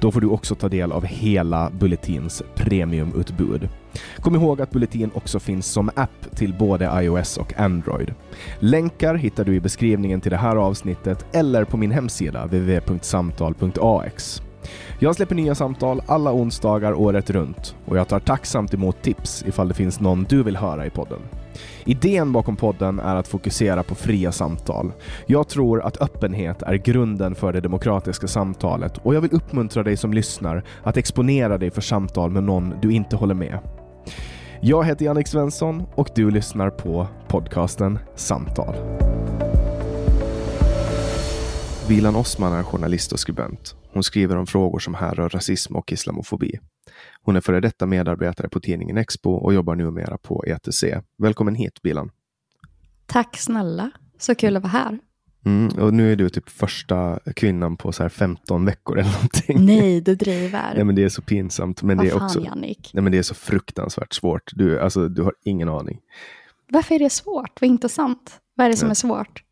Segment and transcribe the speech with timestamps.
[0.00, 3.68] Då får du också ta del av hela Bulletins premiumutbud.
[4.16, 8.14] Kom ihåg att Bulletin också finns som app till både iOS och Android.
[8.58, 14.42] Länkar hittar du i beskrivningen till det här avsnittet eller på min hemsida www.samtal.ax.
[14.98, 19.68] Jag släpper nya samtal alla onsdagar året runt och jag tar tacksamt emot tips ifall
[19.68, 21.18] det finns någon du vill höra i podden.
[21.84, 24.92] Idén bakom podden är att fokusera på fria samtal.
[25.26, 29.96] Jag tror att öppenhet är grunden för det demokratiska samtalet och jag vill uppmuntra dig
[29.96, 33.58] som lyssnar att exponera dig för samtal med någon du inte håller med.
[34.60, 38.74] Jag heter Jannik Svensson och du lyssnar på podcasten Samtal.
[41.88, 43.74] Vilan Osman är journalist och skribent.
[43.92, 46.58] Hon skriver om frågor som härrör rasism och islamofobi.
[47.22, 50.84] Hon är före detta medarbetare på tidningen Expo och jobbar numera på ETC.
[51.18, 52.10] Välkommen hit Bilan.
[53.06, 54.98] Tack snälla, så kul att vara här.
[55.44, 59.66] Mm, och nu är du typ första kvinnan på så här 15 veckor eller någonting.
[59.66, 60.72] Nej, du driver.
[60.74, 61.82] Nej, men det är så pinsamt.
[61.82, 62.90] Men Vad det är fan, också, Jannik?
[62.94, 64.50] nej, men det är så fruktansvärt svårt.
[64.54, 66.00] Du, alltså, du har ingen aning.
[66.68, 67.60] Varför är det svårt?
[67.60, 68.40] Vad intressant.
[68.54, 68.90] Vad är det som Nej.
[68.90, 69.42] är svårt?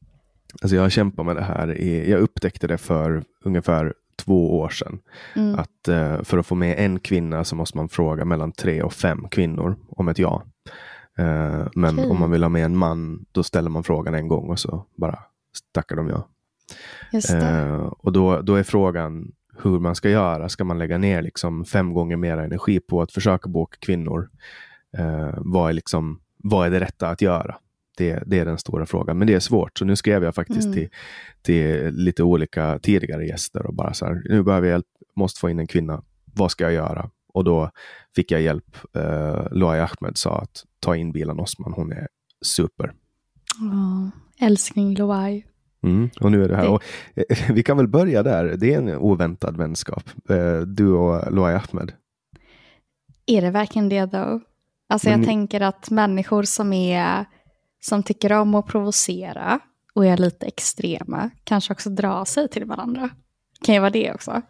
[0.62, 1.78] Alltså jag har kämpat med det här.
[1.78, 4.98] I, jag upptäckte det för ungefär två år sedan.
[5.36, 5.54] Mm.
[5.58, 8.92] Att eh, för att få med en kvinna så måste man fråga mellan tre och
[8.92, 10.42] fem kvinnor om ett ja.
[11.18, 12.10] Eh, men Okej.
[12.10, 14.86] om man vill ha med en man, då ställer man frågan en gång och så
[14.96, 15.18] bara
[15.72, 16.28] tackar de ja.
[17.30, 19.32] Eh, och då, då är frågan
[19.62, 20.48] hur man ska göra.
[20.48, 24.28] Ska man lägga ner liksom fem gånger mer energi på att försöka boka kvinnor?
[24.98, 27.56] Eh, vad, är liksom, vad är det rätta att göra?
[27.96, 29.18] Det, det är den stora frågan.
[29.18, 29.78] Men det är svårt.
[29.78, 30.72] Så nu skrev jag faktiskt Mm.
[30.74, 30.88] till,
[31.42, 35.50] till lite olika tidigare gäster och bara så här, nu behöver jag hjälp, måste få
[35.50, 36.02] in en kvinna.
[36.34, 37.10] Vad ska jag göra?
[37.34, 37.70] Och då
[38.16, 38.76] fick jag hjälp.
[38.96, 42.08] Uh, Loai Ahmed sa att ta in Bilan Osman, hon är
[42.44, 42.92] super.
[43.60, 44.08] Åh,
[44.46, 45.44] älskling Loai.
[45.82, 46.62] Mm, och nu är du här.
[46.62, 46.82] Det- Och,
[47.14, 48.44] eh, vi kan väl börja där.
[48.56, 50.04] Det är en oväntad vänskap.
[50.30, 51.92] Eh, du och Loai Ahmed.
[53.26, 54.40] Är det verkligen det då?
[54.88, 57.24] Alltså Men- jag tänker att människor som är
[57.84, 59.60] som tycker om att provocera
[59.94, 63.10] och är lite extrema kanske också drar sig till varandra.
[63.64, 64.42] Kan ju vara det också.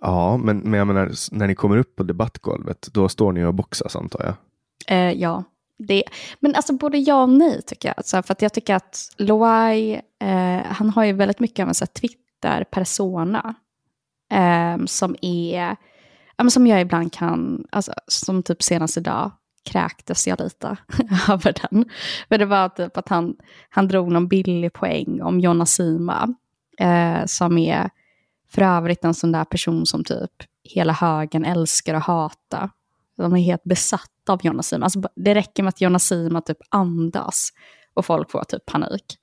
[0.00, 3.54] Ja, men, men jag menar, när ni kommer upp på debattgolvet, då står ni och
[3.54, 4.34] boxas antar jag.
[4.96, 5.44] Eh, ja,
[5.78, 6.02] det,
[6.40, 7.94] men alltså både ja och nej tycker jag.
[7.96, 11.74] Alltså, för att jag tycker att Loai, eh, han har ju väldigt mycket av en
[11.74, 13.54] så Twitter-persona.
[14.32, 15.76] Eh, som är,
[16.36, 19.30] ja, men som jag ibland kan, alltså, som typ senast idag,
[19.66, 20.76] kräktes jag lite
[21.28, 21.84] över den.
[22.28, 23.36] För det var typ att han,
[23.68, 26.34] han drog någon billig poäng om Jonna Sima.
[26.78, 27.90] Eh, som är
[28.48, 30.30] för övrigt en sån där person som typ
[30.62, 32.70] hela högen älskar och hata.
[33.16, 34.84] De är helt besatta av Jonna Sima.
[34.86, 37.50] Alltså, det räcker med att Jonna Sima typ andas
[37.94, 39.18] och folk får typ panik.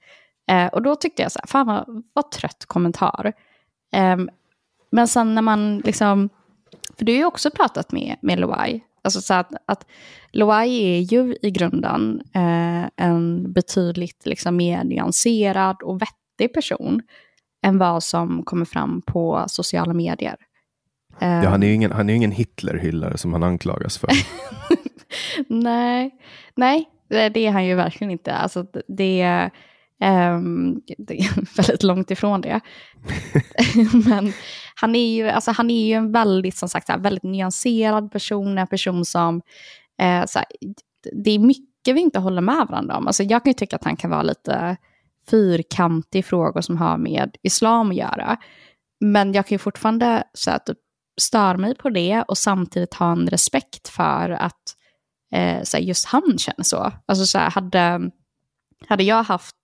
[0.47, 3.33] Eh, och då tyckte jag så här, fan vad, vad trött kommentar.
[3.93, 4.17] Eh,
[4.91, 6.29] men sen när man liksom,
[6.97, 8.81] för du har ju också pratat med, med Loai.
[9.03, 9.85] Alltså så att, att
[10.31, 17.01] Loai är ju i grunden eh, en betydligt liksom mer nyanserad och vettig person
[17.65, 20.35] än vad som kommer fram på sociala medier.
[21.19, 24.09] Ja, han är ju ingen, han är ingen Hitlerhyllare som han anklagas för.
[25.47, 26.11] nej,
[26.55, 28.33] nej, det det är han ju verkligen inte.
[28.33, 29.49] Alltså, det,
[30.03, 30.41] är,
[30.97, 32.59] det är väldigt långt ifrån det.
[34.05, 34.33] Men
[34.75, 38.11] han är ju, alltså, han är ju en väldigt, som sagt, så här, väldigt nyanserad
[38.11, 39.41] person, en person som,
[40.01, 40.47] eh, så här,
[41.23, 43.07] det är mycket vi inte håller med varandra om.
[43.07, 44.77] Alltså, jag kan ju tycka att han kan vara lite
[45.29, 48.37] fyrkantig i frågor som har med islam att göra.
[48.99, 50.77] Men jag kan ju fortfarande så här, typ,
[51.21, 54.75] störa mig på det och samtidigt ha en respekt för att
[55.33, 56.91] eh, så här, just han känner så.
[57.05, 58.11] Alltså så här, hade,
[58.87, 59.55] hade jag haft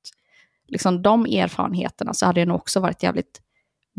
[0.69, 3.41] liksom, de erfarenheterna så hade jag nog också varit jävligt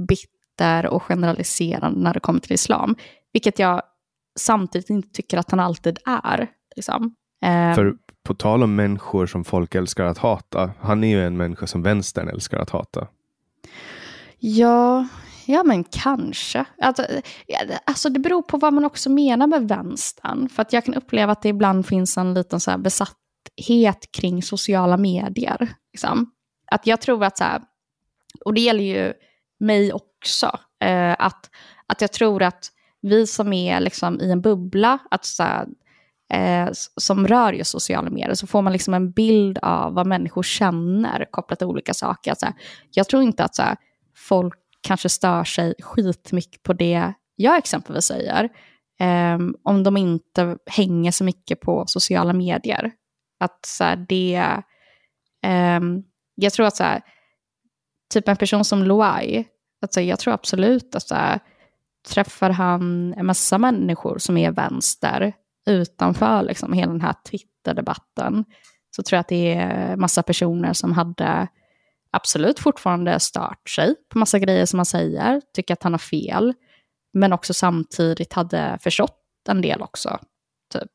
[0.08, 2.96] bitter och generaliserande när det kommer till islam.
[3.32, 3.82] Vilket jag
[4.38, 6.50] samtidigt inte tycker att han alltid är.
[6.76, 7.14] Liksom.
[7.44, 11.36] Eh, För på tal om människor som folk älskar att hata, han är ju en
[11.36, 13.06] människa som vänstern älskar att hata.
[14.38, 15.08] Ja,
[15.46, 16.64] ja men kanske.
[16.82, 17.06] Alltså,
[17.84, 20.48] alltså det beror på vad man också menar med vänstern.
[20.48, 24.96] För att jag kan uppleva att det ibland finns en liten så besatthet kring sociala
[24.96, 25.68] medier.
[25.92, 26.30] Liksom.
[26.70, 27.62] Att jag tror att så här,
[28.44, 29.12] och det gäller ju
[29.60, 31.50] mig också, eh, att,
[31.86, 32.72] att jag tror att
[33.02, 35.66] vi som är liksom i en bubbla, att så här,
[36.32, 40.42] eh, som rör just sociala medier, så får man liksom en bild av vad människor
[40.42, 42.30] känner kopplat till olika saker.
[42.30, 42.46] Alltså,
[42.90, 43.76] jag tror inte att så här,
[44.16, 48.44] folk kanske stör sig skitmycket på det jag exempelvis säger,
[49.00, 52.92] eh, om de inte hänger så mycket på sociala medier.
[53.40, 54.62] Att så här, det...
[55.80, 56.04] Um,
[56.42, 57.02] jag tror att så här,
[58.12, 59.44] typ en person som Loai,
[59.82, 61.40] alltså jag tror absolut att så här,
[62.08, 65.32] träffar han en massa människor som är vänster
[65.66, 68.44] utanför liksom, hela den här Twitter-debatten
[68.90, 71.48] så tror jag att det är massa personer som hade
[72.10, 76.54] absolut fortfarande stört sig på massa grejer som han säger, tycker att han har fel,
[77.12, 80.18] men också samtidigt hade förstått en del också.
[80.72, 80.90] Typ.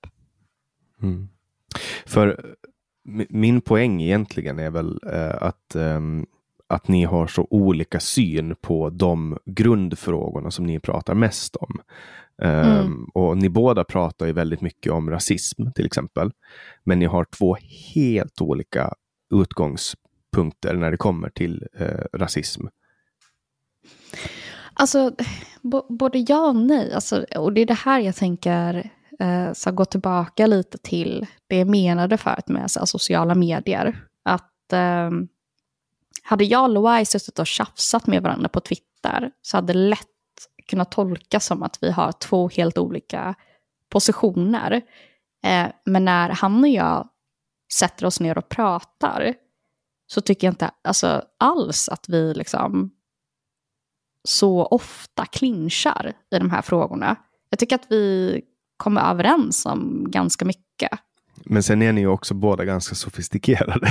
[1.02, 1.30] Mm.
[2.06, 2.56] För
[3.30, 6.26] min poäng egentligen är väl eh, att um,
[6.68, 11.82] att ni har så olika syn på de grundfrågorna som ni pratar mest om.
[12.42, 12.80] Mm.
[12.80, 16.32] Um, och ni båda pratar ju väldigt mycket om rasism till exempel.
[16.84, 17.58] Men ni har två
[17.94, 18.94] helt olika
[19.34, 22.66] utgångspunkter när det kommer till uh, rasism.
[24.74, 25.12] Alltså,
[25.90, 26.94] både ja och nej.
[26.94, 31.58] Alltså, och det är det här jag tänker Eh, så gå tillbaka lite till det
[31.58, 34.02] jag menade förut med så, sociala medier.
[34.24, 35.12] Att eh,
[36.24, 40.08] hade jag och Loai suttit och tjafsat med varandra på Twitter så hade det lätt
[40.68, 43.36] kunnat tolkas som att vi har två helt olika
[43.90, 44.82] positioner.
[45.44, 47.10] Eh, men när han och jag
[47.74, 49.34] sätter oss ner och pratar
[50.08, 52.92] så tycker jag inte alltså, alls att vi liksom
[54.24, 57.16] så ofta clinchar i de här frågorna.
[57.50, 58.42] Jag tycker att vi
[58.78, 60.90] kommer överens om ganska mycket.
[61.46, 63.88] Men sen är ni ju också båda ganska sofistikerade.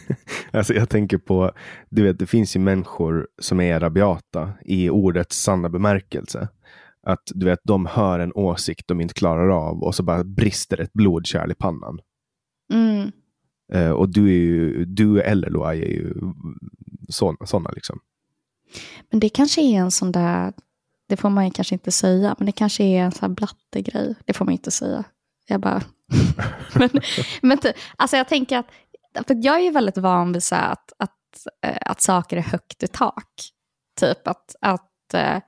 [0.50, 1.52] alltså jag tänker på,
[1.90, 6.48] du vet, det finns ju människor som är rabiata i ordets sanna bemärkelse.
[7.06, 10.80] Att du vet, de hör en åsikt de inte klarar av och så bara brister
[10.80, 12.00] ett blodkärl i pannan.
[12.72, 13.12] Mm.
[13.74, 16.14] Uh, och du, är ju, du eller Loai är ju
[17.44, 18.00] sådana liksom.
[19.10, 20.52] Men det kanske är en sån där,
[21.12, 24.14] det får man ju kanske inte säga, men det kanske är en sån här blattegrej.
[24.24, 25.04] Det får man inte säga.
[25.46, 25.82] Jag bara...
[26.74, 26.90] men,
[27.42, 27.58] men
[27.96, 28.66] alltså jag tänker att,
[29.26, 32.82] för jag är ju väldigt van vid så att, att, eh, att saker är högt
[32.82, 33.28] i tak.
[34.00, 35.38] Typ att, att äh,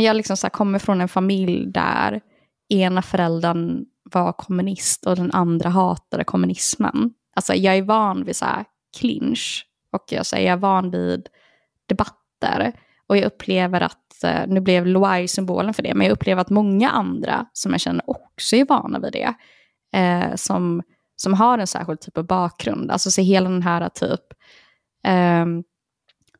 [0.00, 2.20] jag liksom så kommer från en familj där
[2.68, 7.14] ena föräldern var kommunist och den andra hatade kommunismen.
[7.36, 8.64] Alltså jag är van vid så här
[8.98, 11.28] clinch och jag, så jag är van vid
[11.86, 12.72] debatter.
[13.06, 16.50] Och jag upplever att, eh, nu blev Loire symbolen för det, men jag upplever att
[16.50, 19.34] många andra som jag känner också är vana vid det.
[19.98, 20.82] Eh, som,
[21.16, 22.90] som har en särskild typ av bakgrund.
[22.90, 24.20] Alltså så hela den här typ,
[25.06, 25.46] eh,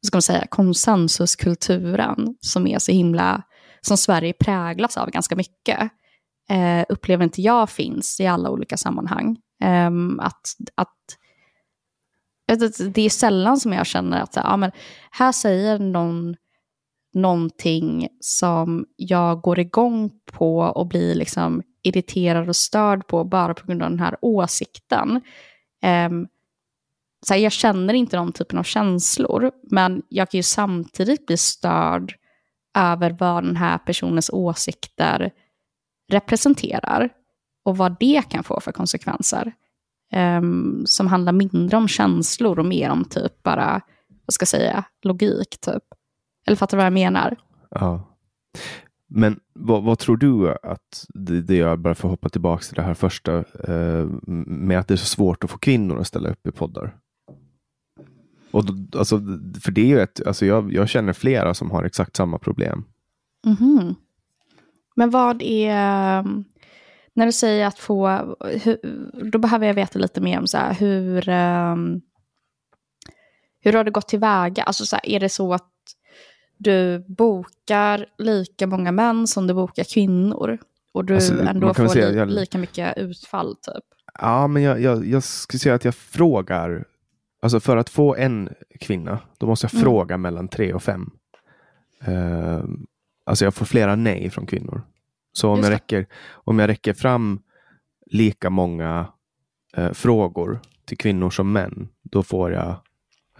[0.03, 3.43] ska man säga, konsensuskulturen som är så himla,
[3.81, 5.81] som Sverige präglas av ganska mycket.
[6.51, 9.37] Eh, upplever inte jag finns i alla olika sammanhang.
[9.63, 10.95] Eh, att, att
[12.95, 14.71] det är sällan som jag känner att ja, men
[15.11, 16.37] här säger någon
[17.15, 23.67] någonting som jag går igång på och blir liksom irriterad och störd på bara på
[23.67, 25.21] grund av den här åsikten.
[26.07, 26.29] Um,
[27.27, 31.37] så här, jag känner inte de typen av känslor, men jag kan ju samtidigt bli
[31.37, 32.15] störd
[32.79, 35.31] över vad den här personens åsikter
[36.13, 37.11] representerar
[37.65, 39.53] och vad det kan få för konsekvenser.
[40.15, 43.81] Um, som handlar mindre om känslor och mer om typ bara,
[44.27, 45.83] vad ska jag säga, logik typ.
[46.47, 47.37] Eller fattar du vad jag menar?
[47.71, 48.11] Ja.
[49.09, 52.75] Men vad, vad, tror du att det, det gör, bara för att hoppa tillbaka till
[52.75, 54.07] det här första, eh,
[54.47, 56.97] med att det är så svårt att få kvinnor att ställa upp i poddar?
[58.51, 59.21] Och då, alltså,
[59.65, 62.85] för det är ju ett, alltså jag, jag känner flera som har exakt samma problem.
[63.47, 63.95] Mm -hmm.
[64.97, 66.23] Men vad är,
[67.15, 68.09] när du säger att få,
[68.63, 68.79] hur,
[69.31, 72.01] då behöver jag veta lite mer om så här, hur, um,
[73.61, 74.63] hur har du gått tillväga?
[74.63, 75.74] Alltså så här, är det så att
[76.57, 80.59] du bokar lika många män som du bokar kvinnor?
[80.93, 83.85] Och du Alltså, ändå får säga, li jag- lika mycket utfall typ?
[84.21, 86.85] Ja, men jag, jag, jag skulle säga att jag frågar.
[87.43, 88.49] Alltså för att få en
[88.81, 89.83] kvinna, då måste jag Mm.
[89.85, 91.11] fråga mellan tre och fem.
[92.05, 92.65] Eh,
[93.27, 94.83] alltså jag får flera nej från kvinnor.
[95.33, 95.75] Så om Just jag, det.
[95.77, 97.41] räcker, om jag räcker fram
[98.07, 99.07] lika många
[99.77, 102.77] eh, frågor till kvinnor som män, då får jag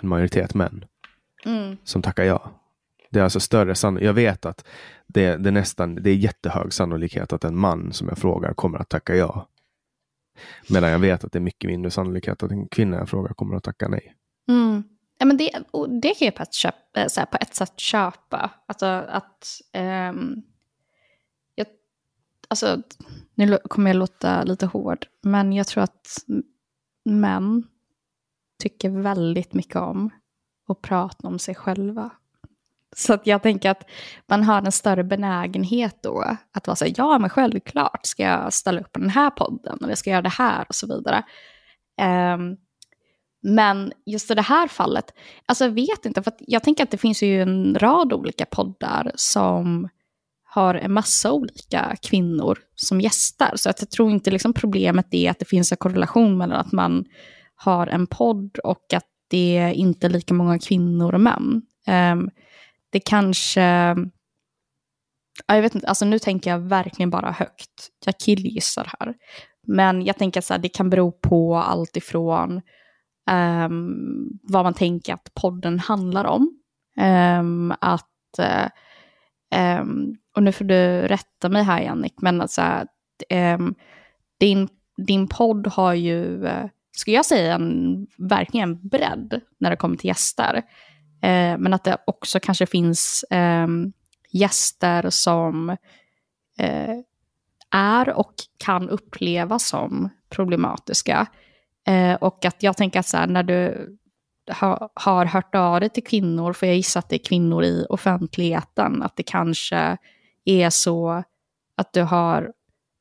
[0.01, 0.85] en majoritet män
[1.47, 1.77] Mm.
[1.85, 2.51] som tackar ja.
[3.15, 4.07] Det är alltså större sannolikhet.
[4.07, 4.65] Jag vet att
[5.07, 8.79] det, det, är nästan, det är jättehög sannolikhet att en man som jag frågar kommer
[8.79, 9.49] att tacka ja.
[10.69, 13.57] Medan jag vet att det är mycket mindre sannolikhet att en kvinna jag frågar kommer
[13.57, 14.15] att tacka nej.
[14.49, 14.85] Mm.
[15.19, 17.55] Ja, men det, och det kan jag på ett, köp, eh, så här, på ett
[17.55, 18.51] sätt köpa.
[18.67, 19.61] Alltså att...
[20.11, 20.43] um,
[21.55, 21.67] jag,
[22.49, 22.83] alltså,
[23.35, 26.09] nu kommer jag låta lite hård, men jag tror att
[27.05, 27.67] män
[28.59, 30.11] tycker väldigt mycket om
[30.69, 32.11] att prata om sig själva.
[32.97, 33.91] Så att jag tänker att
[34.27, 38.53] man har en större benägenhet då att vara så här, ja men självklart ska jag
[38.53, 41.23] ställa upp på den här podden eller ska göra det här och så vidare.
[42.35, 42.57] Um,
[43.43, 45.05] men just i det här fallet,
[45.47, 48.47] alltså jag vet inte, för att jag tänker att det finns ju en rad olika
[48.47, 49.89] poddar som
[50.45, 53.53] har en massa olika kvinnor som gästar.
[53.57, 56.73] Så att jag tror inte liksom problemet är att det finns en korrelation mellan att
[56.73, 57.05] man
[57.55, 61.63] har en podd och att det är inte är lika många kvinnor och män.
[62.13, 62.31] Um,
[62.95, 63.61] det kanske...
[65.47, 67.91] Ja, jag vet inte, alltså nu tänker jag verkligen bara högt.
[68.05, 69.15] Jag killgissar här.
[69.67, 72.61] Men jag tänker att det kan bero på allt ifrån
[73.31, 76.59] um, vad man tänker att podden handlar om.
[77.01, 78.69] Um, att, eh,
[79.51, 82.63] ehm, och nu får du rätta mig här Jannik, men alltså,
[84.41, 84.69] din,
[85.07, 90.09] din podd har ju, eh, skulle jag säga, en, verkligen bredd när det kommer till
[90.09, 90.63] gäster.
[91.25, 93.67] Eh, men att det också kanske finns eh,
[94.31, 95.71] gäster som
[96.59, 96.95] eh,
[97.71, 101.27] är och kan upplevas som problematiska.
[101.87, 103.89] Eh, och att jag tänker att så här, när du
[104.61, 107.87] ha, har hört av dig till kvinnor, för jag gissar att det är kvinnor i
[107.89, 109.97] offentligheten, att det kanske
[110.45, 111.23] är så
[111.77, 112.53] att du har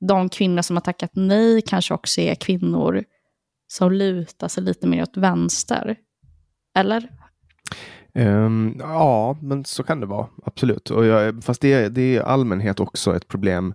[0.08, 3.04] de kvinnor som har tackat nej kanske också är kvinnor
[3.68, 5.96] som lutar sig lite mer åt vänster.
[6.76, 7.10] Eller?
[8.16, 10.28] Ehm, ja, men så kan det vara.
[10.46, 10.90] Absolut.
[10.90, 13.74] Och jag, fast det, är- det är i allmänhet också ett problem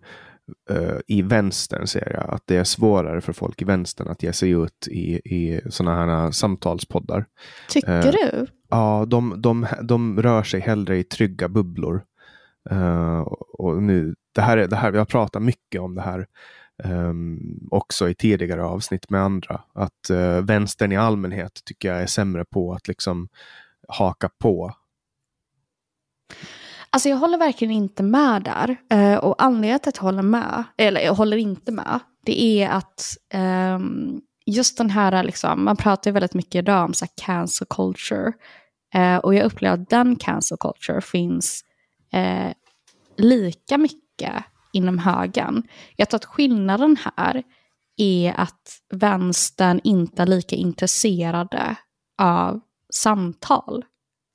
[0.71, 2.35] eh, i vänstern ser jag.
[2.35, 5.97] Att det är svårare för folk i vänstern att ge sig ut i, i sådana
[6.23, 7.25] här samtalspoddar.
[7.69, 8.47] Tycker Eh, du?
[8.71, 12.03] Ja, de, de, de rör sig hellre i trygga bubblor.
[12.71, 13.21] Eh,
[13.59, 16.27] och nu, det här, är- det här, vi har pratat mycket om det här
[16.85, 17.39] ehm,
[17.71, 19.61] också i tidigare avsnitt med andra.
[19.75, 23.29] Att uh, vänstern i allmänhet tycker jag är sämre på att liksom
[23.89, 24.75] haka på.
[26.91, 28.77] Alltså jag håller verkligen inte med där.
[28.91, 32.69] Eh, och anledningen till att jag håller med, eller jag håller inte med, det är
[32.69, 37.13] att um, just den här, liksom, man pratar ju väldigt mycket idag om så här,
[37.27, 38.33] cancel culture.
[38.97, 41.65] Uh, och jag upplever att den cancel culture finns
[42.17, 42.53] uh,
[43.17, 45.63] lika mycket inom högern.
[45.97, 47.43] Jag tror att skillnaden här
[47.97, 51.77] är att vänstern inte är lika intresserade
[52.19, 52.61] av
[52.95, 53.85] samtal.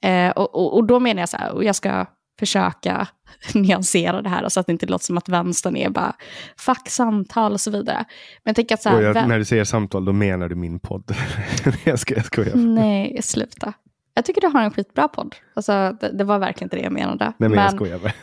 [0.04, 2.06] Eh, och, och, och då menar jag så här, och jag ska
[2.40, 3.08] försöka
[3.54, 6.16] nyansera det här så att det inte låter som att vänstern är bara
[6.58, 8.06] fuck samtal och så vidare.
[8.44, 10.80] Men jag tänker att så här, jag, när du säger samtal, då menar du min
[10.80, 11.16] podd.
[11.84, 12.56] jag, ska, jag skojar.
[12.56, 13.74] Nej, sluta.
[14.16, 15.36] Jag tycker du har en skitbra podd.
[15.54, 17.34] Alltså, det, det var verkligen inte det jag menade.
[17.38, 18.14] Nej, men jag skojar bara.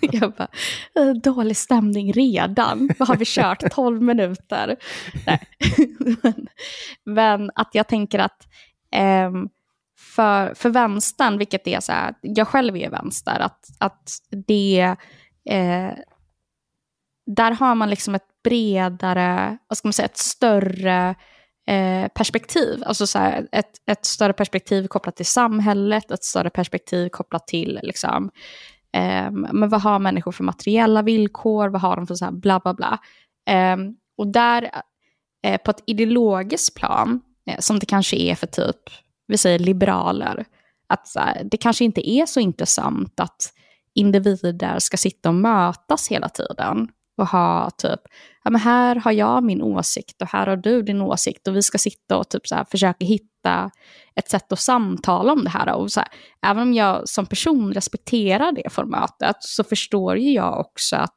[0.00, 0.48] jag bara,
[0.98, 2.90] "Eh, dålig stämning redan.
[2.98, 3.70] Vad har vi kört?
[3.72, 4.76] 12 minuter?
[6.22, 6.46] Men,
[7.04, 8.46] men att jag tänker att
[8.92, 9.48] Ehm,
[9.98, 14.10] för, för vänstern, vilket är så här, jag själv är vänster, att, att
[14.46, 14.96] det,
[15.50, 15.90] eh,
[17.26, 21.14] där har man liksom ett bredare, vad ska man säga, ett större
[21.66, 22.82] eh, perspektiv.
[22.86, 27.80] Alltså så här, ett, ett större perspektiv kopplat till samhället, ett större perspektiv kopplat till
[27.82, 28.30] liksom,
[28.92, 32.60] eh, men vad har människor för materiella villkor, vad har de för så här bla
[32.60, 32.98] bla bla.
[33.48, 33.76] Eh,
[34.16, 34.70] och där,
[35.42, 38.76] eh, på ett ideologiskt plan, Eh, som det kanske är för typ,
[39.26, 40.44] vi säger liberaler,
[40.86, 43.52] att här, det kanske inte är så intressant att
[43.94, 48.00] individer ska sitta och mötas hela tiden och ha typ,
[48.44, 51.62] ja men här har jag min åsikt och här har du din åsikt och vi
[51.62, 53.70] ska sitta och typ så här försöka hitta
[54.14, 55.74] ett sätt att samtala om det här.
[55.74, 56.08] Och så här,
[56.46, 61.14] även om jag som person respekterar det formatet så förstår ju jag också att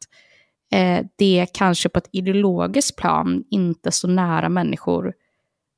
[0.74, 5.14] eh, det kanske på ett ideologiskt plan inte så nära människor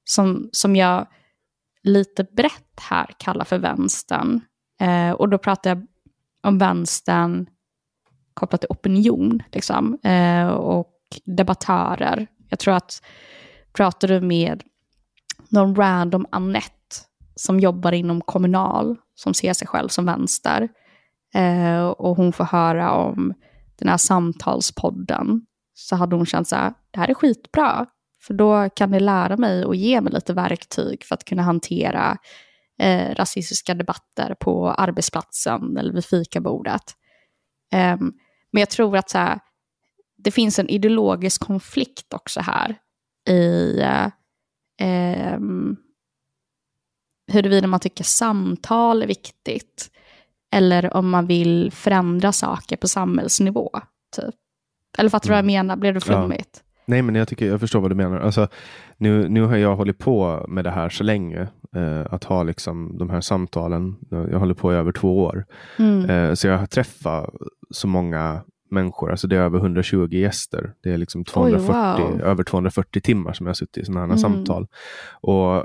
[0.08, 1.08] som, som jag
[1.84, 4.42] lite brett här kallar för vänstern.
[4.82, 5.88] Eh, och då pratar jag
[6.44, 7.48] om vänstern
[8.34, 10.94] kopplat till opinion liksom, eh, och
[11.26, 12.28] debattörer.
[12.50, 13.02] Jag tror att
[13.74, 14.64] pratar du med
[15.50, 16.74] någon random Annette
[17.36, 20.70] som jobbar inom kommunal, som ser sig själv som vänster,
[21.36, 23.34] eh, och hon får höra om
[23.80, 25.42] den här samtalspodden,
[25.74, 27.86] så hade hon känt så här, det här är skitbra,
[28.28, 32.18] för då kan det lära mig och ge mig lite verktyg för att kunna hantera
[32.80, 36.84] eh, rasistiska debatter på arbetsplatsen eller vid fikabordet.
[37.76, 38.14] Um,
[38.52, 39.40] men jag tror att så här,
[40.18, 42.76] det finns en ideologisk konflikt också här
[43.30, 44.08] i uh,
[45.36, 45.78] um,
[47.32, 49.92] huruvida man tycker samtal är viktigt
[50.52, 53.72] eller om man vill förändra saker på samhällsnivå.
[54.16, 54.36] Typ.
[54.98, 55.56] Eller fattar du vad jag mm.
[55.56, 55.76] menar?
[55.76, 56.50] Blev det flummigt?
[56.54, 56.67] Ja.
[56.88, 58.20] Nej, men jag, tycker, jag förstår vad du menar.
[58.20, 58.48] Alltså,
[58.98, 61.48] nu, nu har jag hållit på med det här så länge.
[61.76, 63.96] Eh, att ha liksom de här samtalen.
[64.10, 65.46] Jag håller på i över två år.
[65.80, 66.10] Mm.
[66.10, 67.30] Eh, så jag har träffat
[67.72, 69.12] så många människor.
[69.12, 70.74] Alltså det är över 120 gäster.
[70.84, 72.22] Det är liksom 240, Oj, wow.
[72.22, 74.18] över 240 timmar som jag har suttit i sådana här mm.
[74.18, 74.68] samtal.
[75.12, 75.64] Och eh,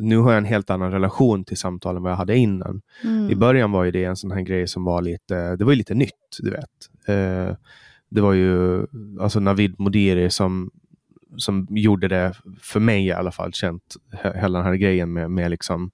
[0.00, 2.82] nu har jag en helt annan relation till samtalen än vad jag hade innan.
[3.04, 3.30] Mm.
[3.30, 6.38] I början var det en sån här grej som var lite, det var lite nytt,
[6.40, 7.08] du vet.
[7.08, 7.56] Eh,
[8.10, 8.86] det var ju
[9.20, 10.70] alltså Navid Modiri som,
[11.36, 13.96] som gjorde det, för mig i alla fall, känt
[14.34, 15.90] hela den här grejen med, med liksom,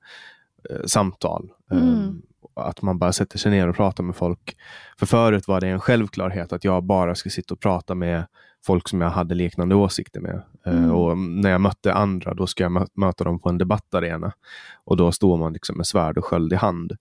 [0.71, 1.51] eh, samtal.
[1.71, 1.89] Mm.
[1.89, 2.23] Um,
[2.61, 4.57] att man bara sätter sig ner och pratar med folk.
[4.99, 8.25] För förut var det en självklarhet att jag bara ska sitta och prata med
[8.67, 10.43] folk som jag hade liknande åsikter med.
[10.67, 10.91] Eh, mm.
[10.91, 14.33] och när jag mötte andra, då ska jag möta dem på en debattarena.
[14.85, 16.93] Och då står man liksom med svärd och sköld i hand.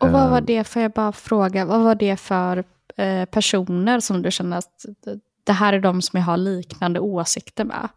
[0.00, 0.44] Och vad var ehm.
[0.46, 2.64] det, får jag bara fråga, vad var det för
[2.96, 4.84] eh, personer som du känner att
[5.44, 7.88] det här är de som jag har liknande åsikter med?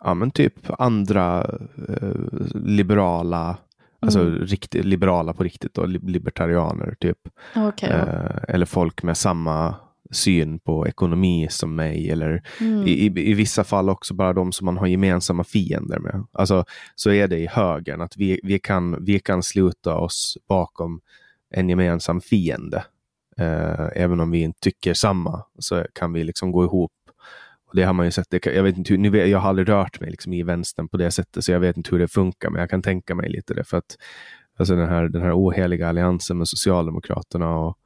[0.00, 1.42] Ja, men typ andra
[1.88, 2.14] eh,
[2.54, 3.56] liberala
[4.04, 4.46] Alltså mm.
[4.46, 7.18] riktigt, liberala på riktigt, då, libertarianer typ.
[7.56, 7.96] Okay, ja.
[7.96, 9.74] eh, eller folk med samma
[10.10, 12.10] syn på ekonomi som mig.
[12.10, 12.86] Eller mm.
[12.86, 16.26] i, i, i, vissa fall också bara de som man har gemensamma fiender med.
[16.32, 21.00] Alltså, så är det i högern, att vi, vi, kan, vi kan sluta oss bakom
[21.50, 22.84] en gemensam fiende.
[23.36, 26.92] Eh, även om vi inte tycker samma så kan vi liksom gå ihop.
[27.66, 28.30] Och det har man ju sett.
[28.30, 30.88] Det, jag, vet inte hur, nu vet, jag har aldrig rört mig liksom i vänstern
[30.88, 33.30] på det sättet så jag vet inte hur det funkar men jag kan tänka mig
[33.30, 33.64] lite det.
[33.64, 33.96] För att
[34.56, 37.78] alltså den, här, den här oheliga alliansen med Socialdemokraterna och,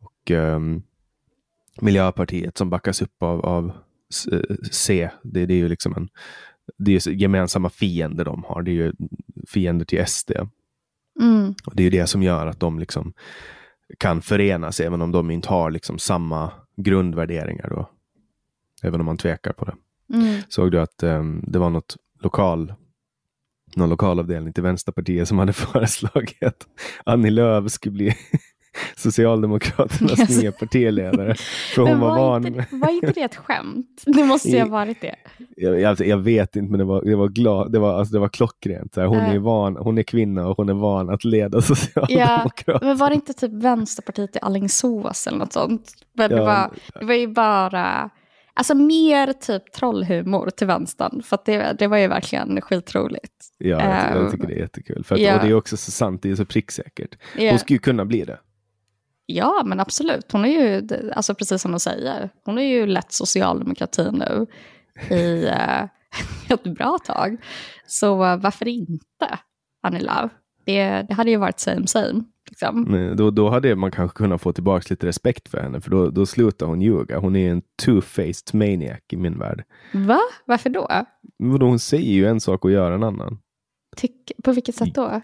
[0.00, 0.82] och um,
[1.80, 3.72] Miljöpartiet som backas upp av, av
[4.70, 5.10] C.
[5.22, 6.08] Det, det är ju liksom en
[6.76, 8.62] det är gemensamma fiender de har.
[8.62, 8.92] Det är ju
[9.48, 10.30] fiender till SD.
[11.20, 11.54] Mm.
[11.66, 13.12] Och Det är det som gör att de liksom
[13.98, 17.68] kan förenas även om de inte har liksom samma grundvärderingar.
[17.70, 17.90] Då.
[18.82, 19.74] Även om man tvekar på det.
[20.14, 20.42] Mm.
[20.48, 22.74] Såg du att um, det var något lokal
[23.76, 26.66] någon lokalavdelning till Vänsterpartiet som hade föreslagit att
[27.04, 28.16] Annie Lööf skulle bli
[28.96, 30.42] Socialdemokraternas yes.
[30.42, 31.34] nya partiledare.
[31.74, 32.46] För hon var, var, van...
[32.46, 34.02] inte, var inte det ett skämt?
[34.06, 35.14] Det måste ju ha varit det.
[35.56, 38.20] Jag, jag, jag, vet inte, men det var, det var, glad, det var, alltså det
[38.20, 38.96] var klockrent.
[38.96, 39.34] hon, uh.
[39.34, 42.52] är van, hon är kvinna och hon är van att leda Socialdemokraterna.
[42.66, 45.92] Ja, men var det inte typ Vänsterpartiet i Alingsås eller något sånt?
[46.12, 46.36] Men ja.
[46.36, 48.10] det, var, det var ju bara...
[48.56, 53.32] Alltså mer typ trollhumor till vänstern, för det, det var ju verkligen skitroligt.
[53.58, 55.04] Ja, jag, jag tycker det är jättekul.
[55.04, 55.34] För att, ja.
[55.34, 57.18] Och det är också så sant, det är så pricksäkert.
[57.36, 57.52] Yeah.
[57.52, 58.38] Hon skulle ju kunna bli det.
[59.26, 60.32] Ja, men absolut.
[60.32, 64.46] Hon är ju, alltså precis som hon säger, hon är ju lätt socialdemokrati nu
[65.16, 65.84] i uh,
[66.48, 67.36] ett bra tag.
[67.86, 69.38] Så uh, varför inte,
[69.82, 70.30] Annie Lööf?
[70.64, 72.24] Det, det hade ju varit same same.
[72.50, 72.82] Liksom.
[72.82, 76.10] Men då, då hade man kanske kunnat få tillbaka lite respekt för henne, för då,
[76.10, 77.18] då slutar hon ljuga.
[77.18, 79.64] Hon är en two-faced maniac i min värld.
[79.92, 80.20] Va?
[80.46, 80.88] Varför då?
[81.38, 83.38] Hon säger ju en sak och gör en annan.
[83.96, 85.20] Tyck, på vilket sätt då?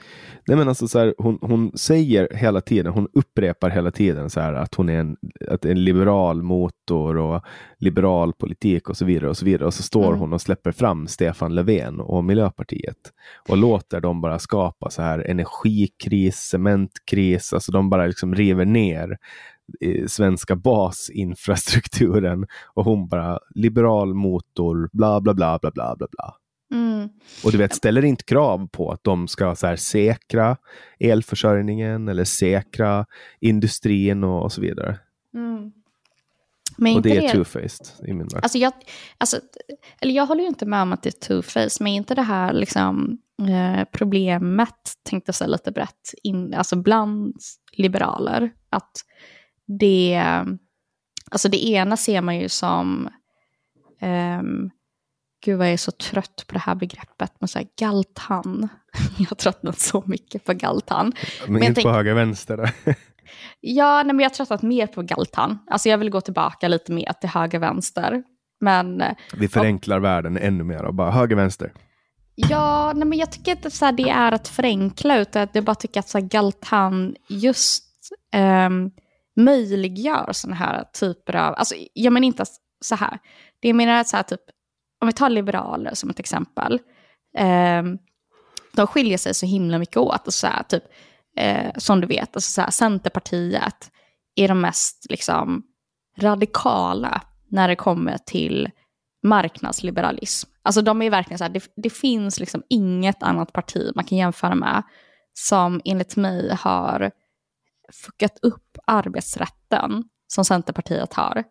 [0.46, 4.40] Nej, men alltså, så här, hon, hon säger hela tiden, hon upprepar hela tiden så
[4.40, 5.16] här, att hon är en,
[5.48, 7.42] att en liberal motor och
[7.78, 9.30] liberal politik och så vidare.
[9.30, 9.66] Och så vidare.
[9.66, 10.18] Och så står mm.
[10.18, 13.12] hon och släpper fram Stefan Löfven och Miljöpartiet
[13.48, 19.18] och låter dem bara skapa så här energikris, cementkris, alltså de bara liksom river ner
[19.80, 26.39] eh, svenska basinfrastrukturen och hon bara liberal motor, bla bla bla bla bla bla bla.
[26.70, 27.08] Mm.
[27.44, 30.56] Och du vet, ställer inte krav på att de ska så här, säkra
[30.98, 33.06] elförsörjningen eller säkra
[33.40, 34.98] industrin och, och så vidare.
[35.34, 35.72] Mm.
[36.76, 38.42] Men och det är two-faced i min värld.
[38.42, 38.72] Alltså jag,
[39.18, 39.40] alltså,
[40.00, 42.52] eller jag håller ju inte med om att det är two-faced, men inte det här
[42.52, 47.36] liksom, eh, problemet, tänkte jag säga lite brett, in, alltså bland
[47.72, 48.50] liberaler.
[48.70, 48.92] Att
[49.66, 50.22] det,
[51.30, 53.08] alltså det ena ser man ju som
[54.40, 54.70] um,
[55.44, 58.68] gud vad jag är så trött på det här begreppet med så här galtan.
[59.18, 61.12] Jag har tröttnat så mycket på galtan.
[61.44, 62.74] Men, men inte på höger vänster
[63.60, 65.58] ja, nej, men jag har tröttnat mer på galtan.
[65.70, 68.22] Alltså jag vill gå tillbaka lite mer till höger vänster.
[68.60, 69.02] Men,
[69.34, 71.72] Vi förenklar och, världen ännu mer och bara höger vänster.
[72.34, 75.74] Ja, nej, men jag tycker inte så här, det är att förenkla, utan jag bara
[75.74, 77.84] tycker att så här, Galtan just
[78.36, 78.90] um,
[79.36, 82.44] möjliggör sådana här typer av, alltså jag menar inte
[82.80, 83.18] så här,
[83.60, 84.40] det jag menar att så här, typ,
[85.00, 86.80] om vi tar liberaler som ett exempel,
[87.36, 87.82] eh,
[88.72, 90.12] de skiljer sig så himla mycket åt.
[90.12, 90.84] Alltså så här, typ,
[91.36, 93.90] eh, som du vet, alltså så här, Centerpartiet
[94.34, 95.62] är de mest liksom,
[96.18, 98.70] radikala när det kommer till
[99.22, 100.50] marknadsliberalism.
[100.62, 104.18] Alltså de är verkligen så här, det, det, finns liksom inget annat parti man kan
[104.18, 104.82] jämföra med
[105.34, 107.10] som enligt mig har
[107.92, 111.44] fuckat upp arbetsrätten som Centerpartiet har.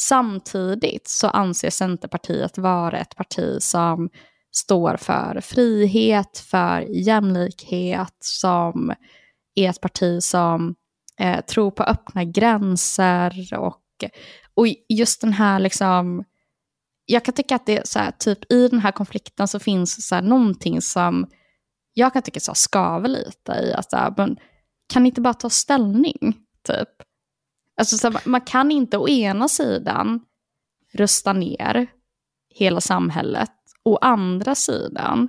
[0.00, 4.10] Samtidigt så anser Centerpartiet vara ett parti som
[4.52, 8.94] står för frihet, för jämlikhet, som
[9.54, 10.74] är ett parti som
[11.18, 13.82] eh, tror på öppna gränser och,
[14.54, 16.24] och just den här liksom
[17.04, 20.08] jag kan tycka att det är så här, typ i den här konflikten så finns
[20.08, 21.26] så här någonting som
[21.94, 24.36] jag kan tycka så skaver lite i att så här, men
[24.92, 26.36] kan ni inte bara ta ställning,
[26.66, 26.88] typ?
[27.80, 30.20] Alltså så här, man kan inte å ena sidan
[30.92, 31.86] rösta ner
[32.54, 35.28] hela samhället, å andra sidan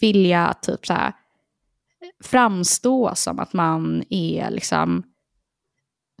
[0.00, 1.12] vilja typ så här
[2.24, 5.02] framstå som att man är liksom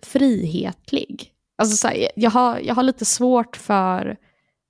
[0.02, 1.32] frihetlig.
[1.56, 4.16] Alltså så här, jag, har, jag har lite svårt för,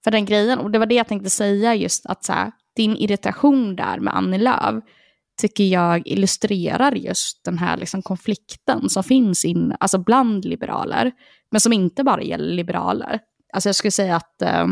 [0.04, 0.58] för den grejen.
[0.58, 4.16] Och det var det jag tänkte säga just att så här, din irritation där med
[4.16, 4.84] Annie Lööf
[5.40, 11.12] tycker jag illustrerar just den här liksom konflikten som finns in, alltså bland liberaler.
[11.50, 13.20] Men som inte bara gäller liberaler.
[13.52, 14.66] Alltså jag skulle säga att eh,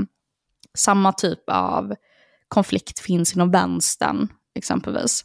[0.78, 1.94] samma typ av
[2.48, 5.24] konflikt finns inom vänstern exempelvis.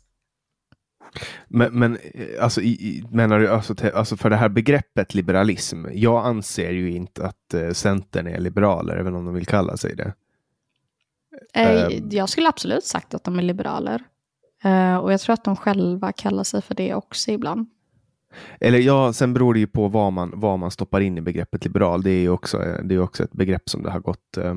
[1.48, 1.98] Men, men
[2.42, 5.86] alltså, i, menar du alltså, alltså, för det här begreppet liberalism?
[5.92, 9.96] Jag anser ju inte att uh, Centern är liberaler, även om de vill kalla sig
[9.96, 10.14] det.
[11.54, 14.04] Eh, um, jag skulle absolut sagt att de är liberaler.
[14.66, 17.68] Uh, och jag tror att de själva kallar sig för det också ibland.
[18.60, 21.66] Eller ja, sen beror det ju på vad man, vad man stoppar in i begreppet
[21.66, 22.04] liberal.
[22.04, 24.56] Det är ju också, det är också ett begrepp som det har gått uh,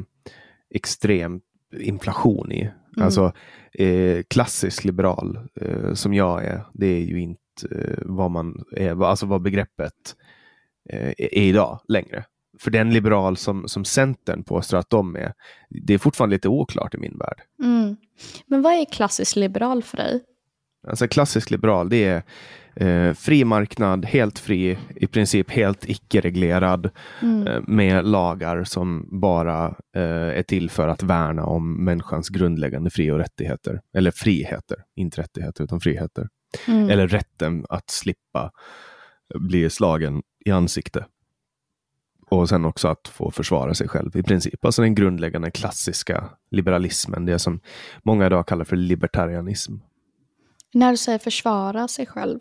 [0.74, 1.42] extremt
[1.80, 2.61] inflation i.
[2.62, 3.04] Mm.
[3.04, 3.32] Alltså
[3.72, 9.04] eh, klassisk liberal eh, som jag är, det är ju inte eh, vad man är,
[9.04, 10.16] alltså vad begreppet
[10.90, 12.24] eh, är idag längre.
[12.61, 15.33] För den liberal som, som Centern påstår att de är,
[15.87, 17.40] det är fortfarande lite oklart i min värld.
[17.62, 17.97] Mm.
[18.47, 20.21] Men vad är klassisk liberal för dig?
[20.88, 22.23] Alltså klassisk liberal, det är
[22.81, 26.90] Eh, fri marknad, helt fri, i princip helt icke-reglerad
[27.23, 27.47] mm.
[27.47, 29.66] eh, med lagar som bara
[29.97, 33.81] eh, är till för att värna om människans grundläggande fri och rättigheter.
[33.97, 36.29] Eller friheter, inte rättigheter utan friheter.
[36.68, 36.90] Mm.
[36.90, 38.51] Eller rätten att slippa
[39.35, 41.05] bli slagen i ansikte.
[42.28, 44.64] Och sen också att få försvara sig själv i princip.
[44.64, 47.60] Alltså den grundläggande klassiska liberalismen, det som
[48.02, 49.74] många idag kallar för libertarianism.
[50.74, 52.40] När du säger försvara sig själv,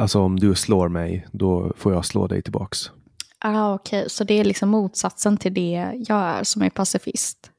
[0.00, 2.90] Alltså om du slår mig, då får jag slå dig tillbaks.
[3.38, 4.08] Ah, Okej, okay.
[4.08, 7.50] så det är liksom motsatsen till det jag är som är pacifist?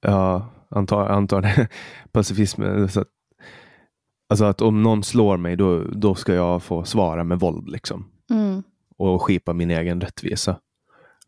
[0.00, 1.68] Ja, antar, antar det.
[2.12, 3.08] Pacifism, så att,
[4.30, 8.10] alltså att om någon slår mig, då, då ska jag få svara med våld liksom.
[8.30, 8.62] Mm.
[8.98, 10.56] Och skipa min egen rättvisa.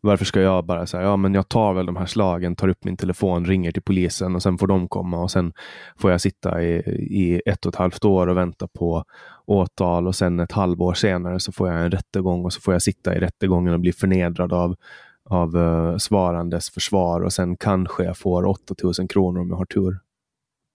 [0.01, 2.83] Varför ska jag bara säga, ja men jag tar väl de här slagen, tar upp
[2.83, 5.53] min telefon, ringer till polisen och sen får de komma och sen
[5.97, 6.75] får jag sitta i,
[7.09, 9.03] i ett och ett halvt år och vänta på
[9.45, 12.81] åtal och sen ett halvår senare så får jag en rättegång och så får jag
[12.81, 14.75] sitta i rättegången och bli förnedrad av,
[15.29, 19.99] av uh, svarandes försvar och sen kanske jag får 8000 kronor om jag har tur.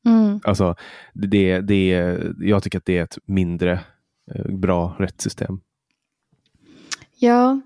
[0.07, 0.40] Mm.
[0.44, 0.74] Alltså,
[1.14, 3.80] det, det, jag tycker att det är ett mindre
[4.37, 5.61] uh, bra rättssystem.
[7.18, 7.61] Ja,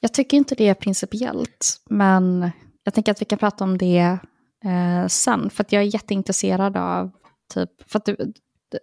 [0.00, 2.50] jag tycker inte det är principiellt, men
[2.84, 4.18] jag tänker att vi kan prata om det
[4.64, 5.50] eh, sen.
[5.50, 7.10] För att jag är jätteintresserad av,
[7.54, 8.16] typ, för att du,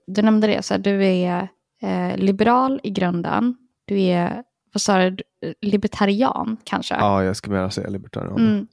[0.08, 1.48] du, nämnde det, så här, du är
[1.82, 3.56] eh, liberal i grunden.
[3.86, 5.24] Du är, vad sa du,
[5.62, 6.96] libertarian kanske?
[6.96, 8.40] Ja, jag skulle vilja säga libertarian.
[8.40, 8.68] Mm.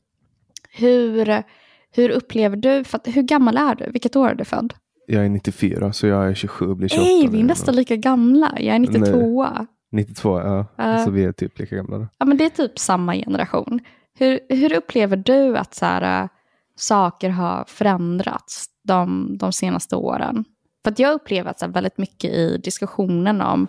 [0.71, 1.43] Hur,
[1.91, 3.91] hur upplever du, för att, hur gammal är du?
[3.91, 4.75] Vilket år är du född?
[5.07, 7.05] Jag är 94, så jag är 27 och blir 28.
[7.05, 8.55] Nej, vi är nästan lika gamla.
[8.57, 9.45] Jag är 92.
[9.45, 9.67] Nej.
[9.92, 10.66] 92, ja.
[10.94, 11.98] Uh, så vi är typ lika gamla.
[11.98, 12.09] Då.
[12.18, 13.81] Ja, men det är typ samma generation.
[14.18, 16.28] Hur, hur upplever du att så här, äh,
[16.76, 20.44] saker har förändrats de, de senaste åren?
[20.85, 23.66] För att jag upplever att så här, väldigt mycket i diskussionen om,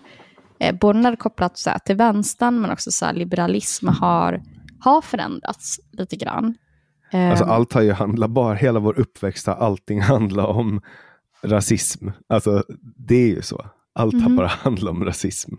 [0.58, 4.42] eh, både när det kopplat så här, till vänstern men också så här, liberalism har,
[4.80, 6.54] har förändrats lite grann.
[7.12, 10.80] Alltså Ehm, allt har ju handlat, bara hela vår uppväxt har allting handlat om
[11.42, 12.08] rasism.
[12.28, 12.64] Alltså
[12.96, 13.66] det är ju så.
[13.94, 14.36] Allt har Mhm.
[14.36, 15.54] bara handlat om rasism.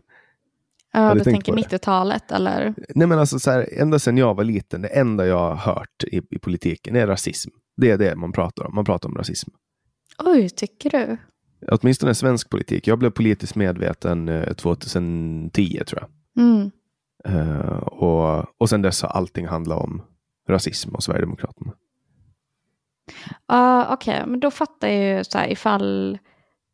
[0.96, 1.62] Ja, du tänker på det?
[1.62, 2.74] 90-talet eller?
[2.96, 6.04] Nej men alltså så här, ända sedan jag var liten, det enda jag har hört
[6.04, 7.50] i, i politiken är rasism.
[7.78, 9.50] Det är det man pratar om, man pratar om rasism.
[10.18, 11.18] Oj, tycker du?
[11.72, 12.88] Åtminstone svensk politik.
[12.88, 16.44] Jag blev politiskt medveten eh, 2010 tror jag.
[16.44, 16.72] Mm.
[17.26, 20.02] Eh, och, och sen dess har allting handlat om
[20.50, 21.74] rasism och Sverigedemokraterna.
[23.48, 26.18] Ja, Okej, men då fattar jag ju så här ifall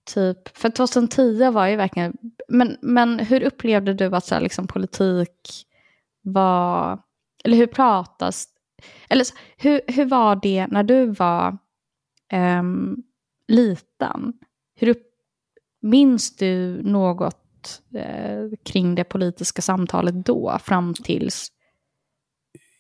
[0.05, 4.67] typ, för 2010 var ju verkligen, men, men hur upplevde du att så här, liksom,
[4.67, 5.65] politik
[6.21, 6.99] var,
[7.43, 8.47] eller hur pratas,
[9.09, 11.57] eller så, hur, hur var det när du var
[12.31, 12.97] ehm,
[13.47, 14.33] liten?
[14.75, 15.03] Hur upp,
[15.81, 21.51] minns du något eh, kring det politiska samtalet då, fram tills,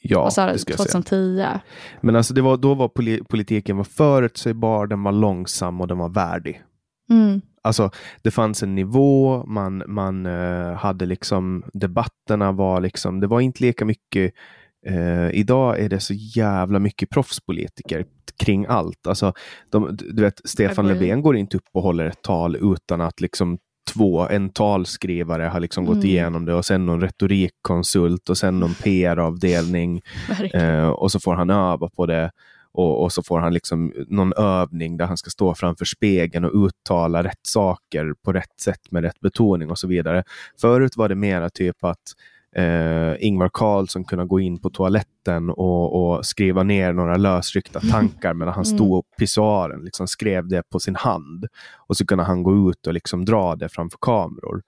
[0.03, 0.91] Ja, vad sa du, det ska jag säga.
[0.91, 1.59] 2010?
[2.01, 5.97] Men alltså det var, då var poli- politiken var förutsägbar, den var långsam och den
[5.97, 6.63] var värdig.
[7.11, 7.41] Mm.
[7.63, 7.89] Alltså
[8.21, 13.63] det fanns en nivå, man, man eh, hade liksom debatterna var liksom, det var inte
[13.63, 14.33] lika mycket
[14.87, 18.05] eh, idag är det så jävla mycket proffspolitiker
[18.43, 19.07] kring allt.
[19.07, 19.33] Alltså,
[19.71, 20.99] de, du vet, Stefan Agree.
[20.99, 23.57] Löfven går inte upp och håller ett tal utan att liksom
[23.93, 26.07] två, en talskrivare har liksom gått Mm.
[26.07, 30.75] igenom det och sen någon retorikkonsult och sen någon PR-avdelning Verkligen.
[30.79, 32.31] Eh, och så får han öva på det.
[32.73, 36.65] Och, och så får han liksom någon övning där han ska stå framför spegeln och
[36.65, 40.23] uttala rätt saker på rätt sätt med rätt betoning och så vidare.
[40.61, 41.97] Förut var det mera typ att
[42.55, 48.33] eh, Ingvar Carlsson kunde gå in på toaletten och, och skriva ner några lösryckta tankar
[48.33, 48.75] medan han Mm.
[48.77, 51.45] stod på pissoaren, liksom skrev det på sin hand.
[51.87, 54.61] Och så kunde han gå ut och liksom dra det framför kameror.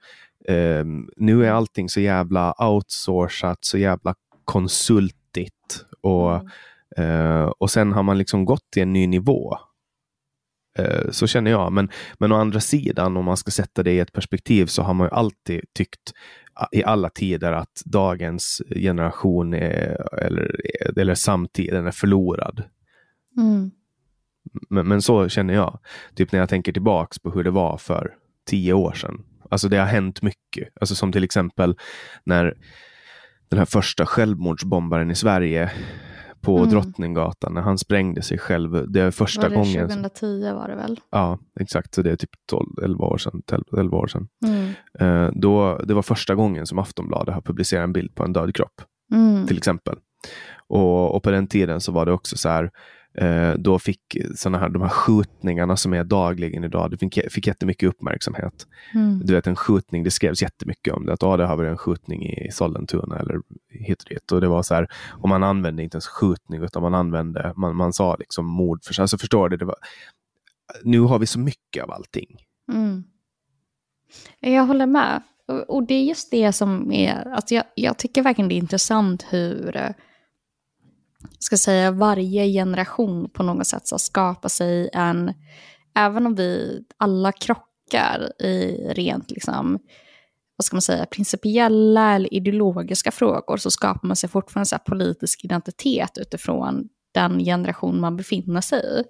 [0.48, 0.86] Eh,
[1.18, 5.86] nu är allting så jävla outsourcat, så jävla konsultigt.
[6.02, 6.50] Och,
[6.98, 9.58] eh, och sen har man liksom gått till en ny nivå.
[10.78, 11.72] Eh, så känner jag.
[11.72, 14.94] Men, men å andra sidan, om man ska sätta det i ett perspektiv, så har
[14.94, 16.14] man ju alltid tyckt
[16.72, 20.56] i alla tider att dagens generation är, eller,
[20.98, 22.64] eller samtiden är förlorad.
[23.38, 23.72] Mm.
[24.70, 25.80] Men, men så känner jag.
[26.16, 28.14] Typ när jag tänker tillbaks på hur det var för
[28.48, 29.24] tio år sedan.
[29.50, 30.70] Alltså det har hänt mycket.
[30.82, 31.76] Alltså som till exempel
[32.24, 32.58] när
[33.50, 35.72] den här första självmordsbombaren i Sverige
[36.44, 36.70] på Mm.
[36.70, 38.92] Drottninggatan, när han sprängde sig själv.
[38.92, 39.90] Det är första Var det gången.
[39.90, 41.00] 2010 var det väl?
[41.12, 41.94] Ja, exakt.
[41.94, 43.42] Så det är typ 12, 11 år sedan.
[43.78, 44.28] 11 år sedan.
[44.46, 44.70] Mm.
[45.00, 48.56] Eh, då, det var första gången som Aftonbladet har publicerat en bild på en död
[48.56, 48.82] kropp
[49.14, 49.48] Mm.
[49.48, 49.96] till exempel.
[50.68, 52.72] Och, och på den tiden så var det också så här,
[53.58, 57.90] då fick såna här, de här skjutningarna som är dagligen idag, det fick, fick jättemycket
[57.90, 58.68] uppmärksamhet.
[58.94, 59.22] Mm.
[59.26, 61.78] Du vet en skjutning, det skrevs jättemycket om det, att ah, det har varit en
[61.78, 64.32] skjutning i Sollentuna eller hit och dit.
[64.32, 67.76] Och det var så här, och man använde inte ens skjutning utan man använde, man,
[67.76, 69.78] man sa liksom mord, för, alltså förstår du, det var,
[70.84, 72.38] nu har vi så mycket av allting.
[72.72, 73.04] Mm.
[74.40, 75.22] Jag håller med.
[75.48, 78.58] Och, och det är just det som är, alltså jag, jag tycker verkligen det är
[78.58, 79.90] intressant hur, eh,
[81.40, 85.34] ska säga, varje generation på något sätt så skapar sig en,
[85.96, 89.80] även om vi alla krockar i rent liksom,
[90.58, 94.84] vad ska man säga, principiella eller ideologiska frågor så skapar man sig fortfarande så här
[94.84, 99.04] politisk identitet utifrån den generation man befinner sig i.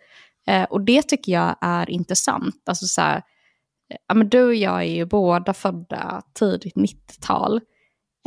[0.52, 2.64] Eh, och det tycker jag är intressant.
[2.66, 7.62] Alltså så här, eh, ja, men du och jag är ju båda födda tidigt 90-tal.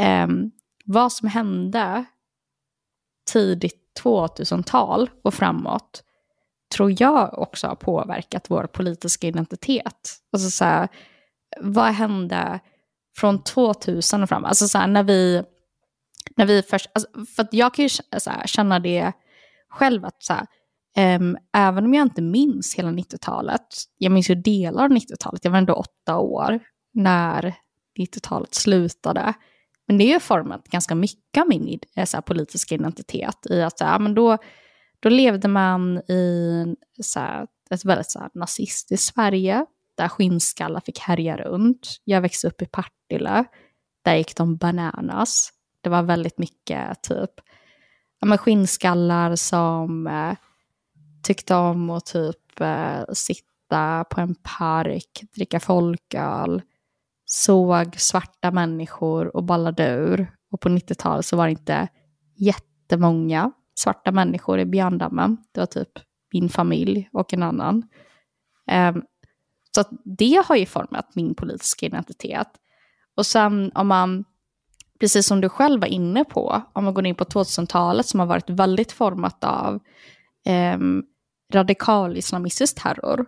[0.01, 0.27] Eh,
[0.85, 2.05] vad som hände
[3.33, 6.03] tidigt 2000-tal och framåt
[6.75, 10.17] tror jag också har påverkat vår politiska identitet.
[10.33, 10.89] Alltså så här,
[11.61, 12.61] vad hände
[13.17, 14.49] från 2000 och framåt?
[14.49, 15.43] Alltså så här, när vi,
[16.37, 19.13] när vi först, alltså, för att jag kan ju så här, känna det
[19.69, 20.47] själv att så här,
[21.53, 23.67] även om jag inte minns hela 90-talet,
[23.99, 26.61] jag minns ju delar av 90-talet, jag var ändå åtta år
[26.95, 27.55] när
[27.99, 29.35] 90-talet slutade.
[29.87, 33.63] Men det är ju format ganska mycket av min eh, så här, politiska identitet i
[33.63, 34.39] att så här, men då,
[35.01, 36.65] då levde man i
[37.03, 42.01] så här, ett väldigt så här, nazistiskt Sverige, där skinnskallar fick härja runt.
[42.05, 43.45] Jag växte upp i Partille,
[44.03, 45.51] där gick de bananas.
[45.81, 47.31] Det var väldigt mycket typ
[48.21, 50.37] ja, men skinnskallar som eh,
[51.23, 56.63] tyckte om att typ eh, sitta på en park, dricka folköl,
[57.27, 60.33] såg svarta människor och ballade ur.
[60.51, 61.89] Och på 90-talet så var det inte
[62.37, 65.37] jättemånga svarta människor i Björndammen.
[65.53, 65.89] Det var typ
[66.33, 67.89] min familj och en annan.
[68.73, 69.03] Um,
[69.75, 72.49] så att det har ju format min politiska identitet.
[73.17, 74.25] Och sen om man
[75.01, 78.27] precis som du själv var inne på, om man går in på 2000-talet som har
[78.27, 79.81] varit väldigt format av
[80.75, 81.05] um,
[81.53, 83.27] radikal islamistisk terror.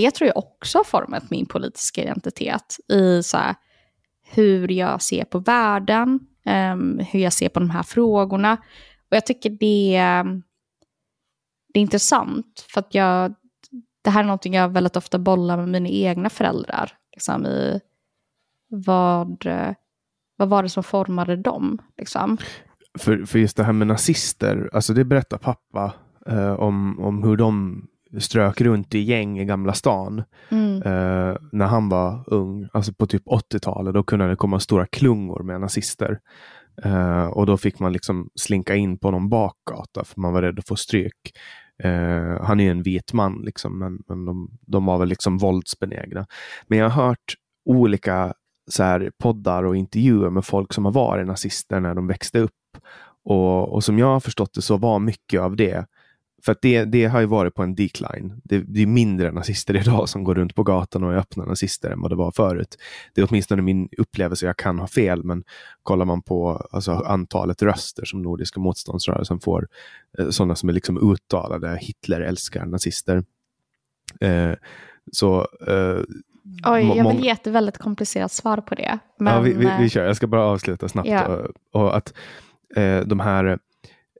[0.00, 3.54] Det tror jag också har format min politiska identitet i så här,
[4.22, 6.20] hur jag ser på världen,
[6.72, 8.52] um, hur jag ser på de här frågorna.
[9.10, 10.42] Och jag tycker det, ehm,
[11.72, 13.34] det är intressant för att jag,
[14.02, 16.92] det här är någonting jag väldigt ofta bollar med mina egna föräldrar.
[17.12, 17.80] Liksom i
[18.68, 19.46] vad,
[20.36, 21.78] vad var det som formade dem?
[21.98, 22.38] Liksom.
[22.98, 25.92] För, för just det här med nazister, alltså det berättar pappa
[26.26, 27.82] eh, om, om hur de
[28.18, 30.82] strök runt i gäng i Gamla stan mm.
[30.82, 33.94] eh, när han var ung, alltså på typ 80-talet.
[33.94, 36.18] Då kunde det komma stora klungor med nazister.
[36.84, 40.58] Eh, och då fick man liksom slinka in på någon bakgata för man var rädd
[40.58, 41.32] att få stryk.
[41.82, 46.26] Eh, han är en vit man, liksom, men, men de, de var väl liksom våldsbenägna.
[46.66, 48.34] Men jag har hört olika
[48.70, 52.50] så här, poddar och intervjuer med folk som har varit nazister när de växte upp.
[53.24, 55.86] Och, och som jag har förstått det så var mycket av det
[56.44, 58.40] för att det, det har ju varit på en decline.
[58.44, 61.90] Det, det, är mindre nazister idag som går runt på gatan och är öppna nazister
[61.90, 62.76] än vad det var förut.
[63.14, 65.44] Det är åtminstone min upplevelse, jag kan ha fel, men
[65.82, 69.68] kollar man på alltså, antalet röster som Nordiska motståndsrörelsen får,
[70.18, 73.24] eh, sådana som är liksom uttalade Hitler älskar nazister.
[74.20, 74.52] Eh,
[75.12, 76.00] så eh,
[76.66, 78.98] Oj, jag vill ge ett väldigt komplicerat svar på det.
[79.18, 79.34] Men...
[79.34, 81.08] Ja, vi, vi, vi kör, jag ska bara avsluta snabbt.
[81.08, 81.26] Ja.
[81.26, 82.14] Och, och, att
[82.76, 83.58] eh, de här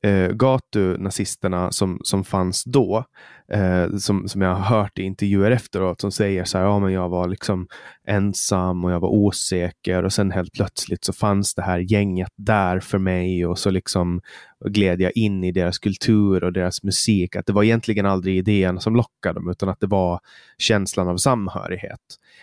[0.03, 3.05] eh, gatu-nazisterna som, som fanns då,
[3.51, 6.93] eh, som, som jag har hört i intervjuer efteråt, som säger så här, ja men
[6.93, 7.67] jag var liksom
[8.07, 12.81] ensam och jag var osäker och sen helt plötsligt så fanns det här gänget där
[12.81, 14.21] för mig och så liksom
[14.65, 17.37] gled jag in i deras kultur och deras musik.
[17.37, 20.21] Att det var egentligen aldrig idén som lockade dem utan att det var
[20.59, 22.01] känslan av samhörighet.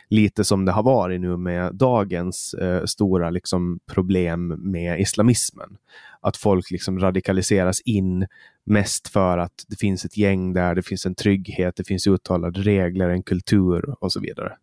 [0.09, 5.77] Lite som det har varit nu med dagens eh, stora liksom, problem med islamismen
[6.21, 8.27] att folk liksom radikaliseras in
[8.67, 12.61] mest för att det finns ett gäng där, det finns en trygghet, det finns uttalade
[12.61, 14.53] regler, en kultur och så vidare.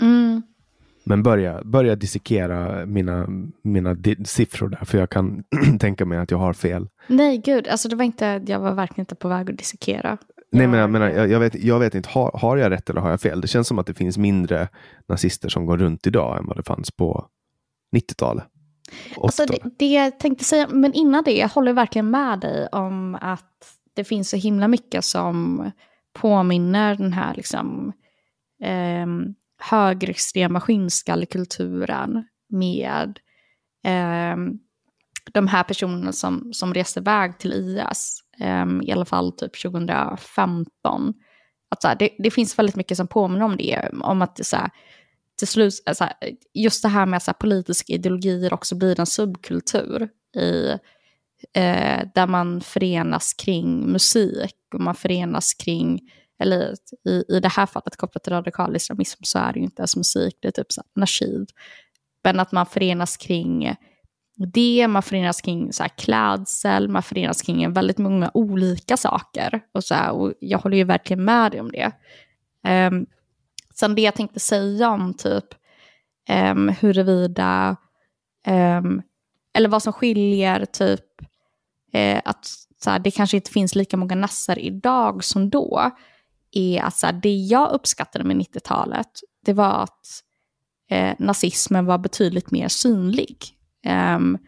[0.00, 0.42] Mm.
[1.04, 3.26] Men börja, börja dissekera mina,
[3.62, 5.44] mina siffror där, för jag kan
[5.80, 6.88] tänka mig att jag har fel.
[7.06, 10.18] Nej, gud, alltså det var inte, jag var verkligen inte på väg att dissekera.
[10.52, 13.00] Nej, men jag, menar, jag, jag, vet, jag vet inte, har, har jag rätt eller
[13.00, 13.40] har jag fel?
[13.40, 14.68] Det känns som att det finns mindre
[15.08, 17.26] nazister som går runt idag än vad det fanns på
[17.96, 18.44] 90-talet.
[19.16, 23.18] Alltså det, det jag tänkte säga, men innan det, jag håller verkligen med dig om
[23.20, 25.70] att det finns så himla mycket som
[26.12, 27.92] påminner den här liksom,
[28.62, 29.06] eh,
[29.60, 33.18] högerextrema skinnskallekulturen med
[33.84, 34.36] eh,
[35.32, 41.14] de här personerna som, som reste iväg till IS, eh, i alla fall typ 2015.
[41.70, 44.44] Att så här, det, det, finns väldigt mycket som påminner om det, om att det,
[44.44, 44.70] så här,
[45.38, 46.08] till slut, alltså,
[46.54, 50.68] just det här med så här, politiska ideologier också blir en subkultur i,
[51.54, 56.00] eh, där man förenas kring musik och man förenas kring,
[56.42, 56.74] eller
[57.08, 59.96] i, i det här fallet kopplat till radikal islamism så är det ju inte ens
[59.96, 61.50] musik, det är typ så nashid.
[62.24, 63.76] Men att man förenas kring
[64.46, 69.60] det, man förenas kring så här klädsel, man förenas kring väldigt många olika saker.
[69.74, 71.92] Och, så här, och jag håller ju verkligen med dig om det.
[72.68, 73.06] Um,
[73.80, 75.44] Sen det jag tänkte säga om typ
[76.52, 77.76] um, huruvida,
[78.46, 79.02] um,
[79.54, 81.04] eller vad som skiljer typ
[81.94, 82.46] uh, att
[82.80, 85.90] så här, det kanske inte finns lika många nassar idag som då,
[86.52, 89.10] är att så här, det jag uppskattade med 90-talet,
[89.44, 90.22] det var att
[90.92, 93.36] uh, nazismen var betydligt mer synlig.
[94.16, 94.38] Um,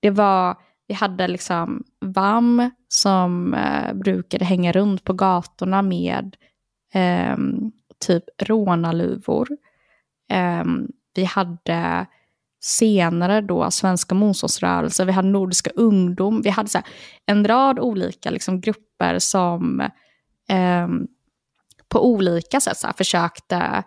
[0.00, 6.36] det var, vi hade liksom VAM som uh, brukade hänga runt på gatorna med
[6.94, 9.48] um, typ rånarluvor.
[10.62, 12.06] Um, vi hade
[12.60, 16.78] senare då Svenska motståndsrörelser, vi hade Nordiska ungdom, vi hade så
[17.26, 19.80] en rad olika liksom, grupper som
[20.52, 21.08] um,
[21.88, 23.82] på olika sätt så här, försökte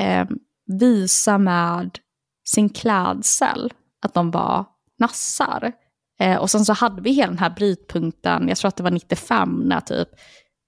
[0.00, 1.98] um, visa med
[2.44, 3.72] sin klädsel
[4.02, 4.64] att de var
[4.98, 5.72] nassar.
[6.20, 8.90] Eh, och sen så hade vi hela den här brytpunkten, jag tror att det var
[8.90, 10.08] 95, när typ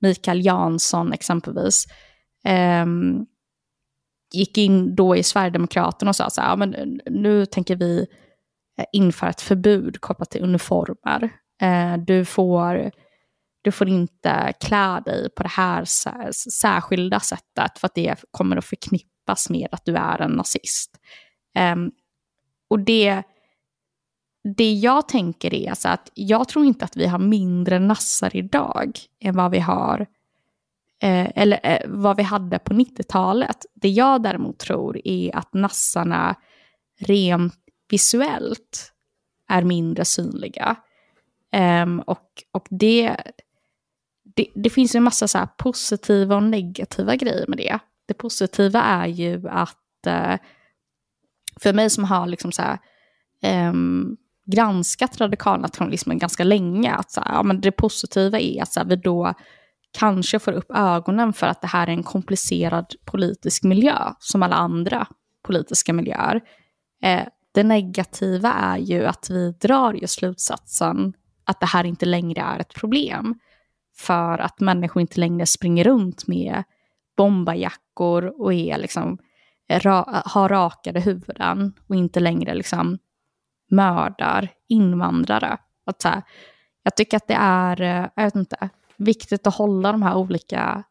[0.01, 1.87] Mikael Jansson exempelvis
[2.83, 3.27] um,
[4.35, 8.07] gick in då i Sverigedemokraterna och sa så här, ja, men nu tänker vi
[8.79, 11.31] eh, införa ett förbud kopplat till uniformer.
[11.63, 12.91] Uh, du, får,
[13.63, 15.85] du får inte klä dig på det här
[16.33, 20.91] särskilda sättet för att det kommer att förknippas med att du är en nazist.
[21.75, 21.91] Um,
[22.71, 23.23] och det,
[24.57, 28.99] det jag tänker är så att jag tror inte att vi har mindre nassar idag
[29.21, 30.07] än vad vi har
[31.03, 33.67] eh, eller eh, vad vi hade på 90-talet.
[33.75, 36.37] Det jag däremot tror är att nassarna
[36.99, 37.55] rent
[37.91, 38.93] visuellt
[39.49, 40.77] är mindre synliga.
[41.57, 43.17] Um, och, och det,
[44.37, 47.79] det, det, finns en massa så positiva och negativa grejer med det.
[48.07, 50.37] Det positiva är ju att uh,
[51.61, 52.79] för mig som har liksom så här,
[53.71, 58.81] um, granskat radikalnationalismen ganska länge, att så här, ja, men det positiva är att så
[58.81, 59.35] här, vi då
[59.99, 64.57] kanske får upp ögonen för att det här är en komplicerad politisk miljö, som alla
[64.57, 65.07] andra
[65.47, 66.41] politiska miljöer.
[67.03, 71.13] Eh, det negativa är ju att vi drar ju slutsatsen
[71.45, 73.39] att det här inte längre är ett problem.
[73.97, 76.63] För att människor inte längre springer runt med
[77.17, 79.19] bombajackor och är liksom,
[79.69, 82.99] eh, ra, har rakade huvuden och inte längre liksom
[83.71, 85.59] mördar invandrare.
[85.87, 86.23] Att så här,
[86.83, 88.69] jag tycker att det är, eh, jag vet inte,
[88.99, 90.85] viktigt att hålla de här olika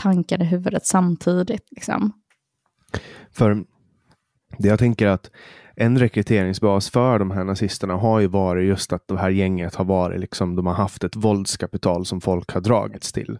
[0.00, 1.66] tankarna i huvudet samtidigt.
[1.70, 2.12] Liksom.
[3.32, 3.64] För
[4.58, 5.30] det jag tänker att
[5.76, 9.84] en rekryteringsbas för de här nazisterna har ju varit just att det här gänget har
[9.84, 13.38] varit liksom, de har haft ett våldskapital som folk har dragits till.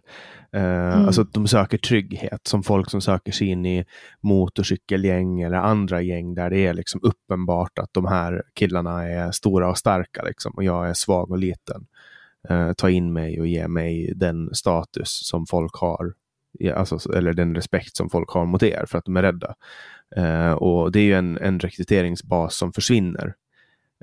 [0.55, 1.05] Uh, mm.
[1.05, 3.85] Alltså att de söker trygghet, som folk som söker sig in i
[4.21, 9.69] motorcykelgäng eller andra gäng där det är liksom uppenbart att de här killarna är stora
[9.69, 11.85] och starka liksom, och jag är svag och liten.
[12.51, 16.13] Uh, ta in mig och ge mig den status som folk har,
[16.75, 19.55] alltså, eller den respekt som folk har mot er för att de är rädda.
[20.17, 23.33] Uh, och det är ju en, en rekryteringsbas som försvinner,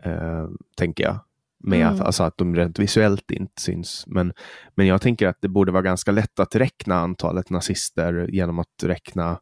[0.06, 1.18] uh, tänker jag.
[1.62, 1.94] Med mm.
[1.94, 4.04] att, alltså att de rent visuellt inte syns.
[4.06, 4.32] Men,
[4.74, 8.82] men jag tänker att det borde vara ganska lätt att räkna antalet nazister genom att
[8.82, 9.40] räkna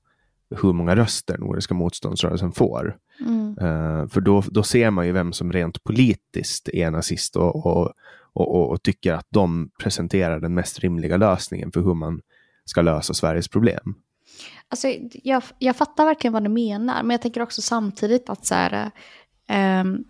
[0.62, 2.96] hur många röster Nordiska motståndsrörelsen får.
[3.20, 3.58] Mm.
[3.58, 7.92] Uh, för då, då ser man ju vem som rent politiskt är nazist och, och,
[8.38, 12.20] och, och, och tycker att de presenterar den mest rimliga lösningen för hur man
[12.64, 13.94] ska lösa Sveriges problem.
[14.68, 18.54] Alltså, jag, jag fattar verkligen vad du menar, men jag tänker också samtidigt att så
[18.54, 18.90] här,
[19.82, 20.04] um,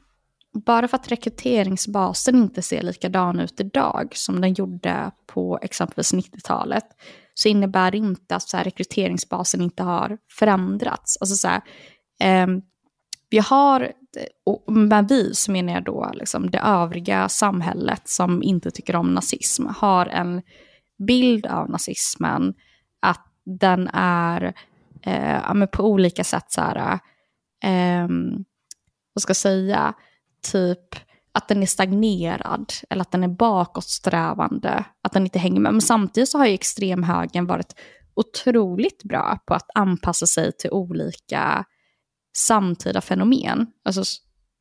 [0.65, 6.87] bara för att rekryteringsbasen inte ser likadan ut idag som den gjorde på exempelvis 90-talet,
[7.35, 11.17] så innebär det inte att så här, rekryteringsbasen inte har förändrats.
[11.21, 11.63] Alltså så här,
[12.45, 12.63] um,
[13.31, 13.93] vi har,
[14.47, 19.15] och med vi så menar jag då liksom det övriga samhället som inte tycker om
[19.15, 20.43] nazism, har en
[21.07, 22.55] bild av nazismen
[23.01, 24.55] att den är
[25.03, 26.99] eh, på olika sätt så här,
[27.65, 28.09] eh,
[29.15, 29.95] vad ska jag säga,
[30.53, 30.95] typ
[31.33, 35.73] att den är stagnerad eller att den är bakåtsträvande, att den inte hänger med.
[35.73, 37.75] Men samtidigt så har ju extremhögern varit
[38.15, 41.65] otroligt bra på att anpassa sig till olika
[42.37, 43.67] samtida fenomen.
[43.85, 44.03] Alltså,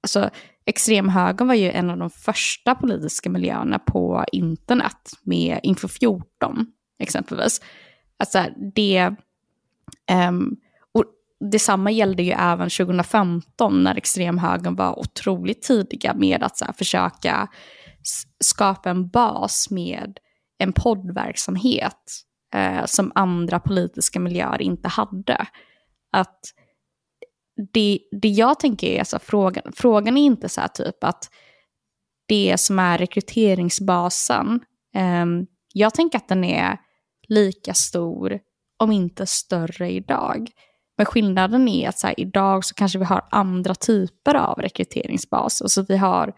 [0.04, 0.30] alltså
[0.66, 6.66] extremhögern var ju en av de första politiska miljöerna på internet med Info 14
[7.00, 7.62] exempelvis.
[8.20, 8.46] Alltså
[8.76, 9.16] det,
[10.30, 10.58] um,
[10.94, 11.06] och
[11.52, 17.48] detsamma gällde ju även 2015 när extremhögern var otroligt tidiga med att så här, försöka
[18.44, 20.18] skapa en bas med
[20.58, 25.48] en poddverksamhet eh, som andra politiska miljöer inte hade.
[26.12, 26.40] Att
[27.74, 31.30] det, det jag tänker är, alltså, frågan, frågan är inte så här typ att
[32.28, 34.60] det som är rekryteringsbasen,
[34.96, 35.26] eh,
[35.74, 36.78] jag tänker att den är
[37.28, 38.40] lika stor,
[38.78, 40.50] om inte större idag.
[40.98, 45.62] Men skillnaden är att så här, idag så kanske vi har andra typer av rekryteringsbas.
[45.62, 46.34] Alltså vi har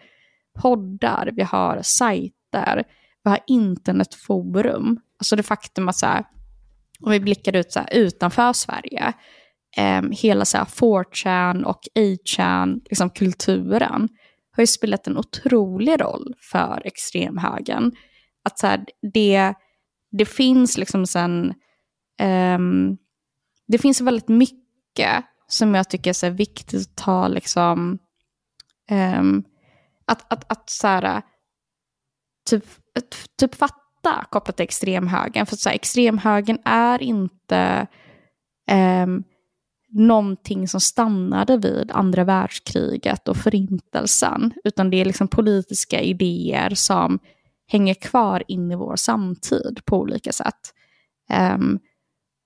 [0.61, 2.83] poddar, vi har sajter,
[3.23, 4.99] vi har internetforum.
[5.19, 6.25] Alltså det faktum att så här,
[6.99, 9.13] om vi blickar ut så här, utanför Sverige,
[9.77, 14.09] eh, hela så här 4chan och 8chan, liksom kulturen,
[14.51, 17.91] har ju spelat en otrolig roll för extremhögern.
[18.43, 19.53] Att så här, det
[20.11, 21.53] det finns liksom sen,
[22.55, 22.97] um,
[23.67, 27.99] det finns väldigt mycket som jag tycker är så viktigt att ta liksom,
[28.91, 29.43] um,
[30.05, 31.21] att, att, att så här,
[32.49, 32.65] typ,
[33.39, 35.45] typ fatta kopplat till extremhögern.
[35.45, 37.87] För så här, extremhögern är inte
[38.71, 39.23] um,
[39.91, 47.19] någonting som stannade vid andra världskriget och förintelsen, utan det är liksom politiska idéer som
[47.67, 50.73] hänger kvar in i vår samtid på olika sätt.
[51.55, 51.79] Um,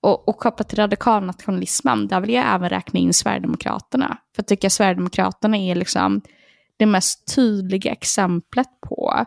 [0.02, 4.06] och, och kopplat till radikalnationalismen, där vill jag även räkna in Sverigedemokraterna.
[4.34, 6.20] För jag tycker att Sverigedemokraterna är liksom
[6.76, 9.24] det mest tydliga exemplet på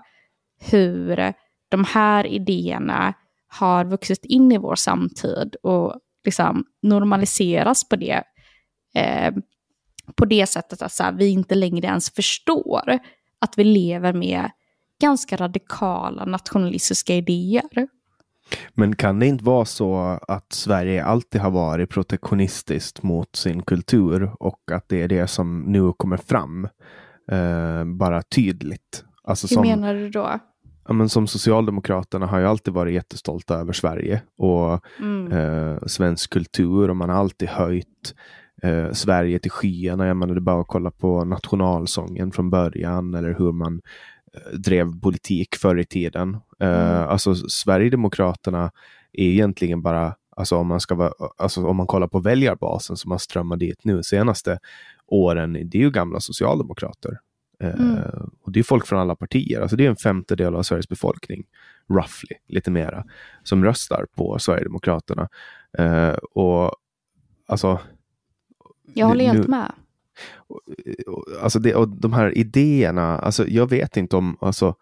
[0.59, 1.33] hur
[1.69, 3.13] de här idéerna
[3.47, 8.23] har vuxit in i vår samtid och liksom normaliseras på det,
[8.95, 9.33] eh,
[10.15, 12.99] på det sättet att så här, vi inte längre ens förstår
[13.41, 14.51] att vi lever med
[15.01, 17.87] ganska radikala nationalistiska idéer.
[18.73, 24.31] Men kan det inte vara så att Sverige alltid har varit protektionistiskt mot sin kultur
[24.39, 26.67] och att det är det som nu kommer fram
[27.31, 29.03] eh, bara tydligt?
[29.23, 30.39] Alltså Hur som, menar du då?
[30.87, 35.31] Ja, men som Socialdemokraterna har ju alltid varit jättestolta över Sverige och mm.
[35.31, 38.13] eh, svensk kultur och man har alltid höjt
[38.63, 40.07] eh, Sverige till skyarna.
[40.07, 43.81] Jag menar, det är bara att kolla på nationalsången från början eller hur man
[44.33, 46.37] eh, drev politik förr i tiden.
[46.59, 47.09] Eh, mm.
[47.09, 48.71] Alltså Sverigedemokraterna
[49.13, 53.11] är egentligen bara, alltså om man ska vara, alltså om man kollar på väljarbasen som
[53.11, 54.59] har strömmat dit nu senaste
[55.07, 57.19] åren, det är ju gamla socialdemokrater.
[57.59, 58.01] Eh, mm.
[58.41, 61.45] och det är folk från alla partier, alltså det är en femtedel av Sveriges befolkning,
[61.89, 63.05] roughly, lite mera,
[63.43, 65.29] som röstar på Sverigedemokraterna.
[65.79, 66.75] Uh, och
[67.47, 67.79] alltså...
[68.93, 69.71] Jag håller helt med.
[71.41, 74.75] Alltså det, och de här idéerna, alltså jag vet inte om, alltså,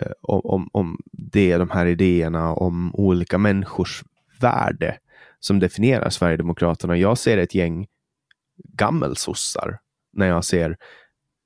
[0.00, 4.04] eh, om, om det är de här idéerna om olika människors
[4.40, 4.98] värde
[5.40, 6.96] som definierar Sverigedemokraterna.
[6.96, 7.86] Jag ser ett gäng
[8.56, 9.78] gammelsossar
[10.12, 10.76] när jag ser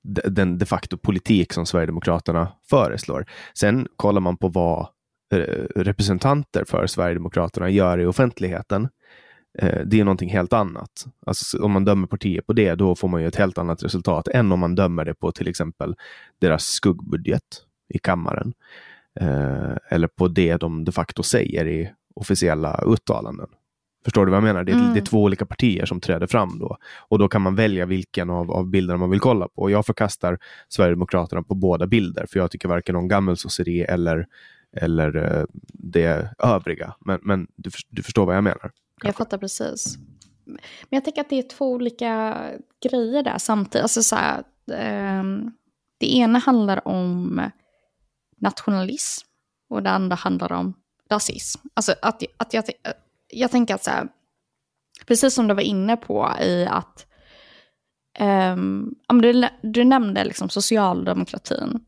[0.07, 3.27] den de facto politik som Sverigedemokraterna föreslår.
[3.55, 4.89] Sen kollar man på vad
[5.33, 5.39] eh,
[5.77, 8.89] representanter för Sverigedemokraterna gör i offentligheten.
[9.59, 11.07] Eh, det är någonting helt annat.
[11.27, 14.29] Alltså, om man dömer partier på det, då får man ju ett helt annat resultat
[14.29, 15.95] än om man dömer det på till exempel
[16.41, 17.63] deras skuggbudget
[17.95, 18.53] i kammaren.
[19.21, 23.49] Eh, eller på det de de facto säger i officiella uttalanden.
[24.07, 24.65] Förstår du vad jag menar?
[24.65, 24.95] Det är, mm.
[24.95, 26.77] det är, två olika partier som träder fram då.
[27.09, 29.63] Och då kan man välja vilken av, av bilderna man vill kolla på.
[29.63, 30.39] Och jag förkastar
[30.69, 34.27] Sverigedemokraterna på båda bilder, för jag tycker varken om gammelsosseri eller,
[34.77, 36.95] eller uh, det övriga.
[37.01, 38.61] Men, men du, du förstår vad jag menar?
[38.61, 38.73] Kanske.
[39.03, 39.97] Jag fattar precis.
[40.45, 40.59] Men
[40.91, 42.37] jag tänker att det är två olika
[42.89, 43.83] grejer där samtidigt.
[43.83, 44.43] Alltså så här,
[45.21, 45.53] um,
[45.99, 47.41] det ena handlar om
[48.41, 49.27] nationalism
[49.71, 50.75] och det andra handlar om
[51.11, 51.61] rasism.
[51.75, 52.65] Alltså att, att jag,
[53.33, 54.09] jag tänker att så här,
[55.07, 57.07] precis som du var inne på i att,
[58.57, 61.85] um, du, du nämnde liksom socialdemokratin.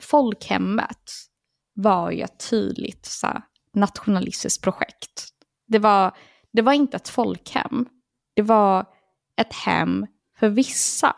[0.00, 1.10] Folkhemmet
[1.74, 3.42] var ju ett tydligt så här,
[3.74, 5.28] nationalistiskt projekt.
[5.66, 6.16] Det var,
[6.52, 7.88] det var inte ett folkhem,
[8.36, 8.86] det var
[9.36, 10.06] ett hem
[10.38, 11.14] för vissa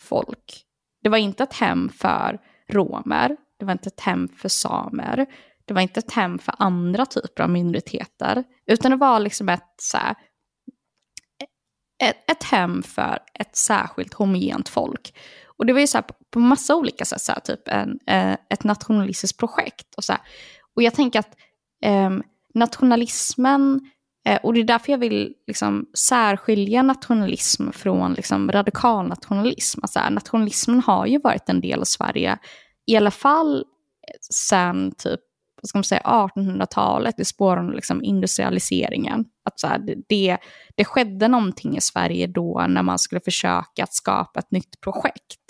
[0.00, 0.64] folk.
[1.02, 5.26] Det var inte ett hem för romer, det var inte ett hem för samer,
[5.72, 9.74] det var inte ett hem för andra typer av minoriteter, utan det var liksom ett,
[9.76, 10.16] så här,
[12.02, 15.14] ett, ett hem för ett särskilt homogent folk.
[15.46, 18.32] Och det var ju så här, på massa olika sätt, så här, typ en, eh,
[18.32, 19.94] ett nationalistiskt projekt.
[19.96, 20.22] Och, så här.
[20.76, 21.36] och jag tänker att
[21.84, 22.10] eh,
[22.54, 23.90] nationalismen,
[24.26, 29.80] eh, och det är därför jag vill liksom, särskilja nationalism från liksom, radikal nationalism.
[29.82, 32.38] Alltså, nationalismen har ju varit en del av Sverige,
[32.86, 33.64] i alla fall
[34.30, 35.20] sen typ
[35.62, 39.24] vad ska man säga, 1800-talet i spåren av liksom industrialiseringen.
[39.44, 40.38] Att så här, det,
[40.74, 45.40] det skedde någonting i Sverige då när man skulle försöka att skapa ett nytt projekt.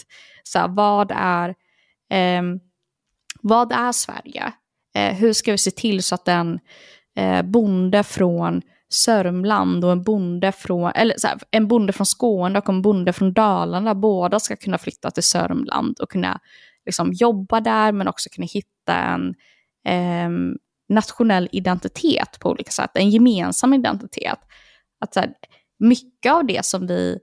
[0.43, 1.49] Så här, vad, är,
[2.11, 2.43] eh,
[3.43, 4.53] vad är Sverige?
[4.95, 6.59] Eh, hur ska vi se till så att en
[7.17, 12.59] eh, bonde från Sörmland och en bonde från, eller så här, en bonde från Skåne
[12.59, 16.41] och en bonde från Dalarna båda ska kunna flytta till Sörmland och kunna
[16.87, 19.35] liksom jobba där men också kunna hitta en
[19.85, 20.29] eh,
[20.89, 24.39] nationell identitet på olika sätt, en gemensam identitet.
[25.01, 25.33] Att så här,
[25.79, 27.19] mycket av det som vi,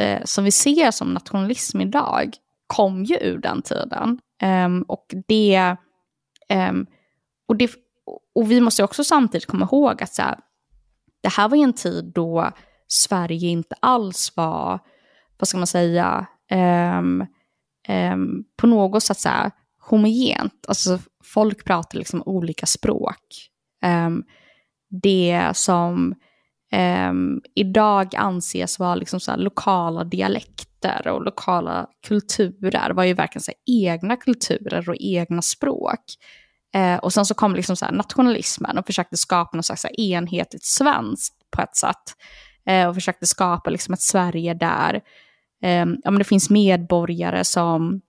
[0.00, 2.36] eh, som vi ser som nationalism idag
[2.66, 4.20] kom ju ur den tiden.
[4.42, 5.76] Um, och, det,
[6.70, 6.86] um,
[7.48, 7.70] och, det,
[8.34, 10.38] och vi måste också samtidigt komma ihåg att så här,
[11.22, 12.50] det här var ju en tid då
[12.88, 14.78] Sverige inte alls var,
[15.38, 17.26] vad ska man säga, um,
[18.56, 19.50] på något sätt så här,
[19.86, 20.64] homogent.
[20.68, 23.50] Alltså folk pratar liksom olika språk.
[24.06, 24.24] Um,
[25.02, 26.14] det som
[27.08, 33.52] um, idag anses vara liksom så lokala dialekter och lokala kulturer var ju verkligen så
[33.66, 36.00] egna kulturer och egna språk.
[36.76, 41.34] Uh, och sen så kom liksom så nationalismen och försökte skapa något slags enhetligt svenskt
[41.56, 42.16] på ett sätt.
[42.70, 44.94] Uh, och försökte skapa liksom ett Sverige där
[45.62, 48.00] um, ja, men det finns medborgare som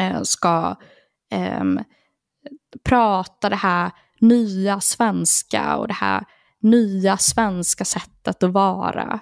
[0.00, 0.76] Eh, ska
[1.30, 1.80] ehm,
[2.84, 3.90] prata det här
[4.20, 6.24] nya svenska och det här
[6.62, 9.20] nya svenska sättet att vara.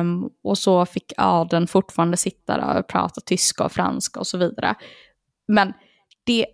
[0.00, 4.38] Um, och så fick adeln fortfarande sitta där och prata tyska och franska och så
[4.38, 4.74] vidare.
[5.48, 5.72] Men
[6.24, 6.46] det,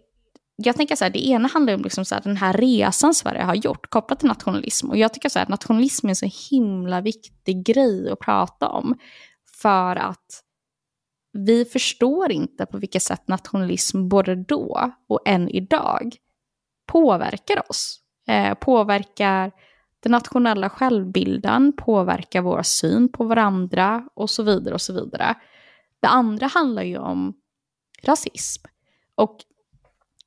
[0.57, 3.43] jag tänker så här, det ena handlar om liksom så här, den här resan Sverige
[3.43, 4.91] har gjort kopplat till nationalism.
[4.91, 8.69] Och jag tycker så här, att nationalism är en så himla viktig grej att prata
[8.69, 8.99] om.
[9.63, 10.43] För att
[11.33, 16.17] vi förstår inte på vilket sätt nationalism både då och än idag
[16.87, 17.99] påverkar oss.
[18.29, 19.53] eh, påverkar
[20.03, 25.35] den nationella självbilden, påverkar vår syn på varandra och så vidare och så vidare.
[26.01, 27.35] Det andra handlar ju om
[28.03, 28.65] rasism.
[29.15, 29.39] Och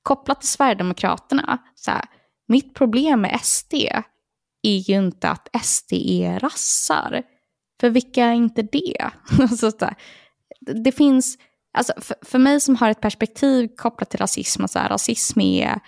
[0.03, 2.05] kopplat till Sverigedemokraterna, så här,
[2.47, 3.73] mitt problem med SD
[4.61, 7.23] är ju inte att SD är rassar.
[7.79, 9.11] För vilka är inte det?
[9.57, 9.95] så där,
[10.65, 11.37] det finns,
[11.73, 15.79] alltså för, för, mig som har ett perspektiv kopplat till rasism, så här, rasism är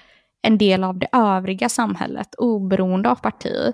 [0.42, 3.74] en del av det övriga samhället, oberoende av parti,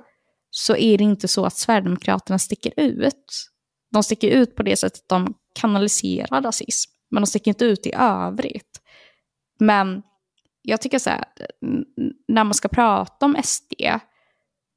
[0.49, 3.49] så är det inte så att Sverigedemokraterna sticker ut.
[3.91, 7.85] De sticker ut på det sättet att de kanaliserar rasism, men de sticker inte ut
[7.85, 8.81] i övrigt.
[9.59, 10.01] Men
[10.61, 11.25] jag tycker så här,
[12.27, 13.73] när man ska prata om SD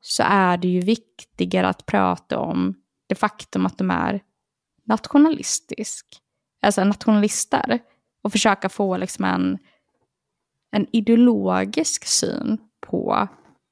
[0.01, 2.75] så är det ju viktigare att prata om
[3.09, 4.21] det faktum att de är
[4.87, 6.07] nationalistisk,
[6.63, 7.79] alltså nationalister,
[8.23, 9.59] och försöka få liksom en,
[10.71, 13.29] en ideologisk syn på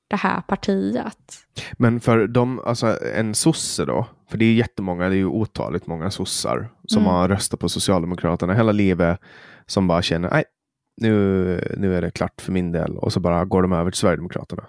[0.08, 1.46] det här partiet.
[1.72, 5.86] Men för dem, alltså en sosse då, för det är jättemånga, det är ju otaligt
[5.86, 7.14] många sossar som mm.
[7.14, 9.20] har röstat på Socialdemokraterna hela livet,
[9.66, 10.44] som bara känner, nej,
[10.96, 13.98] nu, nu är det klart för min del, och så bara går de över till
[13.98, 14.66] Sverigedemokraterna.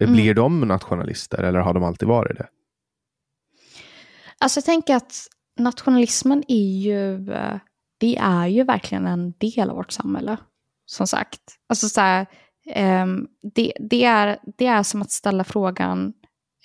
[0.00, 0.12] Mm.
[0.12, 2.48] Blir de nationalister eller har de alltid varit det?
[4.38, 5.26] Alltså jag tänker att
[5.58, 7.56] nationalismen är ju, eh,
[7.98, 10.36] det är ju verkligen en del av vårt samhälle.
[10.86, 11.40] Som sagt.
[11.68, 12.26] Alltså så här,
[13.02, 16.06] um, det, det, är, det är som att ställa frågan,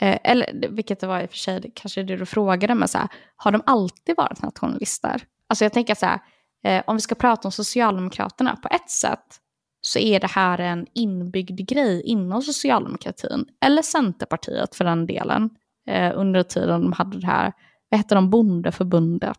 [0.04, 2.98] uh, eller vilket det var i och för sig, kanske det du frågade, men så
[2.98, 5.24] här, har de alltid varit nationalister?
[5.48, 6.20] Alltså jag tänker så här,
[6.68, 9.40] uh, om vi ska prata om Socialdemokraterna på ett sätt,
[9.86, 15.50] så är det här en inbyggd grej inom socialdemokratin, eller Centerpartiet för den delen,
[15.88, 17.54] eh, under tiden de hade det här,
[17.94, 19.38] vad hette de, bondeförbundet?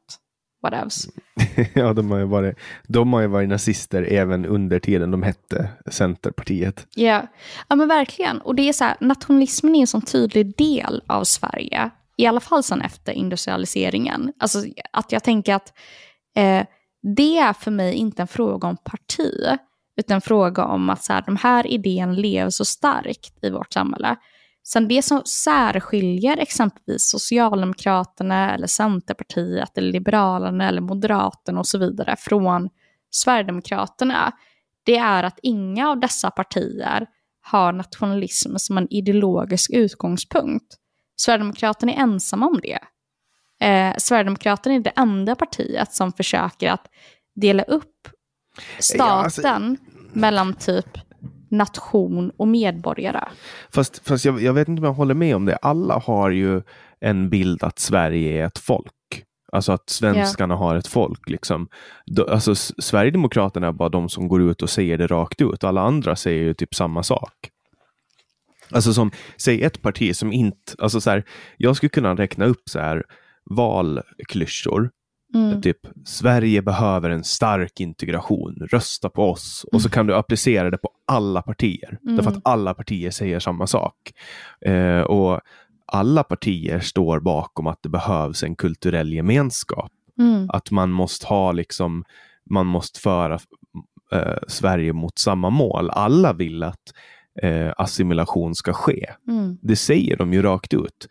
[0.63, 1.09] Whatevs.
[1.75, 5.69] ja, de har, ju varit, de har ju varit nazister även under tiden de hette
[5.91, 6.87] Centerpartiet.
[6.95, 7.27] Ja,
[7.69, 8.41] ja men verkligen.
[8.41, 12.41] Och det är så här, nationalismen är en sån tydlig del av Sverige, i alla
[12.41, 14.33] fall sen efter industrialiseringen.
[14.39, 14.59] Alltså
[14.93, 15.73] att jag tänker att
[16.37, 16.67] eh,
[17.17, 19.59] det är för mig inte en fråga om parti,
[19.97, 23.73] utan en fråga om att så här, de här idéerna lever så starkt i vårt
[23.73, 24.17] samhälle.
[24.67, 32.17] Sen det som särskiljer exempelvis Socialdemokraterna eller Centerpartiet eller Liberalerna eller Moderaterna och så vidare
[32.19, 32.69] från
[33.11, 34.33] Sverigedemokraterna,
[34.85, 37.07] det är att inga av dessa partier
[37.41, 40.75] har nationalism som en ideologisk utgångspunkt.
[41.17, 42.79] Sverigedemokraterna är ensamma om det.
[43.67, 46.87] Eh, Sverigedemokraterna är det enda partiet som försöker att
[47.35, 48.09] dela upp
[48.79, 49.77] staten ja, alltså...
[50.13, 50.99] mellan typ
[51.55, 53.29] nation och medborgare.
[53.71, 55.57] Fast, fast jag, jag, vet inte om jag håller med om det.
[55.57, 56.63] Alla har ju
[57.01, 58.93] en bild att Sverige är ett folk.
[59.53, 60.63] Alltså att svenskarna yeah.
[60.63, 61.31] har ett folk.
[61.31, 61.69] Liksom.
[62.29, 65.65] alltså, Sverigedemokraterna är bara de som går ut och säger det rakt ut.
[65.65, 67.51] Alla andra säger ju typ samma sak.
[68.71, 71.25] Alltså som, säg ett parti som inte, alltså så här,
[71.57, 73.05] jag skulle kunna räkna upp så här
[73.51, 74.91] valklyschor
[75.35, 75.63] Mm.
[75.63, 79.67] Typ, Sverige behöver en stark integration, rösta på oss.
[79.73, 79.93] Och så mm.
[79.93, 81.99] kan du applicera det på alla partier.
[82.03, 82.17] Mm.
[82.17, 83.97] Därför att alla partier säger samma sak.
[84.61, 85.41] Eh, och
[85.87, 89.93] alla partier står bakom att det behövs en kulturell gemenskap.
[90.19, 90.51] Mm.
[90.51, 92.05] Att man måste ha liksom,
[92.51, 93.39] man måste föra
[94.13, 95.91] eh, Sverige mot samma mål.
[95.91, 96.93] Alla vill att
[97.43, 99.11] eh, assimilation ska ske.
[99.29, 99.59] Mm.
[99.63, 101.09] Det säger de ju rakt ut.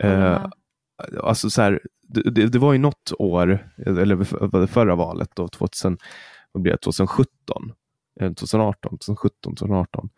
[0.00, 0.46] Eh,
[1.22, 5.98] alltså så här, det, det, var ju något år, eller förra valet, då, 2000,
[6.52, 7.72] vad blir det, 2017,
[8.20, 10.08] 2018, 2017, 2018.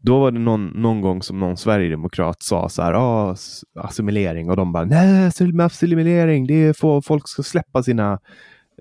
[0.00, 3.36] Då var det någon, någon gång som någon sverigedemokrat sa så här, ah,
[3.74, 5.30] assimilering och de bara, nej,
[5.60, 8.18] assimilering, det är för, folk ska släppa sina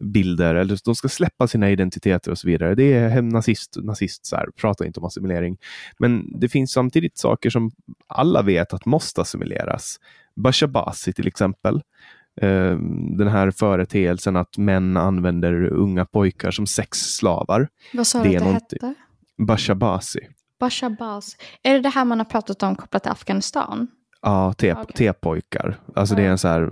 [0.01, 2.75] bilder eller de ska släppa sina identiteter och så vidare.
[2.75, 5.57] Det är nazist, nazist så här, prata inte om assimilering.
[5.99, 7.71] Men det finns samtidigt saker som
[8.07, 9.97] alla vet att måste assimileras.
[10.37, 11.81] Bashabasi till exempel.
[12.43, 12.77] Uh,
[13.17, 17.67] den här företeelsen att män använder unga pojkar som sexslavar.
[17.93, 18.93] Vad sa du att det hette?
[19.37, 20.19] Bashabasi.
[20.59, 21.37] Bashabasi.
[21.63, 23.87] Är det det här man har pratat om kopplat till Afghanistan?
[24.21, 24.53] Ja,
[24.97, 25.67] T-pojkar.
[25.67, 25.93] Okay.
[25.95, 26.71] Alltså det är en så här,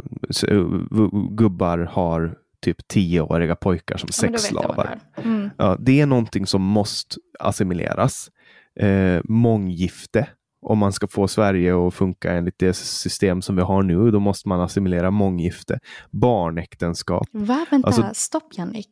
[1.35, 4.99] gubbar har typ tioåriga pojkar som ja, sexslavar.
[5.23, 5.49] Mm.
[5.57, 8.31] Ja, det är någonting som måste assimileras.
[8.79, 10.27] Eh, månggifte
[10.65, 14.19] om man ska få Sverige att funka enligt det system som vi har nu, då
[14.19, 15.79] måste man assimilera månggifte.
[16.11, 17.27] Barnäktenskap.
[17.31, 17.65] Va?
[17.71, 18.91] Vänta, alltså, stopp Jannik.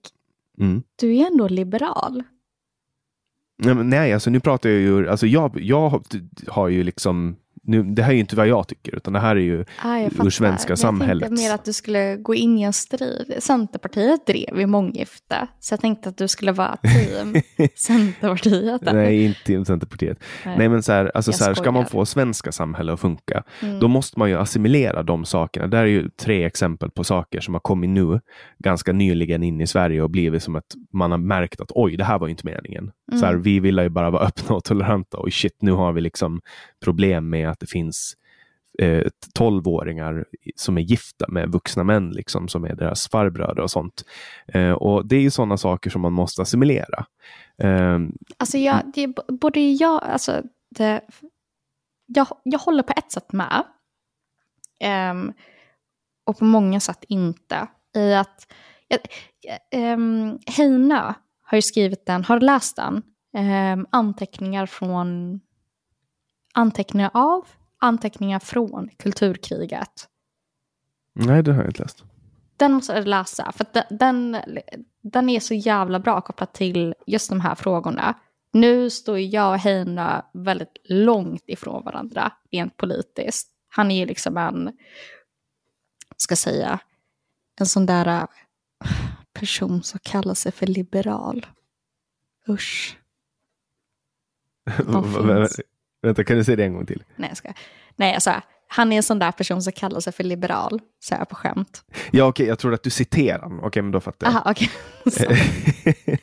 [0.60, 0.84] Mm.
[0.96, 2.24] Du är ändå liberal.
[3.84, 6.04] Nej, alltså nu pratar jag ju, alltså jag, jag
[6.48, 7.36] har ju liksom
[7.66, 9.98] nu, det här är ju inte vad jag tycker, utan det här är ju Ah,
[10.00, 11.22] ur svenska samhället.
[11.22, 13.34] Jag tänkte mer att du skulle gå in i en strid.
[13.40, 15.48] Centerpartiet drev ju månggifte.
[15.60, 17.42] Så jag tänkte att du skulle vara team
[17.76, 18.82] Centerpartiet.
[18.82, 20.18] Nej, inte i Centerpartiet.
[20.46, 20.58] Nej.
[20.58, 23.44] Nej, men så här, alltså Jag så här, ska man få svenska samhälle att funka,
[23.62, 23.80] Mm.
[23.80, 25.68] då måste man ju assimilera de sakerna.
[25.68, 28.20] Där är ju tre exempel på saker som har kommit nu,
[28.60, 32.04] ganska nyligen in i Sverige och blivit som att man har märkt att oj, det
[32.04, 32.92] här var ju inte meningen.
[33.12, 33.26] Så Mm.
[33.28, 36.42] här, vi vill ju bara vara öppna och toleranta och shit, nu har vi liksom
[36.84, 38.14] problem med att det finns
[38.80, 39.04] eh,
[39.40, 40.26] 12-åringar
[40.56, 44.04] som är gifta med vuxna män, liksom, som är deras farbröder och sånt.
[44.48, 47.06] Eh, och Det är ju sådana saker som man måste assimilera.
[47.58, 48.00] Eh,
[48.38, 50.42] Alltså jag, det, är b- både jag, alltså
[50.76, 51.02] det,
[52.06, 53.64] jag, jag håller på ett sätt med.
[54.80, 55.34] Ehm,
[56.26, 57.68] och på många sätt inte.
[57.96, 58.48] I att,
[59.76, 63.04] um, Heina har ju skrivit den, har du läst den?
[63.38, 65.40] Ehm, anteckningar från,
[66.54, 67.48] anteckningar av,
[67.78, 70.08] anteckningar från kulturkriget.
[71.14, 72.04] nej, det har jag inte läst.
[72.58, 74.38] Den måste du läsa, för den,
[75.02, 78.20] den är så jävla bra kopplat till just de här frågorna.
[78.52, 83.50] Nu står jag och Heina väldigt långt ifrån varandra rent politiskt.
[83.70, 84.78] Han är ju liksom en,
[86.18, 86.80] ska säga,
[87.60, 88.28] en sån där äh,
[89.34, 91.46] person som kallar sig för liberal.
[92.50, 92.98] Usch.
[94.86, 95.60] De finns.
[96.04, 97.04] Vänta, kan du säga det en gång till?
[97.16, 97.50] Nej, jag ska.
[97.96, 98.32] Nej, alltså,
[98.68, 101.84] han är en sån där person som kallar sig för liberal, så här på skämt.
[102.12, 103.60] Ja, okej, jag tror att du citerar honom.
[103.64, 104.36] Okej, men då fattar jag.
[104.36, 104.54] Aha.
[105.12, 105.24] Så.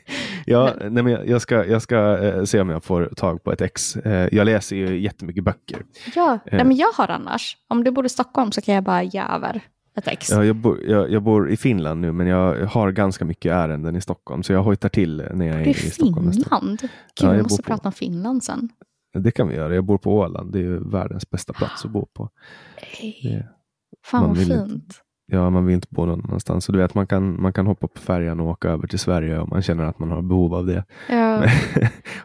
[0.46, 3.52] ja, nej, men jag- jag ska, jag ska eh, se om jag får tag på
[3.52, 3.96] ett ex.
[3.96, 5.82] Eh, jag läser ju jättemycket böcker.
[6.14, 6.56] Ja, Eh.
[6.56, 7.56] nej, men jag har annars.
[7.68, 9.60] Om du bor i Stockholm så kan jag bara ge över
[9.96, 10.30] ett ex.
[10.30, 13.96] Ja, jag, bor, jag, jag bor i Finland nu, men jag har ganska mycket ärenden
[13.96, 16.26] i Stockholm, så jag hojtar till när jag är i är Stockholm.
[16.26, 16.80] nästa- Finland.
[16.80, 18.68] Gud, Ja, jag vi måste på- prata om Finland sen.
[19.12, 19.74] Det kan vi göra.
[19.74, 20.52] Jag bor på Åland.
[20.52, 22.30] Det är ju världens bästa plats att bo på.
[23.22, 23.46] Det,
[24.04, 25.02] Fan vad vill inte- fint.
[25.26, 26.64] ja, man vill inte bo någon annanstans.
[26.64, 29.38] Så du vet, man kan, man kan hoppa på färjan och åka över till Sverige
[29.38, 30.84] om man känner att man har behov av det.
[31.08, 31.44] Ja, och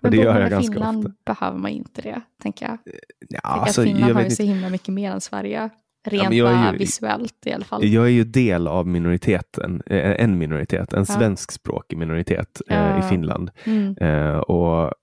[0.02, 1.12] men det bor gör jag ganska Finland ofta.
[1.26, 2.78] behöver man inte det, tänker jag.
[2.86, 2.92] Ja,
[3.30, 5.70] Tänker alltså, Finland jag, har ju så himla mycket mer än Sverige.
[6.08, 7.86] Rent bara ju- visuellt i alla fall.
[7.86, 11.06] jag är ju del av minoriteten, eh, en minoritet, en Ja.
[11.06, 13.00] svenskspråkig minoritet eh, Ja.
[13.00, 13.52] i Finland.
[13.64, 13.96] Mm.
[13.98, 14.94] Eh, och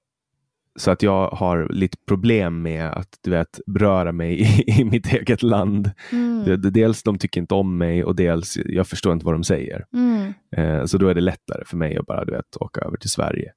[0.77, 5.12] så att jag har lite problem med att du vet, röra mig i, i mitt
[5.12, 5.91] eget land.
[6.12, 6.61] Mm.
[6.73, 9.87] Dels de tycker inte om mig och dels jag förstår inte vad de säger.
[9.93, 10.33] Mm.
[10.57, 13.11] Eh, så då är det lättare för mig att bara du vet, åka över till
[13.11, 13.53] Sverige.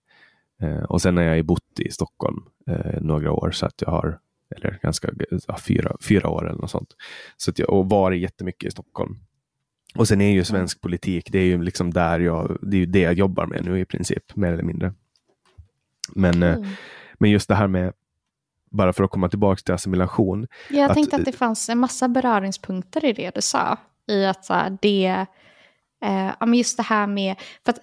[0.61, 4.19] Eh, och sen har jag bott i Stockholm eh, några år så att jag har,
[4.55, 5.09] eller ganska,
[5.47, 6.89] ja, fyra, fyra år eller något sånt.
[7.37, 9.19] Så att jag, och varit jättemycket i Stockholm.
[9.95, 12.99] Och sen är ju svensk politik, det är ju liksom där jag, det är det
[12.99, 14.93] jag jobbar med nu i princip, mer eller mindre.
[16.15, 16.69] Men, eh, Mm.
[17.19, 17.93] Men just det här med,
[18.71, 20.47] bara för att komma tillbaka till assimilation.
[20.69, 23.77] Ja, Jag att- tänkte att det fanns en massa beröringspunkter i det du sa.
[24.07, 25.25] I att så här, det,
[26.03, 27.35] eh, ja, men just det här med,
[27.65, 27.79] för att,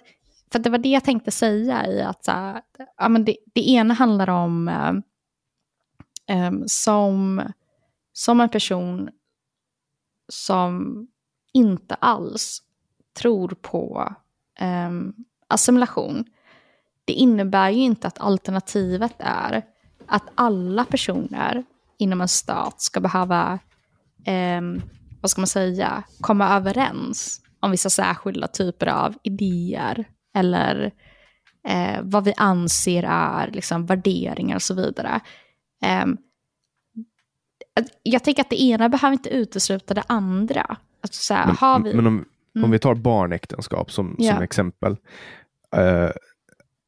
[0.53, 2.63] för att det var det jag tänkte säga i att så här,
[2.97, 4.95] ja, men det, det ena handlar om eh,
[6.37, 7.43] em, som,
[8.13, 9.11] som en person
[10.29, 11.07] som
[11.53, 12.63] inte alls
[13.21, 14.13] tror på
[14.59, 15.15] em,
[15.49, 16.25] assimilation.
[17.13, 19.63] Det innebär ju inte att alternativet är
[20.07, 21.65] att alla personer
[21.99, 23.59] inom en stat ska behöva,
[24.27, 24.83] ehm,
[25.21, 30.05] vad ska man säga, komma överens om vissa särskilda typer av idéer
[30.35, 30.93] eller
[31.69, 35.21] eh, vad vi anser är liksom, värderingar och så vidare.
[37.81, 40.77] Att- jag tänker att det ena behöver inte utesluta det andra.
[41.03, 41.47] Alltså, så här,
[41.79, 42.65] Men, vi, men om, Mm.
[42.65, 44.97] om vi tar barnäktenskap som, som exempel.
[45.77, 46.11] Eh,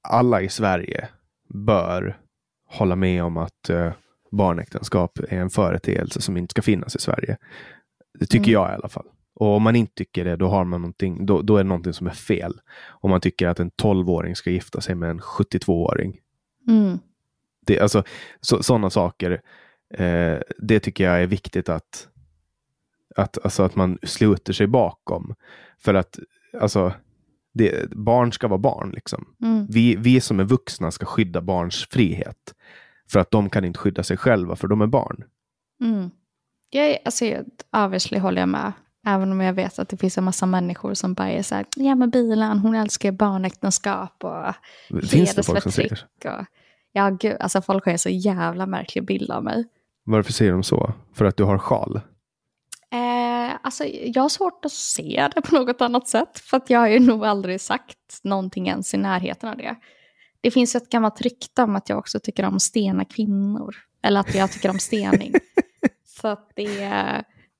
[0.04, 1.08] alla i Sverige
[1.48, 2.18] bör
[2.66, 3.92] hålla med om att eh,
[4.30, 7.36] barnäktenskap är en företeelse som inte ska finnas i Sverige.
[8.18, 8.52] Det tycker Mm.
[8.52, 9.06] jag i alla fall.
[9.34, 11.92] Och om man inte tycker det, då, har man någonting, då, då är det någonting
[11.92, 12.60] som är fel.
[12.86, 16.20] Om man tycker att en 12-åring ska gifta sig med en 72-åring.
[16.68, 16.98] mm,
[17.66, 18.02] Det, alltså,
[18.40, 19.40] så, sådana saker,
[19.94, 22.08] eh, det tycker jag är viktigt att,
[23.16, 25.34] att, alltså att man sluter sig bakom.
[25.78, 26.18] För att
[26.60, 26.92] alltså,
[27.54, 28.90] det, barn ska vara barn.
[28.94, 29.24] Liksom.
[29.42, 32.54] mm, Vi, vi som är vuxna ska skydda barns frihet.
[33.10, 35.24] För att de kan inte skydda sig själva, för de är barn.
[35.80, 36.10] mm.
[36.70, 37.44] Jag, alltså, jag-
[37.84, 38.72] obviously håller jag med.
[39.06, 41.66] Även om jag vet att det finns en massa människor som bara är så här,
[41.76, 44.54] ja men bilen, hon älskar barnäktenskap och
[45.08, 46.06] Finns det folk som säger.
[46.24, 46.46] Och,
[46.92, 49.64] ja gud, alltså folk har en så jävla märklig bild av mig.
[50.04, 50.92] Varför säger de så?
[51.14, 52.00] För att du har sjal?
[52.94, 56.38] Eh, alltså, jag har svårt att se det på något annat sätt.
[56.38, 59.74] För att jag har ju nog aldrig sagt någonting ens i närheten av det.
[60.40, 63.76] Det finns ett gammalt rykte om att jag också tycker om stena kvinnor.
[64.02, 65.34] Eller att jag tycker om stening.
[66.04, 66.90] Så att det,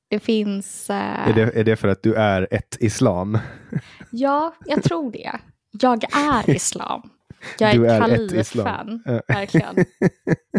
[0.08, 0.90] det finns...
[0.90, 0.96] Uh...
[1.28, 3.38] Är, det, är det för att du är ett islam?
[4.10, 5.32] Ja, jag tror det.
[5.70, 7.10] Jag är islam.
[7.58, 9.02] Jag är, är kalifen.
[9.28, 9.74] Verkligen.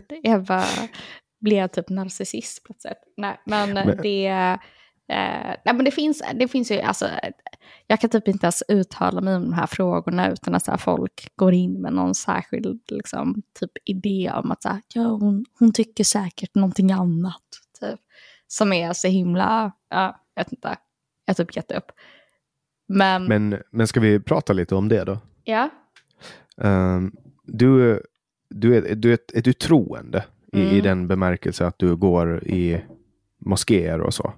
[0.09, 0.65] Det är bara,
[1.45, 3.03] blev typ narcissist plötsligt.
[3.17, 3.97] Nej, men, men.
[4.01, 4.27] det...
[5.07, 7.09] Eh, nej, men det finns, det finns ju, alltså,
[7.87, 10.77] jag kan typ inte ens uttala mig om de här frågorna utan att så här,
[10.77, 15.45] folk går in med någon särskild liksom, typ, idé om att så här, ja, hon,
[15.59, 17.43] hon tycker säkert någonting annat.
[17.79, 17.99] Typ,
[18.47, 20.75] som är så himla, ja, jag vet inte,
[21.25, 21.91] jag typ gett upp.
[22.87, 25.17] Men, men, men ska vi prata lite om det då?
[25.43, 25.69] Ja.
[26.57, 28.01] Um, du,
[28.49, 30.25] du, är, du är, är du troende
[30.55, 30.67] mm.
[30.67, 32.81] i, i den bemärkelse att du går i
[33.45, 34.33] moskéer och så?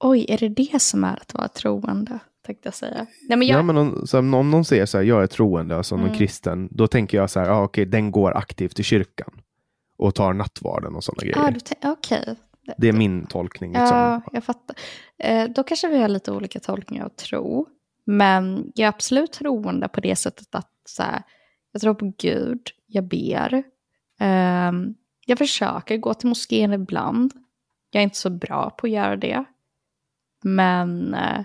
[0.00, 2.18] Oj, är det det som är att vara troende?
[2.46, 3.06] Tänkte jag säga.
[3.28, 3.58] Nej, men jag...
[3.58, 6.18] Ja, men om, så, om någon säger så här, jag är troende, alltså någon mm.
[6.18, 9.30] kristen, då tänker jag så här, ah, okej, okay, den går aktivt i kyrkan
[9.98, 11.62] och tar nattvarden och sådana grejer.
[11.82, 12.20] Ah, okej.
[12.22, 12.34] Okay.
[12.76, 13.72] Det är min tolkning.
[13.72, 13.96] Liksom.
[13.96, 14.76] Ja, jag fattar.
[15.18, 17.66] Eh, då kanske vi har lite olika tolkningar av tro.
[18.04, 21.22] Men jag är absolut troende på det sättet att så här,
[21.72, 23.54] jag tror på Gud, jag ber.
[24.20, 24.72] Eh,
[25.26, 27.32] jag försöker gå till moskén ibland.
[27.90, 29.44] Jag är inte så bra på att göra det.
[30.42, 31.44] Men eh,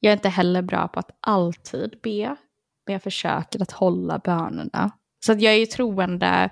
[0.00, 2.36] jag är inte heller bra på att alltid be.
[2.86, 4.90] Men jag försöker att hålla bönerna.
[5.20, 6.50] Så att jag är ju troende.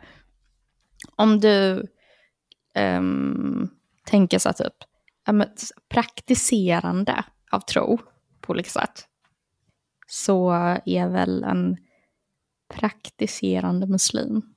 [1.16, 1.86] Om du
[2.78, 3.70] um,
[4.04, 4.74] tänker så typ,
[5.88, 7.98] praktiserande av tro
[8.40, 9.08] på olika sätt.
[10.06, 10.50] Så
[10.84, 11.76] är väl en
[12.74, 14.55] praktiserande muslim.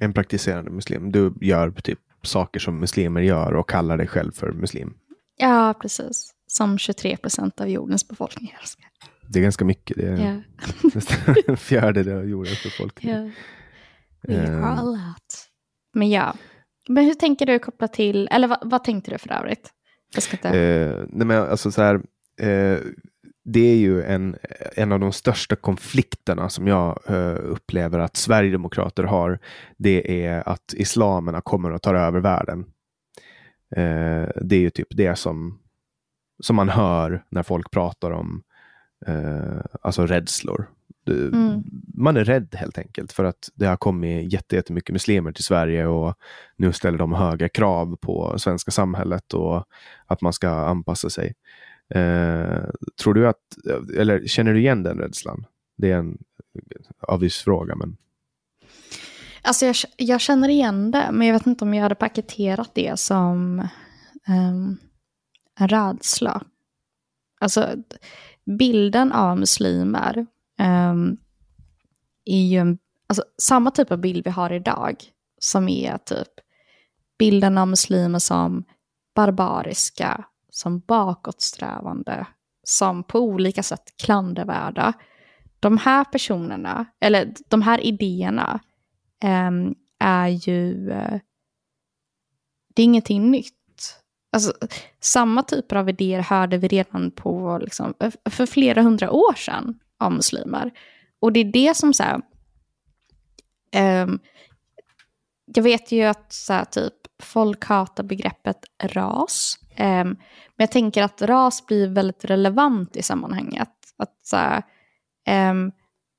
[0.00, 1.12] En praktiserande muslim.
[1.12, 4.94] Du gör typ saker som muslimer gör och kallar dig själv för muslim.
[5.36, 6.34] Ja, precis.
[6.46, 8.86] Som 23 procent av jordens befolkning älskar.
[9.28, 9.96] Det är ganska mycket.
[9.96, 10.40] Det är ja.
[10.94, 13.12] nästan en fjärdedel av jordens befolkning.
[13.12, 13.30] Ja.
[14.22, 15.48] We are a lot.
[15.94, 16.34] Men ja.
[16.88, 19.70] Men hur tänker du koppla till, eller vad, vad tänkte du för övrigt?
[20.14, 20.48] Jag ska inte...
[20.48, 21.94] Eh, nej men alltså så här,
[22.40, 22.78] eh,
[23.52, 24.36] det är ju en,
[24.76, 29.38] en av de största konflikterna som jag uh, upplever att Sverigedemokrater har.
[29.76, 32.58] Det är att islamerna kommer och tar över världen.
[33.76, 35.58] Uh, det är ju typ det som,
[36.42, 38.42] som man hör när folk pratar om
[39.08, 40.68] uh, alltså rädslor.
[41.06, 41.62] Mm.
[41.94, 46.14] Man är rädd helt enkelt för att det har kommit jättemycket muslimer till Sverige och
[46.56, 49.64] nu ställer de höga krav på svenska samhället och
[50.06, 51.34] att man ska anpassa sig.
[51.94, 52.64] Eh,
[53.02, 53.56] tror du att,
[53.96, 55.46] eller känner du igen den rädslan?
[55.76, 56.18] Det är en
[57.00, 57.76] avgiftsfråga.
[57.76, 57.96] Men...
[59.42, 63.00] Alltså jag, jag, känner igen det, men jag vet inte om jag hade paketerat det
[63.00, 63.60] som
[64.28, 64.78] um,
[65.58, 66.42] en rädsla.
[67.40, 67.74] Alltså
[68.44, 70.26] bilden av muslimer
[70.58, 71.16] um,
[72.24, 74.96] är ju en, alltså, samma typ av bild vi har idag,
[75.38, 76.28] som är typ
[77.18, 78.64] bilden av muslimer som
[79.14, 82.26] barbariska, som bakåtsträvande,
[82.62, 84.92] som på olika sätt klandervärda.
[85.60, 88.60] De här personerna, eller de här idéerna,
[89.22, 89.50] eh,
[89.98, 90.90] är ju...
[90.90, 91.20] Eh,
[92.74, 93.54] det är ingenting nytt.
[94.32, 94.52] Alltså,
[95.00, 97.94] samma typer av idéer hörde vi redan på, liksom,
[98.30, 100.70] för flera hundra år sedan av muslimer.
[101.20, 102.20] Och det är det som så här,
[103.72, 104.06] eh,
[105.54, 109.58] jag vet ju att så här, typ, folk hatar begreppet ras.
[109.80, 110.08] Ehm,
[110.56, 113.70] men jag tänker att ras blir väldigt relevant i sammanhanget.
[113.96, 114.62] Att, så här,
[115.26, 115.72] ehm,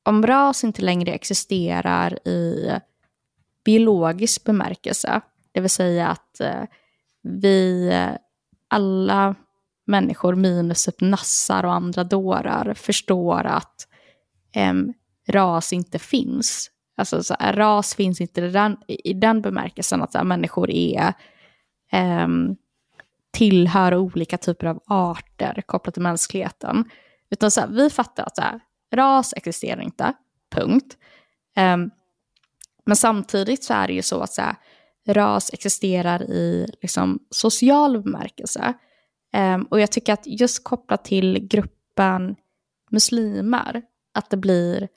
[0.06, 2.72] om ras inte längre existerar i
[3.66, 6.64] biologisk bemärkelse, det vill säga att eh,
[7.24, 8.10] vi eh,
[8.68, 9.36] alla
[9.88, 13.88] människor minus ett nassar och andra dårar förstår att
[14.56, 14.94] um,
[15.28, 16.72] ras inte finns.
[16.98, 20.70] Alltså så här, ras finns inte i den, i den bemärkelsen att så här, människor
[20.70, 21.14] är
[22.24, 22.56] um,
[23.32, 26.86] tillhör olika typer av arter kopplat till mänskligheten.
[27.30, 28.60] Utan så här, vi fattar att så här,
[28.94, 30.14] ras existerar inte,
[30.52, 30.98] punkt.
[31.58, 31.92] Um,
[32.86, 34.56] men samtidigt så är det ju så att så här,
[35.08, 38.74] ras existerar i liksom, social bemärkelse.
[39.34, 42.36] Um, och jag tycker att just kopplat till gruppen
[42.92, 43.82] muslimer,
[44.14, 44.88] att det blir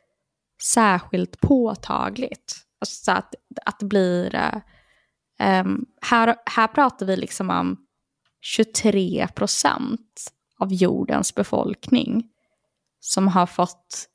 [0.63, 2.57] särskilt påtagligt.
[2.81, 4.63] Alltså så att, att det blir...
[5.43, 7.85] Um, här, här pratar vi liksom om
[8.45, 12.29] 23 procent av jordens befolkning
[13.01, 14.09] som har fått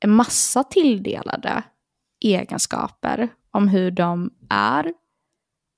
[0.00, 1.62] en massa tilldelade
[2.20, 4.94] egenskaper om hur de är,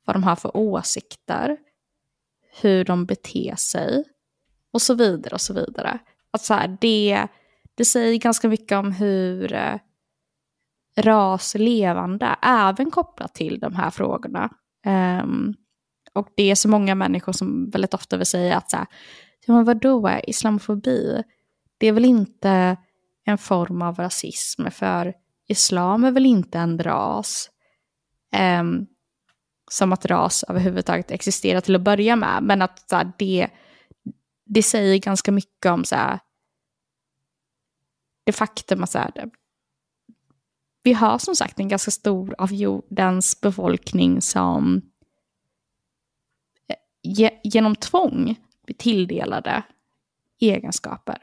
[0.05, 1.57] vad de har för åsikter,
[2.61, 4.05] hur de beter sig
[4.73, 5.99] och så vidare och så vidare.
[6.31, 7.27] Att så här, det,
[7.75, 9.79] det säger ganska mycket om hur eh,
[10.97, 14.51] ras levande, även kopplat till de här frågorna.
[15.23, 15.57] Um,
[16.13, 18.87] och det är så många människor som väldigt ofta vill säga att så här,
[19.47, 21.23] ja men vadå, islamofobi?
[21.79, 22.77] Det är väl inte
[23.25, 25.15] en form av rasism, för
[25.49, 27.51] islam är väl inte en ras?
[28.61, 28.87] Um,
[29.71, 33.49] som att ras överhuvudtaget existerar till att börja med, men att så här, det,
[34.45, 36.19] det säger ganska mycket om så här,
[38.25, 39.31] det faktum att så här,
[40.83, 44.83] vi har som sagt en ganska stor av jordens befolkning som
[47.03, 48.37] ge, genom tvång
[48.67, 49.63] blir tilldelade
[50.41, 51.19] egenskaper.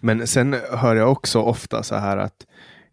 [0.00, 2.46] Men sen hör jag också ofta så här att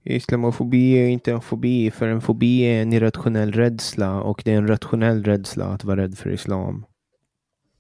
[0.04, 4.58] islamofobi är inte en fobi, för en fobi är en irrationell rädsla och det är
[4.58, 6.86] en rationell rädsla att vara rädd för islam.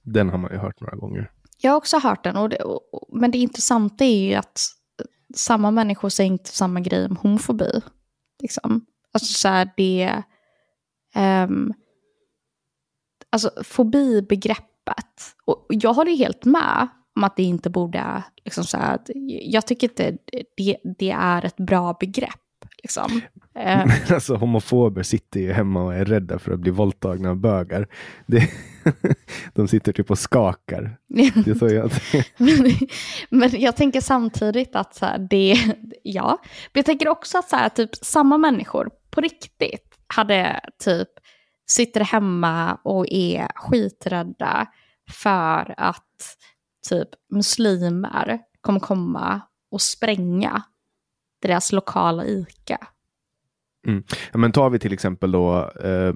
[0.01, 1.31] Den har man ju hört några gånger.
[1.61, 4.61] Jag har också hört den, och det, och, men det intressanta är ju att
[5.35, 7.81] samma människor säger inte samma grej om homofobi.
[8.41, 8.85] Liksom.
[9.11, 10.23] Alltså så här, det...
[11.15, 11.73] Um,
[13.31, 15.35] alltså fobibegreppet.
[15.45, 18.99] Och jag håller helt med om att det inte borde, liksom så här,
[19.43, 20.17] jag tycker inte
[20.57, 22.39] det, det är ett bra begrepp.
[22.83, 23.21] Liksom.
[23.53, 27.87] Men alltså homofober sitter ju hemma och är rädda för att bli våldtagna av bögar.
[28.25, 28.49] Det,
[29.53, 30.97] de sitter typ och skakar.
[31.07, 31.91] Det är så jag...
[32.37, 32.71] men,
[33.29, 35.55] men jag tänker samtidigt att så här, det,
[36.03, 36.37] ja.
[36.73, 41.09] Men jag tänker också att så här, typ, samma människor på riktigt hade typ
[41.71, 44.67] sitter hemma och är skiträdda
[45.11, 46.37] för att
[46.89, 49.41] typ muslimer kommer komma
[49.71, 50.63] och spränga
[51.41, 52.87] deras lokala ICA.
[53.87, 54.03] Mm.
[54.33, 56.13] Men tar vi till exempel då eh,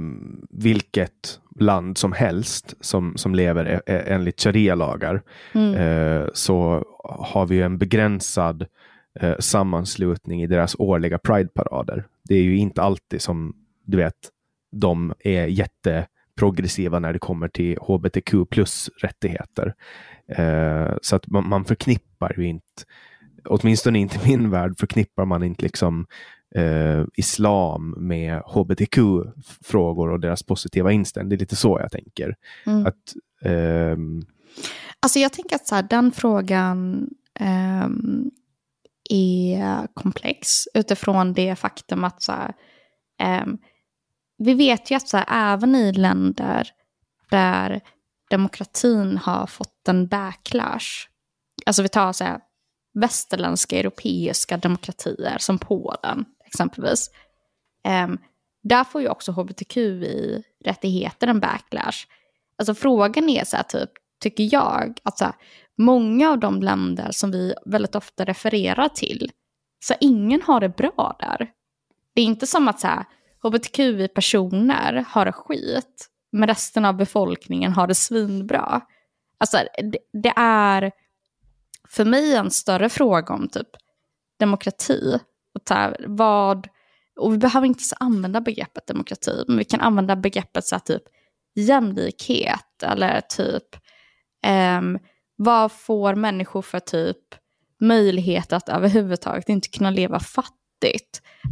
[0.49, 5.21] vilket land som helst som, som lever e, e, enligt sharia-lagar
[5.53, 5.73] mm.
[5.73, 8.65] eh, så har vi en begränsad
[9.19, 12.05] eh, sammanslutning i deras årliga Pride-parader.
[12.23, 14.29] Det är ju inte alltid som du vet,
[14.73, 19.73] de är jätteprogressiva när det kommer till hbtq plus rättigheter.
[20.27, 22.83] Eh, så att man, man förknippar ju inte
[23.45, 26.05] åtminstone inte i min värld, förknippar man inte liksom
[26.55, 31.29] eh, islam med hbtq-frågor och deras positiva inställning.
[31.29, 32.35] Det är lite så jag tänker.
[32.65, 32.85] Mm.
[32.85, 33.15] Att,
[33.45, 33.97] eh,
[34.99, 37.09] alltså jag tänker att så här, den frågan
[37.39, 37.87] eh,
[39.09, 42.53] är komplex utifrån det faktum att så här,
[43.19, 43.57] ehm,
[44.43, 46.69] vi vet ju att så här, även i länder
[47.29, 47.81] där
[48.29, 51.07] demokratin har fått en backlash,
[51.65, 52.39] alltså vi tar så här,
[52.93, 57.11] västerländska europeiska demokratier som Polen exempelvis.
[58.05, 58.17] Um,
[58.63, 62.05] där får ju också hbtqi-rättigheter en backlash.
[62.57, 63.89] Alltså frågan är så här typ,
[64.21, 65.33] tycker jag, att så här,
[65.77, 69.31] många av de länder som vi väldigt ofta refererar till,
[69.85, 71.51] så ingen har det bra där.
[72.15, 73.05] Det är inte som att så här,
[73.43, 78.81] hbtqi-personer har det skit, men resten av befolkningen har det svinbra.
[79.37, 79.57] Alltså
[79.91, 80.91] det, det är
[81.89, 83.69] för mig en större fråga om typ
[84.39, 85.19] demokrati.
[85.53, 86.67] Och här, vad,
[87.19, 90.79] och vi behöver inte så använda begreppet demokrati, men vi kan använda begreppet så här,
[90.79, 91.03] typ
[91.55, 93.75] jämlikhet eller typ
[94.77, 94.99] um,
[95.35, 97.35] vad får människor för typ
[97.79, 100.62] möjlighet att överhuvudtaget inte kunna leva fattigt.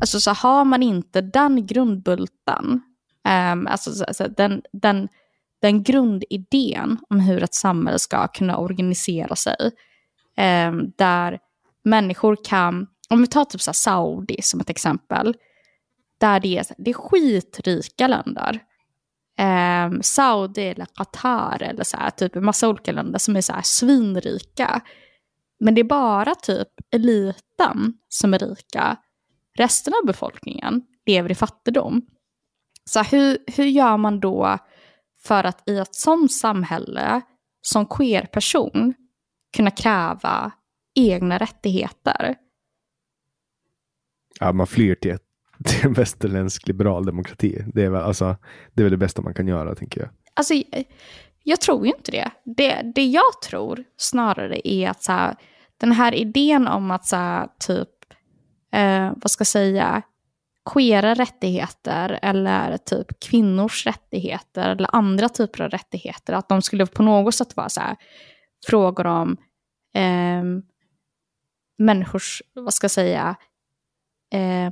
[0.01, 2.81] Alltså så har man inte den grundbulten,
[3.53, 5.07] um, alltså, så, så, den, den,
[5.61, 9.71] den grundidén om hur ett samhälle ska kunna organisera sig,
[10.67, 11.39] um, där
[11.83, 15.35] människor kan, om vi tar typ så Saudi som ett exempel,
[16.17, 18.59] där det är, det är skitrika länder.
[19.41, 23.53] Um, Saudi eller Qatar eller så här, typ en massa olika länder som är så
[23.53, 24.81] här svinrika.
[25.59, 28.97] Men det är bara typ eliten som är rika.
[29.57, 32.01] Resten av befolkningen lever i fattigdom.
[32.85, 34.57] Så hur, hur gör man då
[35.23, 37.21] för att i ett sånt samhälle
[37.61, 38.93] som queer-person
[39.55, 40.51] kunna kräva
[40.95, 42.35] egna rättigheter.
[44.39, 45.25] Ja, man flyr till, ett,
[45.65, 47.63] till en västerländsk liberal demokrati.
[47.73, 48.35] Det är, väl, alltså,
[48.73, 50.09] det är väl det bästa man kan göra, tänker jag.
[50.33, 50.53] Alltså,
[51.43, 52.31] jag tror ju inte det.
[52.45, 55.35] Det, det jag tror snarare är att så här,
[55.77, 57.89] den här idén om att så här, typ,
[58.71, 60.01] eh, vad ska jag säga,
[60.73, 67.03] queera rättigheter eller typ kvinnors rättigheter eller andra typer av rättigheter, att de skulle på
[67.03, 67.95] något sätt vara så här,
[68.67, 69.37] frågor om
[69.95, 70.43] eh,
[71.77, 73.35] människors, vad ska jag säga,
[74.33, 74.71] eh,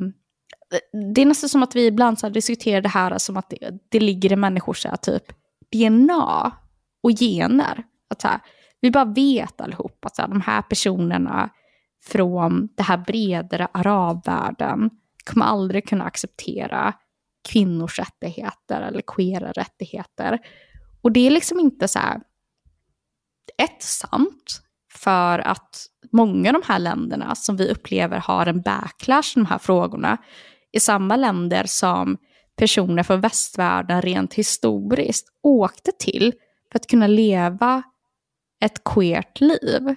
[1.14, 4.00] det är nästan som att vi ibland så diskuterar det här som att det, det
[4.00, 5.24] ligger i människors så här, typ
[5.72, 6.52] DNA
[7.04, 7.84] och gener.
[8.10, 8.40] Att så här,
[8.82, 11.50] vi bara vet allihop att så här, de här personerna
[12.02, 14.90] från det här bredare arabvärlden
[15.26, 16.94] kommer aldrig kunna acceptera
[17.50, 20.40] kvinnors rättigheter eller queera rättigheter.
[21.02, 22.22] Och det är liksom inte så här,
[23.58, 24.62] ett sant,
[24.94, 29.46] för att många av de här länderna som vi upplever har en backlash i de
[29.46, 30.18] här frågorna
[30.72, 32.18] är samma länder som
[32.56, 36.34] personer från västvärlden rent historiskt åkte till
[36.72, 37.84] för att kunna leva
[38.62, 39.96] ett queert liv.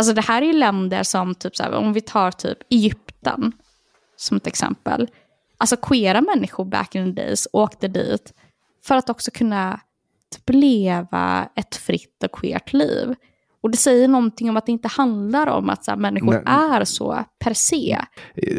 [0.00, 3.52] Alltså det här är ju länder som, typ så här, om vi tar typ Egypten
[4.16, 5.10] som ett exempel.
[5.56, 8.32] Alltså queera människor back in the days åkte dit
[8.84, 9.80] för att också kunna
[10.34, 13.14] typ leva ett fritt och queert liv.
[13.62, 16.42] Och det säger någonting om att det inte handlar om att så här, människor Nej.
[16.46, 17.98] är så per se.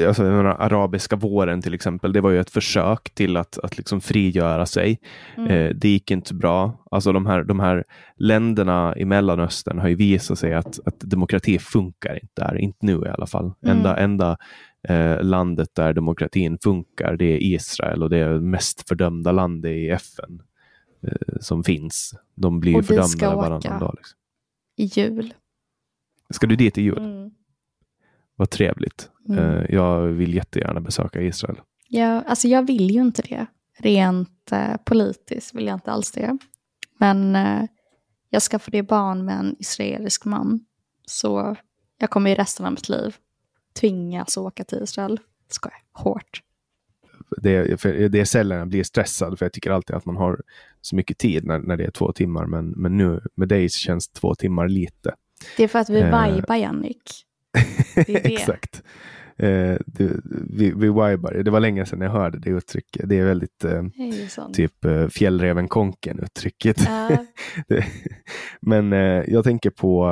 [0.08, 4.02] Alltså, den arabiska våren till exempel, det var ju ett försök till att, att liksom
[4.02, 5.00] frigöra sig.
[5.38, 5.52] Mm.
[5.52, 6.84] Eh, det gick inte bra.
[6.92, 7.84] Alltså de här, de här
[8.18, 13.04] länderna i Mellanöstern har ju visat sig att, att demokrati funkar inte där, inte nu
[13.06, 13.54] i alla fall.
[13.64, 13.78] Mm.
[13.78, 14.38] Enda, enda
[14.88, 19.90] eh, landet där demokratin funkar, det är Israel och det är mest fördömda landet i
[19.90, 20.42] FN
[21.08, 22.14] eh, som finns.
[22.36, 23.94] De blir och fördömda varannan dag.
[23.98, 24.21] Liksom
[24.82, 25.34] i jul.
[26.30, 26.98] Ska du dit i jul?
[26.98, 27.32] Mm.
[28.36, 29.10] Vad trevligt.
[29.30, 29.40] Mm.
[29.40, 31.62] Uh, jag vill jättegärna besöka Israel.
[31.88, 33.46] Ja, alltså jag vill ju inte det.
[33.78, 36.38] Rent uh, politiskt vill jag inte alls det.
[37.00, 37.66] Men uh,
[38.30, 40.66] jag skaffade barn med en israelisk man.
[41.06, 41.56] Så
[41.98, 43.16] jag kommer i resten av mitt liv
[43.74, 45.20] tvingas åka till Israel.
[45.48, 46.42] Skojar, hårt.
[47.38, 50.42] Det, för det är sällan jag blir stressad, för jag tycker alltid att man har
[50.82, 52.46] så mycket tid när, när det är två timmar.
[52.46, 55.16] Men, men nu med dig känns två timmar lite.
[55.58, 56.36] Det är för att vi eh.
[56.36, 57.26] vibar, Jannik.
[57.96, 58.34] Det det.
[58.34, 58.84] Exakt.
[59.38, 60.12] Eh, det,
[60.50, 61.44] vi, vi vibar.
[61.44, 63.10] Det var länge sedan jag hörde det uttrycket.
[63.10, 63.84] Det är väldigt eh,
[64.54, 66.82] typ eh, fjällräven konken uttrycket.
[66.82, 67.20] Uh.
[68.62, 70.12] men eh, jag tänker på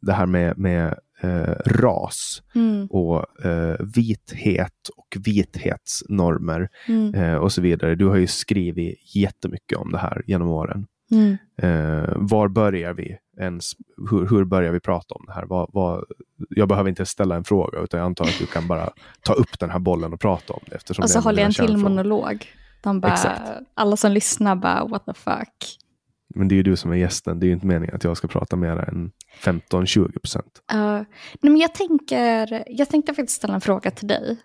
[0.00, 2.86] det här med, med eh, ras mm.
[2.86, 7.14] och eh, vithet och vithetsnormer mm.
[7.14, 7.94] eh, och så vidare.
[7.94, 10.86] Du har ju skrivit jättemycket om det här genom åren.
[11.10, 11.36] Mm.
[11.56, 13.72] Eh, var börjar vi ens?
[14.10, 15.44] Hur, hur, börjar vi prata om det här?
[15.44, 16.04] Vad, vad,
[16.48, 18.90] jag behöver inte ställa en fråga, utan jag antar att du kan bara
[19.22, 20.76] ta upp den här bollen och prata om det.
[20.76, 22.46] Eftersom och så håller jag en till monolog.
[22.82, 23.18] De bara,
[23.74, 25.78] alla som lyssnar bara, what the fuck.
[26.34, 27.40] Men det är ju du som är gästen.
[27.40, 30.62] Det är ju inte meningen att jag ska prata mer än 15-20 procent.
[30.74, 31.02] Uh,
[31.40, 34.38] men jag, tänker, jag tänkte faktiskt ställa en fråga till dig.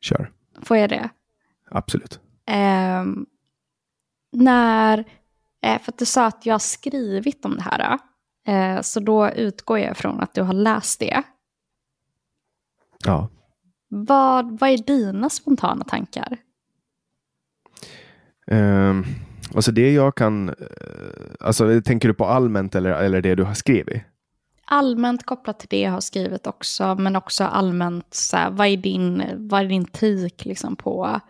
[0.00, 0.30] Kör.
[0.62, 1.08] Får jag det?
[1.70, 2.20] Absolut.
[2.50, 3.04] Uh,
[4.32, 7.98] när, uh, för att du sa att jag har skrivit om det här.
[8.48, 11.22] Uh, så då utgår jag från att du har läst det.
[13.04, 13.28] Ja.
[13.88, 16.38] Vad, vad är dina spontana tankar?
[19.54, 20.54] Alltså det jag kan, eh,
[21.40, 24.02] alltså tänker du på allmänt eller, eller det du har skrivit?
[24.66, 28.76] Allmänt kopplat till det jag har skrivit också, men också allmänt, så här, vad, är
[28.76, 31.20] din, vad är din tik liksom, på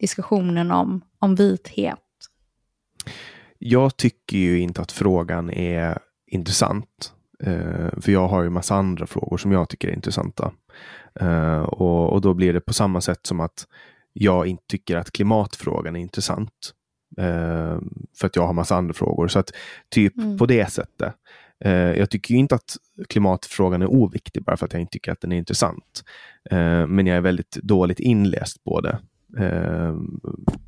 [0.00, 1.98] diskussionen om, om vithet?
[3.58, 7.12] Jag tycker ju inte att frågan är intressant.
[7.46, 10.52] Uh, för jag har ju massa andra frågor som jag tycker är intressanta.
[11.22, 13.66] Uh, och, och då blir det på samma sätt som att
[14.12, 16.74] jag inte tycker att klimatfrågan är intressant.
[17.18, 17.78] Eh,
[18.18, 19.28] för att jag har massa andra frågor.
[19.28, 19.52] Så att
[19.88, 20.38] typ mm.
[20.38, 21.14] på det sättet.
[21.64, 22.76] Eh, jag tycker inte att
[23.08, 26.04] klimatfrågan är oviktig bara för att jag inte tycker att den är intressant.
[26.50, 28.98] Eh, men jag är väldigt dåligt inläst på det.
[29.38, 29.96] Eh,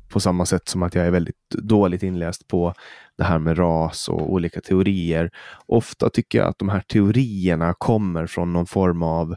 [0.09, 2.73] på samma sätt som att jag är väldigt dåligt inläst på
[3.17, 5.31] det här med ras och olika teorier.
[5.65, 9.35] Ofta tycker jag att de här teorierna kommer från någon form av,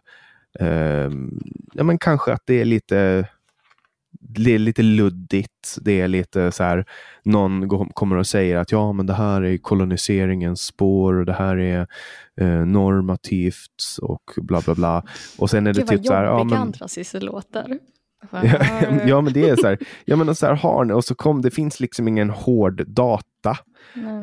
[0.60, 1.10] eh,
[1.72, 3.28] ja men kanske att det är lite
[4.20, 5.76] det är lite luddigt.
[5.80, 6.84] Det är lite så här,
[7.22, 11.56] någon kommer och säger att ja, men det här är koloniseringens spår och det här
[11.56, 11.86] är
[12.40, 15.02] eh, normativt och bla bla bla.
[15.38, 16.24] Och sen är det Gud, typ så här.
[16.24, 16.72] Ja, men,
[17.20, 17.78] låter.
[19.06, 19.78] Ja, men det är så här.
[20.04, 23.58] Ja, men så här har ni, och så kom det finns liksom ingen hård data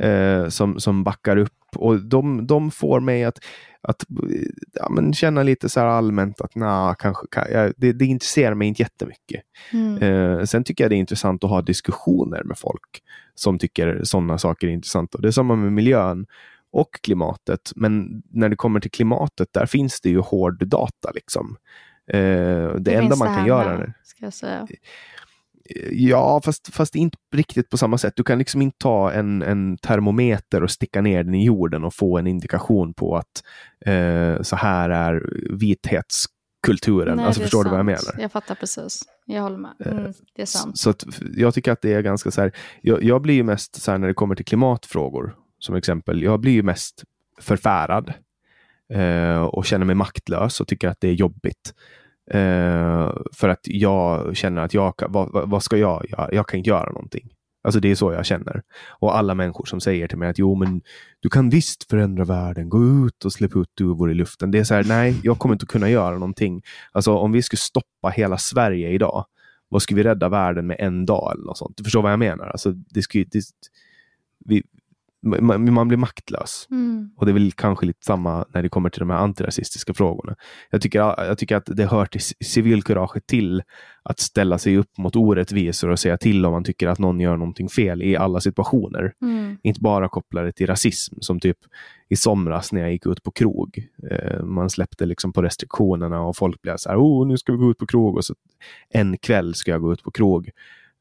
[0.02, 3.40] eh, som, som backar upp och de, de får mig att
[3.88, 4.06] att
[4.74, 8.68] ja, men känna lite så allmänt att nah, kanske, kan, ja, det, det intresserar mig
[8.68, 9.42] inte jättemycket.
[9.74, 9.98] Mm.
[9.98, 13.04] Eh, sen tycker jag det är intressant att ha diskussioner med folk
[13.36, 15.18] som tycker sådana saker är intressanta.
[15.18, 16.26] Det är samma med miljön
[16.72, 17.72] och klimatet.
[17.76, 21.12] Men när det kommer till klimatet, där finns det ju hård data.
[21.16, 21.58] Liksom.
[22.08, 23.78] Eh, det, det enda man kan göra...
[23.78, 24.68] Med, ska jag säga.
[25.92, 28.14] Ja, fast, fast inte riktigt på samma sätt.
[28.16, 31.94] Du kan liksom inte ta en, en termometer och sticka ner den i jorden och
[31.94, 33.44] få en indikation på att
[33.86, 37.18] eh, så här är vithetskulturen.
[37.18, 37.66] Nej, alltså, förstår sant.
[37.66, 38.22] du vad jag menar?
[38.22, 39.04] Jag fattar precis.
[39.26, 39.74] Jag håller med.
[39.86, 40.78] Eh, mm, det är sant.
[40.78, 42.52] Så, så jag tycker att det är ganska så här.
[42.82, 46.24] Jag, jag blir ju mest så här när det kommer till klimatfrågor, som exempel.
[46.24, 47.04] Jag blir ju mest
[47.40, 48.14] förfärad
[48.94, 51.74] eh, och känner mig maktlös och tycker att det är jobbigt.
[52.32, 56.30] Eh, för att jag känner att jag, vad, vad ska jag göra?
[56.32, 57.30] Jag kan inte göra någonting.
[57.64, 58.62] Alltså det är så jag känner.
[59.00, 60.82] Och alla människor som säger till mig att jo, men
[61.20, 62.70] du kan visst förändra världen.
[62.70, 64.52] Gå ut och släpp ut duvor i luften.
[64.52, 66.62] Det är så här, nej, jag kommer inte att kunna göra någonting.
[66.92, 69.26] Alltså om vi skulle stoppa hela Sverige idag,
[69.70, 71.78] vad skulle vi rädda världen med en dag eller något sånt?
[71.78, 72.48] Du förstår vad jag menar?
[72.48, 73.44] Alltså, det skulle, det,
[74.46, 74.64] vi,
[75.24, 76.68] man, man blir maktlös.
[76.72, 77.12] Mm.
[77.18, 80.36] Och det är väl kanske lite samma när det kommer till de här antirasistiska frågorna.
[80.70, 83.64] Jag tycker, jag tycker att det hör till civilkuraget till
[84.04, 87.38] att ställa sig upp mot orättvisor och säga till om man tycker att någon gör
[87.38, 89.14] någonting fel i alla situationer.
[89.22, 89.58] Mm.
[89.64, 91.58] Inte bara kopplade till rasism, som typ
[92.10, 93.88] i somras när jag gick ut på krog.
[94.12, 97.58] Eh, man släppte liksom på restriktionerna och folk blev så här, oh, nu ska vi
[97.58, 98.18] gå ut på krog.
[98.18, 98.36] Och så
[98.90, 100.50] en kväll ska jag gå ut på krog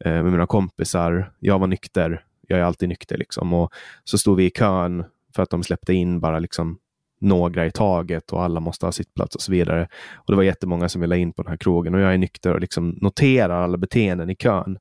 [0.05, 1.33] eh, med mina kompisar.
[1.41, 3.53] Jag var nykter jag är alltid nykter liksom.
[3.53, 3.73] Och
[4.05, 5.05] så stod vi i kön
[5.35, 6.79] för att de släppte in bara liksom
[7.21, 9.89] några i taget och alla måste ha sittplats och så vidare.
[10.15, 12.53] Och det var jättemånga som ville in på den här krogen och jag är nykter
[12.53, 14.79] och liksom noterar alla beteenden i kön.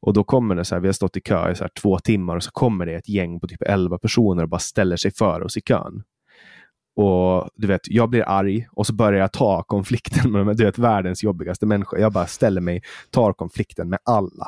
[0.00, 1.98] Och då kommer det så här, vi har stått i kö i så här två
[1.98, 5.10] timmar och så kommer det ett gäng på typ elva personer och bara ställer sig
[5.10, 6.02] för oss i kön.
[6.96, 10.78] Och du vet, jag blir arg och så börjar jag ta konflikten med du vet,
[10.78, 11.98] världens jobbigaste människor.
[11.98, 14.46] Jag bara ställer mig, tar konflikten med alla.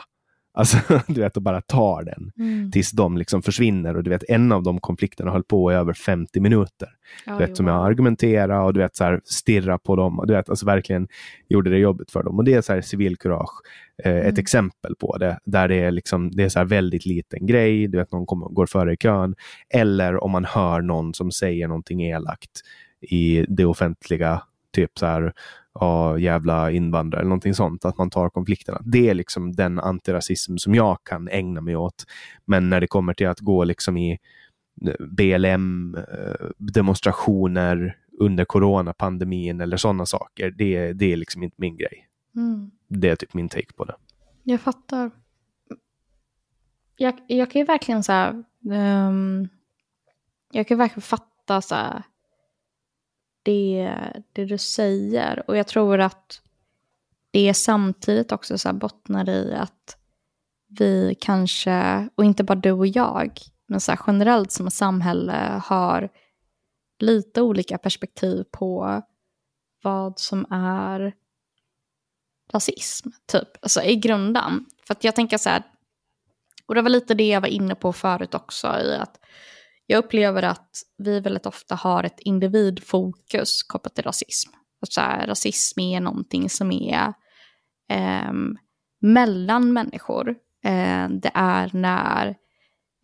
[0.52, 2.70] Alltså, du vet, och bara tar den mm.
[2.70, 3.96] tills de liksom försvinner.
[3.96, 6.88] Och du vet, en av de konflikterna höll på i över 50 minuter.
[7.26, 10.18] Ja, du vet, som jag argumenterade och du vet, så här, stirra på dem.
[10.18, 11.08] Och, du vet, alltså, verkligen
[11.48, 12.38] gjorde det jobbigt för dem.
[12.38, 13.62] Och det är så här, civilkurage,
[14.04, 14.26] eh, mm.
[14.26, 15.38] ett exempel på det.
[15.44, 17.88] Där det är, liksom, det är så här, väldigt liten grej.
[17.88, 19.34] Du vet, någon kommer, går före i kön.
[19.74, 22.50] Eller om man hör någon som säger någonting elakt
[23.00, 25.32] i det offentliga typ så här,
[25.74, 28.80] ja, jävla invandrare eller någonting sånt, att man tar konflikterna.
[28.84, 32.04] Det är liksom den antirasism som jag kan ägna mig åt.
[32.44, 34.18] Men när det kommer till att gå liksom i
[34.86, 41.76] eh, BLM, eh, demonstrationer under coronapandemin eller sådana saker, det, det är liksom inte min
[41.76, 42.06] grej.
[42.36, 42.70] Mm.
[42.88, 43.94] Det är typ min take på det.
[44.42, 45.10] Jag fattar.
[46.96, 48.44] Jag, jag kan ju verkligen så här,
[49.08, 49.48] um,
[50.52, 52.02] jag kan verkligen fatta så här,
[53.42, 53.96] det,
[54.32, 55.50] det du säger.
[55.50, 56.42] Och jag tror att
[57.30, 59.96] det samtidigt också så bottnar i att
[60.78, 66.08] vi kanske, och inte bara du och jag, men så generellt som samhälle har
[66.98, 69.02] lite olika perspektiv på
[69.82, 71.14] vad som är
[72.52, 73.48] rasism, typ.
[73.62, 74.66] Alltså i grunden.
[74.86, 75.62] För att jag tänker så här,
[76.66, 79.20] och det var lite det jag var inne på förut också, i att
[79.90, 84.50] jag upplever att vi väldigt ofta har ett individfokus kopplat till rasism.
[84.82, 87.12] Alltså, rasism är någonting som är
[87.90, 88.32] eh,
[89.00, 90.28] mellan människor.
[90.64, 92.36] Eh, det är när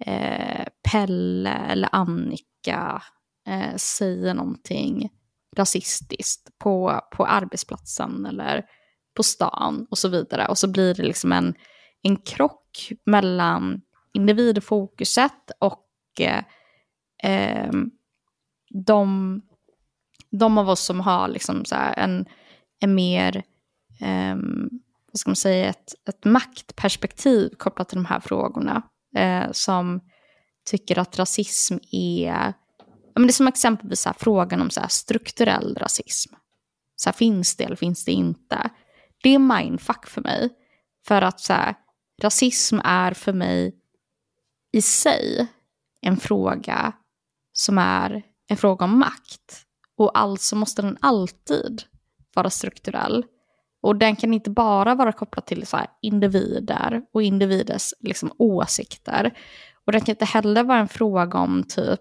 [0.04, 3.02] eh, Pelle eller Annika
[3.48, 5.10] eh, säger någonting
[5.56, 8.64] rasistiskt på, på arbetsplatsen eller
[9.16, 10.48] på stan och så vidare.
[10.48, 11.54] Och så blir det liksom en,
[12.02, 13.80] en krock mellan
[14.12, 16.44] individfokuset och eh,
[17.22, 17.72] eh,
[18.70, 19.40] de,
[20.30, 22.26] de av oss som har liksom så en,
[22.80, 23.36] en mer,
[24.00, 24.36] eh,
[25.12, 28.82] vad ska man säga, ett, ett maktperspektiv kopplat till de här frågorna.
[29.16, 30.00] Eh, som
[30.70, 35.76] tycker att rasism är, ja, men det är som exempelvis så frågan om så strukturell
[35.80, 36.34] rasism.
[36.96, 38.70] Så här, finns det eller finns det inte?
[39.22, 40.50] Det är mindfuck för mig.
[41.06, 41.74] För att så här,
[42.22, 43.74] rasism är för mig
[44.72, 45.48] i sig
[46.00, 46.92] en fråga
[47.58, 49.66] som är en fråga om makt.
[49.96, 51.82] Och alltså måste den alltid
[52.34, 53.24] vara strukturell.
[53.80, 59.38] Och den kan inte bara vara kopplad till så individer och individers liksom, åsikter.
[59.84, 62.00] Och den kan inte heller vara en fråga om typ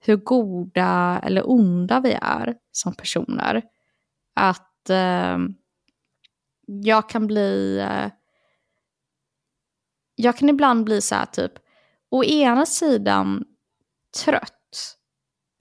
[0.00, 3.62] hur goda eller onda vi är som personer.
[4.34, 5.38] Att eh,
[6.66, 7.78] jag kan bli...
[7.78, 8.10] Eh,
[10.14, 11.52] jag kan ibland bli så här typ,
[12.10, 13.44] å ena sidan
[14.24, 14.55] trött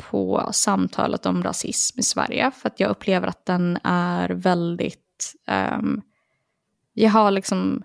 [0.10, 2.52] på samtalet om rasism i Sverige.
[2.52, 5.36] För att jag upplever att den är väldigt...
[5.48, 6.02] Ehm, um,
[6.94, 7.84] vi har liksom...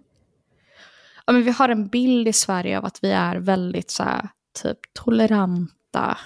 [1.26, 4.28] Ja, men vi har en bild i Sverige av att vi är väldigt så här,
[4.62, 6.18] typ toleranta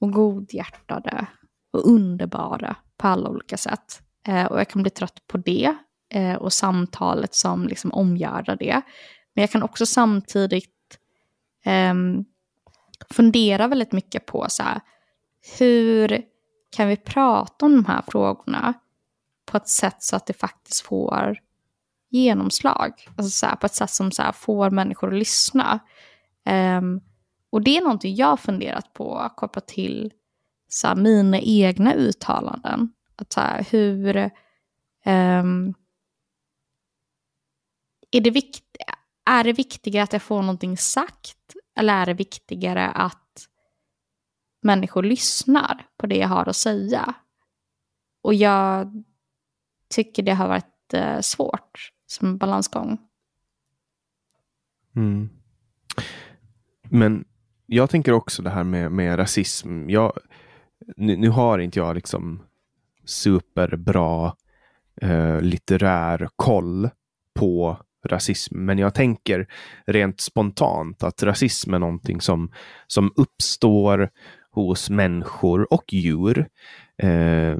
[0.00, 1.26] och godhjärtade
[1.72, 4.02] och underbara på alla olika sätt.
[4.26, 5.74] Eh, och jag kan bli trött på det
[6.14, 8.82] eh, och samtalet som liksom omgärdar det.
[9.34, 10.98] Men jag kan också samtidigt
[11.64, 11.94] eh,
[13.10, 14.80] fundera väldigt mycket på så här,
[15.58, 16.22] hur
[16.70, 18.74] kan vi prata om de här frågorna
[19.46, 21.38] på ett sätt så att det faktiskt får
[22.10, 22.92] genomslag?
[23.16, 25.78] Alltså så här, på ett sätt som så här, får människor att lyssna.
[26.78, 27.00] Um,
[27.50, 30.12] och det är någonting jag har funderat på kopplat till
[30.68, 32.92] så här, mina egna uttalanden.
[33.16, 34.30] Att så här, hur,
[35.04, 35.74] Um,
[38.10, 38.64] är, det vikt,
[39.30, 41.36] är det viktigare att jag får någonting sagt
[41.76, 43.19] eller är det viktigare att
[44.62, 47.14] människor lyssnar på det jag har att säga?
[48.22, 48.92] Och jag
[49.94, 52.98] tycker det har varit eh, svårt som balansgång.
[54.96, 55.28] Mm.
[56.82, 57.24] Men
[57.66, 59.90] jag tänker också det här med, med rasism.
[59.90, 60.18] Jag,
[60.96, 62.42] nu, nu har inte jag liksom
[63.04, 64.34] superbra
[65.02, 66.90] eh, litterär koll
[67.34, 67.76] på
[68.06, 69.46] rasism, men jag tänker
[69.86, 72.52] rent spontant att rasism är någonting som,
[72.86, 74.10] som uppstår
[74.50, 76.48] hos människor och djur.
[77.02, 77.56] Eh,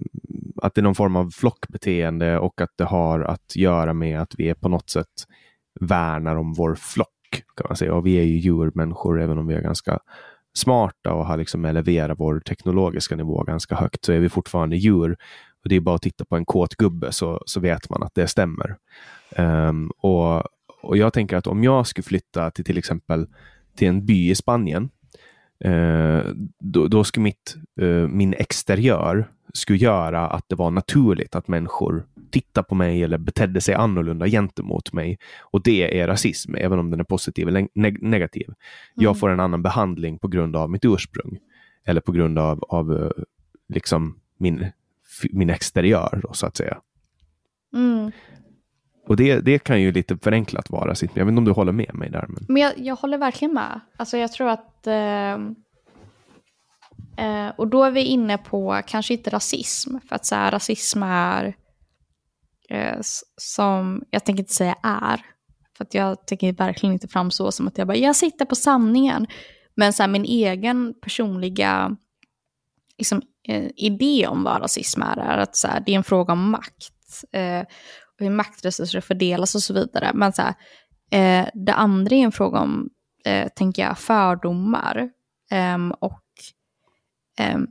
[0.62, 4.35] att det är någon form av flockbeteende och att det har att göra med att
[4.39, 5.27] vi är på något sätt
[5.81, 7.09] värnar om vår flock.
[7.57, 7.95] kan man säga.
[7.95, 9.99] Och vi är ju djurmänniskor, även om vi är ganska
[10.55, 15.17] smarta och har liksom eleverat vår teknologiska nivå ganska högt, så är vi fortfarande djur.
[15.62, 18.15] Och Det är bara att titta på en kåt gubbe så, så vet man att
[18.15, 18.77] det stämmer.
[19.37, 20.43] Um, och,
[20.83, 23.27] och jag tänker att om jag skulle flytta till till exempel
[23.77, 24.91] till en by i Spanien,
[25.65, 26.23] uh,
[26.59, 32.07] då, då skulle mitt, uh, min exteriör skulle göra att det var naturligt att människor
[32.31, 35.19] tittade på mig eller betedde sig annorlunda gentemot mig.
[35.41, 38.47] Och det är rasism, även om den är positiv eller neg negativ.
[38.47, 38.57] Mm.
[38.95, 41.39] Jag får en annan behandling på grund av mitt ursprung.
[41.85, 43.11] Eller på grund av, av eh,
[43.69, 44.66] liksom min,
[45.31, 46.81] min exteriör, då, så att säga.
[47.74, 48.12] Mm.
[49.11, 51.12] Och det, det kan ju lite förenklat vara rasism.
[51.19, 52.27] Jag vet inte om du håller med mig där.
[52.28, 53.81] Men, men jag, jag håller verkligen med.
[53.97, 55.39] Alltså jag tror att eh
[57.20, 61.03] Eh, och då är vi inne på, kanske inte rasism, för att så här, rasism
[61.03, 61.55] är,
[62.69, 62.99] eh,
[63.37, 65.20] som, jag tänker inte säga är,
[65.77, 69.27] för att jag tänker verkligen inte framstå som att jag bara, jag sitter på sanningen.
[69.77, 71.97] Men så här, min egen personliga
[72.99, 76.32] liksom, eh, idé om vad rasism är, är att så här, det är en fråga
[76.32, 77.24] om makt.
[77.32, 77.62] Eh,
[78.21, 80.11] hur maktresurser fördelas och så vidare.
[80.15, 80.55] Men så här,
[81.11, 82.91] eh, det andra är en fråga om,
[83.25, 85.11] eh, tänker jag, fördomar.
[85.51, 86.23] Ehm, och
[87.41, 87.67] Ehm,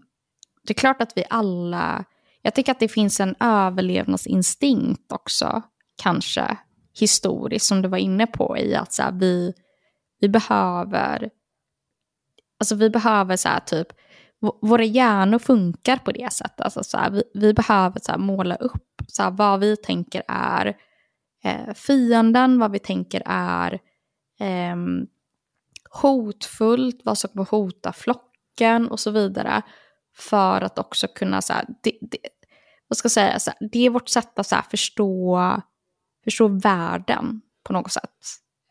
[0.63, 2.05] det är klart att vi alla,
[2.41, 5.61] jag tycker att det finns en överlevnadsinstinkt också,
[5.95, 6.57] kanske
[6.99, 9.53] historiskt, som du var inne på, i att så här, vi,
[10.19, 11.29] vi behöver,
[12.59, 13.87] alltså vi behöver så här, typ,
[14.61, 16.61] våra hjärnor funkar på det sättet.
[16.61, 20.23] Alltså så här, vi, vi, behöver så här, måla upp så här, vad vi tänker
[20.27, 20.77] är
[21.43, 23.73] eh, fienden, vad vi tänker är
[24.39, 24.75] eh,
[25.91, 29.61] hotfullt, vad som kommer hota flocken och så vidare.
[30.17, 32.17] För att också kunna, så här, det, det,
[32.87, 35.39] vad ska jag säga, så här, det är vårt sätt att så här, förstå,
[36.23, 38.19] förstå världen på något sätt.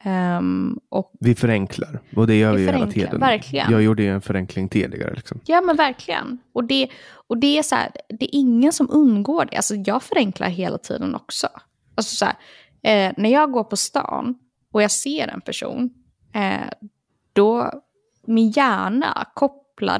[0.05, 3.20] Um, och vi förenklar och det gör vi, vi hela tiden.
[3.20, 3.73] Verkligen.
[3.73, 5.15] Jag gjorde en förenkling tidigare.
[5.15, 5.41] Liksom.
[5.45, 6.39] Ja men verkligen.
[6.53, 9.57] Och, det, och det är så här, det är ingen som undgår det.
[9.57, 11.49] Alltså, jag förenklar hela tiden också.
[11.95, 12.35] Alltså, så här,
[12.83, 14.35] eh, när jag går på stan
[14.73, 15.91] och jag ser en person,
[16.35, 16.89] eh,
[17.33, 17.83] då
[18.27, 19.27] min hjärna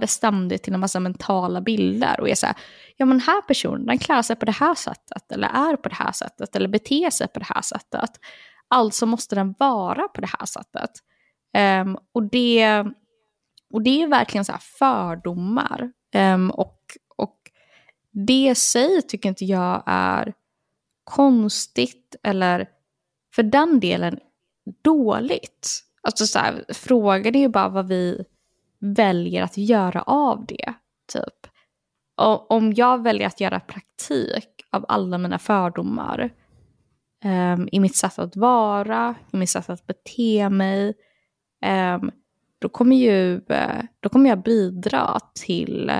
[0.01, 2.57] det ständigt till en massa mentala bilder och är så här,
[2.97, 5.89] ja men den här personen den klär sig på det här sättet eller är på
[5.89, 8.11] det här sättet eller beter sig på det här sättet.
[8.69, 10.90] Alltså måste den vara på det här sättet.
[11.82, 12.85] Um, och, det,
[13.73, 15.93] och det är verkligen så här fördomar.
[16.15, 16.78] Um, och,
[17.16, 17.36] och
[18.11, 20.35] det i sig tycker inte jag är
[21.05, 22.69] konstigt eller
[23.35, 24.19] för den delen
[24.82, 25.85] dåligt.
[26.03, 28.24] Alltså så här, frågan är ju bara vad vi
[28.78, 30.74] väljer att göra av det.
[31.12, 31.53] Typ.
[32.16, 36.31] Och om jag väljer att göra praktik av alla mina fördomar
[37.24, 40.95] um, i mitt sätt att vara, i mitt sätt att bete mig,
[41.97, 42.11] um,
[42.59, 45.93] då, kommer ju, uh, då kommer jag bidra till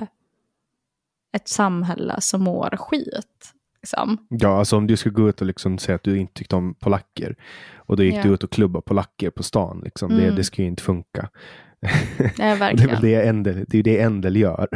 [1.33, 3.53] ett samhälle som mår skit.
[3.81, 4.27] Liksom.
[4.29, 6.73] Ja, alltså om du skulle gå ut och liksom säga att du inte tyckte om
[6.73, 7.35] polacker
[7.75, 8.27] och då gick yeah.
[8.27, 10.11] du ut och klubba polacker på stan, liksom.
[10.11, 10.23] mm.
[10.23, 11.29] det, det skulle ju inte funka.
[11.81, 11.89] Ja,
[12.37, 14.67] det är väl det Endel, det är det Endel gör.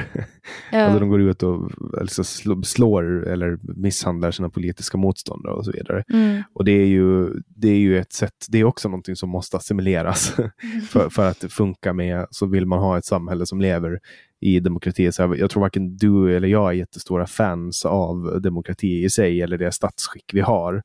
[0.71, 0.79] Ja.
[0.79, 2.23] Alltså de går ut och alltså,
[2.63, 6.03] slår eller misshandlar sina politiska motståndare och så vidare.
[6.13, 6.43] Mm.
[6.53, 9.57] Och det är, ju, det är ju ett sätt, det är också någonting som måste
[9.57, 10.35] assimileras
[10.89, 13.99] för, för att funka med, så vill man ha ett samhälle som lever
[14.39, 15.11] i demokrati.
[15.11, 19.57] Så jag tror varken du eller jag är jättestora fans av demokrati i sig eller
[19.57, 20.83] det statsskick vi har.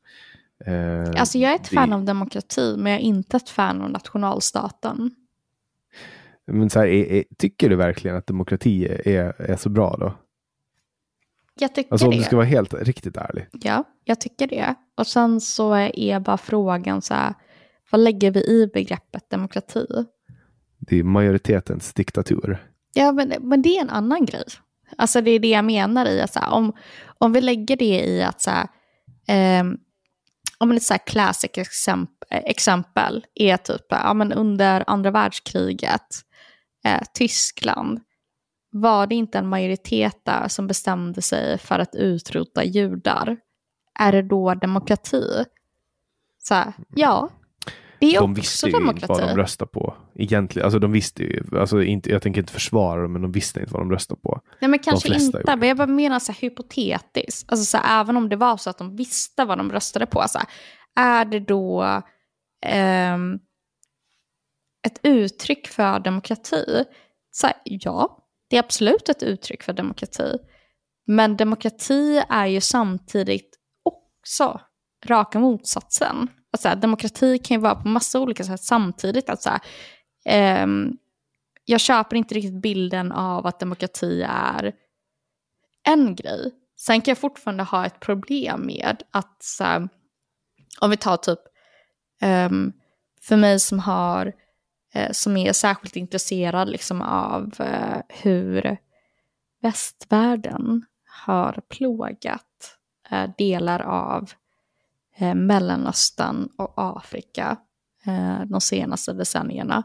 [0.66, 3.90] Eh, alltså jag är ett fan av demokrati, men jag är inte ett fan av
[3.90, 5.10] nationalstaten.
[6.48, 10.14] Men så här, är, är, tycker du verkligen att demokrati är, är så bra då?
[11.60, 12.18] Jag tycker alltså om det.
[12.18, 13.46] du ska vara helt riktigt ärlig.
[13.52, 14.74] Ja, jag tycker det.
[14.96, 17.34] Och sen så är bara frågan så här,
[17.90, 19.86] vad lägger vi i begreppet demokrati?
[20.78, 22.66] Det är majoritetens diktatur.
[22.94, 24.44] Ja, men, men det är en annan grej.
[24.96, 26.72] Alltså det är det jag menar i att så här, om,
[27.18, 28.68] om vi lägger det i att så här,
[29.28, 29.64] eh,
[30.58, 36.06] om ett så här classic exempel, exempel är typ ja, men under andra världskriget,
[36.84, 38.00] eh, Tyskland,
[38.70, 43.36] var det inte en majoritet där som bestämde sig för att utrota judar?
[43.98, 45.44] Är det då demokrati?
[46.38, 47.30] Så här, ja,
[48.00, 49.12] det är de också visste ju demokrati.
[49.12, 49.94] inte vad de röstade på.
[50.14, 53.60] Egentligen, alltså de visste ju, alltså inte, jag tänker inte försvara dem, men de visste
[53.60, 54.40] inte vad de röstade på.
[54.60, 55.56] Nej men kanske inte, gjorde.
[55.56, 57.52] men jag bara menar så här hypotetiskt.
[57.52, 60.24] Alltså så här, även om det var så att de visste vad de röstade på,
[60.28, 60.48] så här,
[60.96, 62.02] är det då
[62.66, 63.38] ehm,
[64.86, 66.84] ett uttryck för demokrati?
[67.30, 70.38] Så här, ja, det är absolut ett uttryck för demokrati.
[71.06, 74.60] Men demokrati är ju samtidigt också
[75.06, 76.28] raka motsatsen.
[76.50, 79.30] Alltså, demokrati kan ju vara på massa olika sätt samtidigt.
[79.30, 79.50] Alltså,
[80.24, 80.96] ehm,
[81.64, 84.72] jag köper inte riktigt bilden av att demokrati är
[85.86, 86.52] en grej.
[86.76, 89.88] Sen kan jag fortfarande ha ett problem med att, så här,
[90.80, 91.38] om vi tar typ,
[92.22, 92.72] um,
[93.22, 94.32] för mig som har,
[95.12, 98.76] som är särskilt intresserad liksom av eh, hur
[99.62, 100.84] västvärlden
[101.26, 102.76] har plågat
[103.10, 104.30] eh, delar av
[105.16, 107.56] eh, Mellanöstern och Afrika
[108.06, 109.82] eh, de senaste decennierna.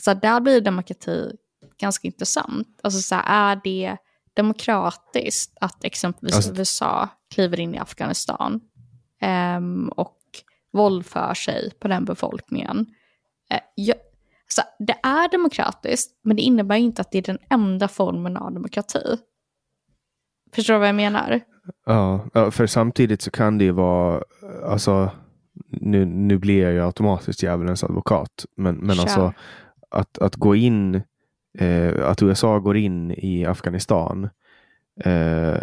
[0.00, 1.36] Så där blir demokrati
[1.80, 2.80] ganska intressant.
[2.82, 3.96] Alltså så här, är det
[4.34, 8.60] demokratiskt att exempelvis Alltså- USA kliver in i Afghanistan
[9.20, 10.18] ehm, och
[10.72, 12.86] våldför sig på den befolkningen?
[13.50, 13.94] Eh, ja,
[14.48, 18.52] så det är demokratiskt, men det innebär inte att det är den enda formen av
[18.52, 19.16] demokrati.
[20.54, 21.40] Förstår du vad jag menar?
[21.86, 24.22] Ja, för samtidigt så kan det ju vara,
[24.64, 25.10] alltså,
[25.70, 29.02] nu, nu blir jag ju automatiskt djävulens advokat, men, men Kör.
[29.02, 29.32] alltså
[29.90, 31.02] att, att gå in,
[31.58, 34.28] eh, att USA går in i Afghanistan,
[35.04, 35.62] eh,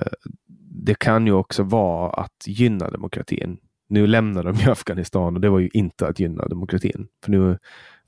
[0.86, 3.58] det kan ju också vara att gynna demokratin.
[3.90, 7.08] Nu lämnar de ju Afghanistan och det var ju inte att gynna demokratin.
[7.24, 7.58] För nu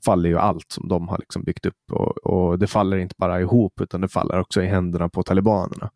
[0.04, 3.40] faller ju allt som de har liksom byggt upp och, och det faller inte bara
[3.40, 5.90] ihop utan det faller också i händerna på talibanerna.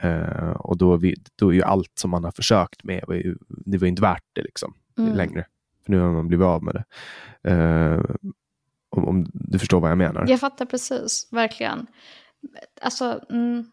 [0.00, 3.36] Eh, och då vi, då är ju allt som man har försökt med, var ju,
[3.48, 5.14] det var ju inte värt det liksom Mm.
[5.14, 5.46] längre.
[5.84, 6.84] För nu har man blivit av med det.
[7.50, 8.04] Eh,
[8.90, 10.26] om, om du förstår vad jag menar.
[10.28, 11.86] Jag fattar precis, verkligen.
[12.80, 13.70] Alltså, mm,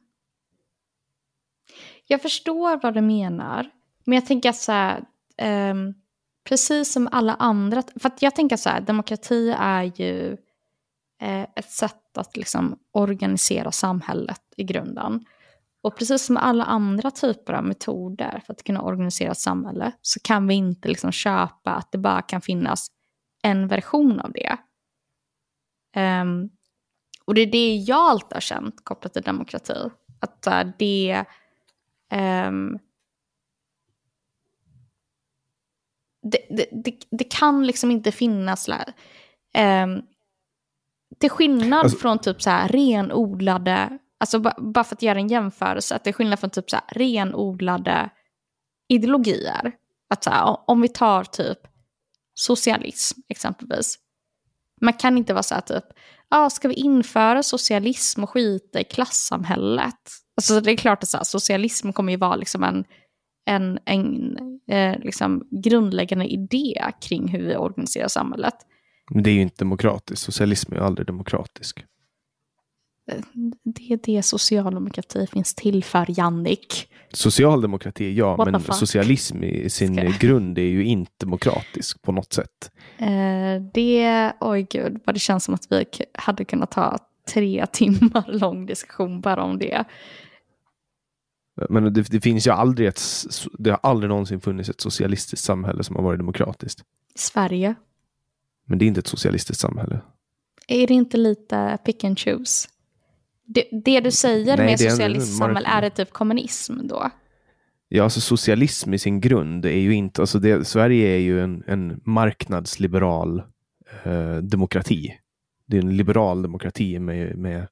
[2.07, 3.69] jag förstår vad du menar,
[4.03, 5.03] men jag tänker så här,
[5.37, 5.93] ehm,
[6.43, 10.37] precis som alla andra, för att jag tänker så här, demokrati är ju
[11.21, 15.25] eh, ett sätt att liksom organisera samhället i grunden.
[15.83, 20.19] Och precis som alla andra typer av metoder för att kunna organisera ett samhälle så
[20.23, 22.87] kan vi inte liksom köpa att det bara kan finnas
[23.43, 24.57] en version av det.
[26.21, 26.49] Um,
[27.25, 29.89] och det är det jag alltid har känt kopplat till demokrati.
[30.19, 31.25] Att uh, det...
[32.47, 32.79] Um,
[36.23, 38.69] det, det, det, det kan liksom inte finnas...
[39.53, 40.01] ehm,
[41.19, 43.97] till skillnad Alltså- från typ så här renodlade...
[44.19, 45.95] Alltså ba, bara för att göra en jämförelse.
[45.95, 48.09] Att det är skillnad från typ så här renodlade
[48.89, 49.71] ideologier.
[50.09, 51.59] Att så här, om vi tar typ
[52.33, 53.95] socialism exempelvis.
[54.81, 55.83] Man kan inte vara så här typ,
[56.29, 60.11] ja, ska vi införa socialism och skita i klassamhället?
[60.37, 62.85] Alltså det är klart att så här, socialism kommer ju vara liksom en,
[63.45, 64.37] en, en
[64.67, 68.53] eh, liksom grundläggande idé kring hur vi organiserar samhället.
[69.09, 70.25] Men det är ju inte demokratiskt.
[70.25, 71.85] Socialism är ju aldrig demokratisk.
[73.63, 76.87] Det är det socialdemokrati finns till för, Jannik.
[77.13, 82.33] Socialdemokrati, ja, What men socialism i sin Ska grund är ju inte demokratisk på något
[82.33, 82.71] sätt.
[82.97, 86.97] Eh, det, oj gud, vad det känns som att vi hade kunnat ha
[87.33, 89.85] tre timmar lång diskussion bara om det.
[91.69, 93.01] Men det, det finns ju aldrig ett,
[93.59, 96.83] det har aldrig någonsin funnits ett socialistiskt samhälle som har varit demokratiskt.
[97.15, 97.75] Sverige,
[98.65, 100.01] Men det är inte ett socialistiskt samhälle.
[100.67, 102.67] är det inte lite pick and choose?
[103.45, 107.11] Det, det du säger Nej, med socialistiskt samhälle, är det typ kommunism då?
[107.93, 111.63] Ja, alltså socialism i sin grund är ju inte, alltså det, Sverige är ju en,
[111.67, 113.43] en marknadsliberal
[114.03, 115.17] eh, demokrati.
[115.65, 117.67] Det är en liberal demokrati med, med,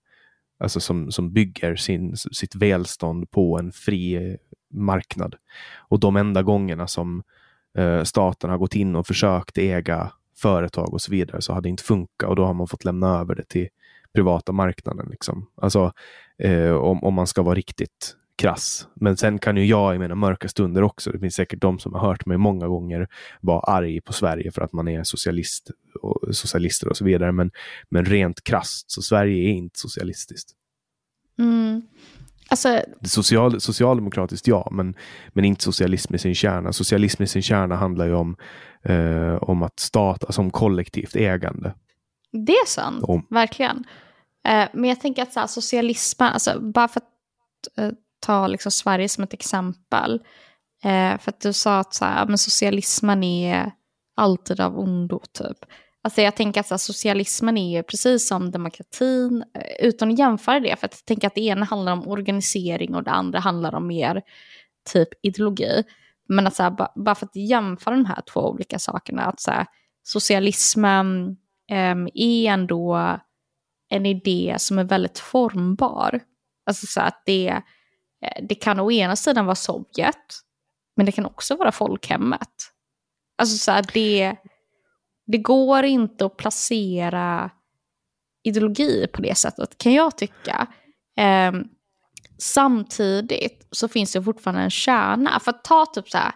[0.59, 4.37] alltså som, som bygger sin, sitt välstånd på en fri
[4.73, 5.35] marknad.
[5.75, 7.23] Och de enda gångerna som
[7.77, 11.69] eh, staten har gått in och försökt äga företag och så vidare så har det
[11.69, 13.67] inte funkat och då har man fått lämna över det till
[14.13, 15.07] privata marknaden.
[15.11, 15.47] Liksom.
[15.61, 15.93] Alltså,
[16.37, 18.87] eh, om, om man ska vara riktigt krass.
[18.93, 21.93] Men sen kan ju jag i mina mörka stunder också, det finns säkert de som
[21.93, 23.07] har hört mig många gånger
[23.41, 25.71] vara arg på Sverige för att man är socialist
[26.01, 27.31] och socialister och så vidare.
[27.31, 27.51] Men,
[27.89, 30.49] men rent krasst, så Sverige är inte socialistiskt.
[31.39, 31.81] Mm.
[32.49, 34.95] Alltså, Social, socialdemokratiskt ja, men,
[35.29, 36.73] men inte socialism i sin kärna.
[36.73, 38.35] Socialism i sin kärna handlar ju om,
[38.83, 41.73] eh, om att stat, alltså om kollektivt ägande.
[42.31, 43.25] det är sant, Om.
[43.29, 43.83] verkligen.
[44.47, 48.71] Eh, men jag tänker att så här, socialismen, alltså, bara för att eh, ta liksom,
[48.71, 50.21] Sverige som ett exempel.
[50.83, 53.71] Eh, för att du sa att så här, men socialismen är
[54.15, 55.57] alltid av ondo, typ.
[56.01, 60.19] Alltså jag tänker att så här, socialismen är ju precis som demokratin, eh, utan att
[60.19, 63.39] jämföra det, för att jag tänker att det ena handlar om organisering och det andra
[63.39, 64.21] handlar om mer
[64.93, 65.83] typ ideologi.
[66.27, 69.51] Men att så här, bara för att jämföra de här två olika sakerna, att så
[69.51, 69.65] här,
[70.03, 71.37] socialismen
[71.71, 73.17] eh, är ändå
[73.89, 76.19] en idé som är väldigt formbar.
[76.65, 77.61] Alltså så att det,
[78.21, 80.39] Eh, det kan å ena sidan vara Sovjet,
[80.95, 82.73] men det kan också vara folkhemmet.
[83.37, 84.35] Alltså så här, det,
[85.27, 87.51] det går inte att placera
[88.43, 90.67] ideologi på det sättet, kan jag tycka.
[91.17, 91.63] Ehm,
[92.37, 95.39] samtidigt så finns det fortfarande en kärna.
[95.39, 96.31] För att ta typ så här,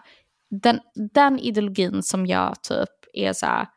[0.50, 0.80] den,
[1.12, 3.68] den ideologin som jag typ är så här,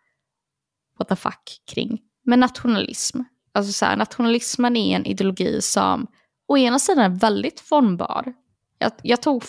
[1.00, 2.00] what the fuck kring.
[2.26, 3.20] Men nationalism.
[3.52, 6.08] Alltså så här, nationalismen är en ideologi som
[6.48, 8.34] å ena sidan är väldigt formbar.
[8.80, 9.44] Jag, jag tog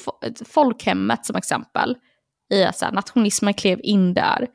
[0.47, 1.97] folkhemmet som exempel.
[2.51, 4.47] I att så här, nationalismen klev in där.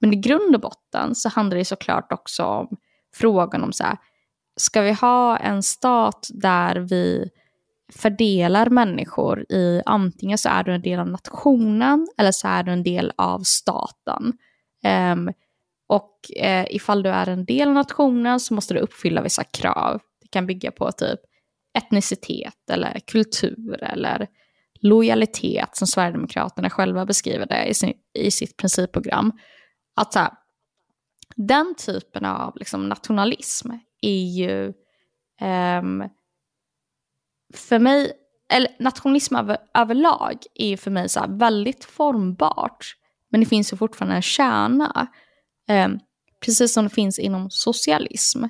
[0.00, 2.76] Men i grund och botten så handlar det såklart också om
[3.14, 3.96] frågan om så här,
[4.56, 7.30] ska vi ha en stat där vi
[7.92, 12.72] fördelar människor i antingen så är du en del av nationen eller så är du
[12.72, 14.32] en del av staten.
[15.12, 15.32] Um,
[15.88, 20.00] och uh, ifall du är en del av nationen så måste du uppfylla vissa krav.
[20.22, 21.20] Det kan bygga på typ
[21.74, 24.28] etnicitet eller kultur eller
[24.80, 29.32] lojalitet som Sverigedemokraterna själva beskriver det i, sin, i sitt principprogram.
[29.96, 30.32] Att så här,
[31.36, 33.70] den typen av liksom, nationalism
[34.02, 34.72] är ju
[35.40, 36.08] um,
[37.54, 38.12] för mig,
[38.52, 42.96] eller nationalism över, överlag är ju för mig så här väldigt formbart.
[43.30, 45.06] Men det finns ju fortfarande en kärna.
[45.68, 46.00] Um,
[46.40, 48.44] precis som det finns inom socialism.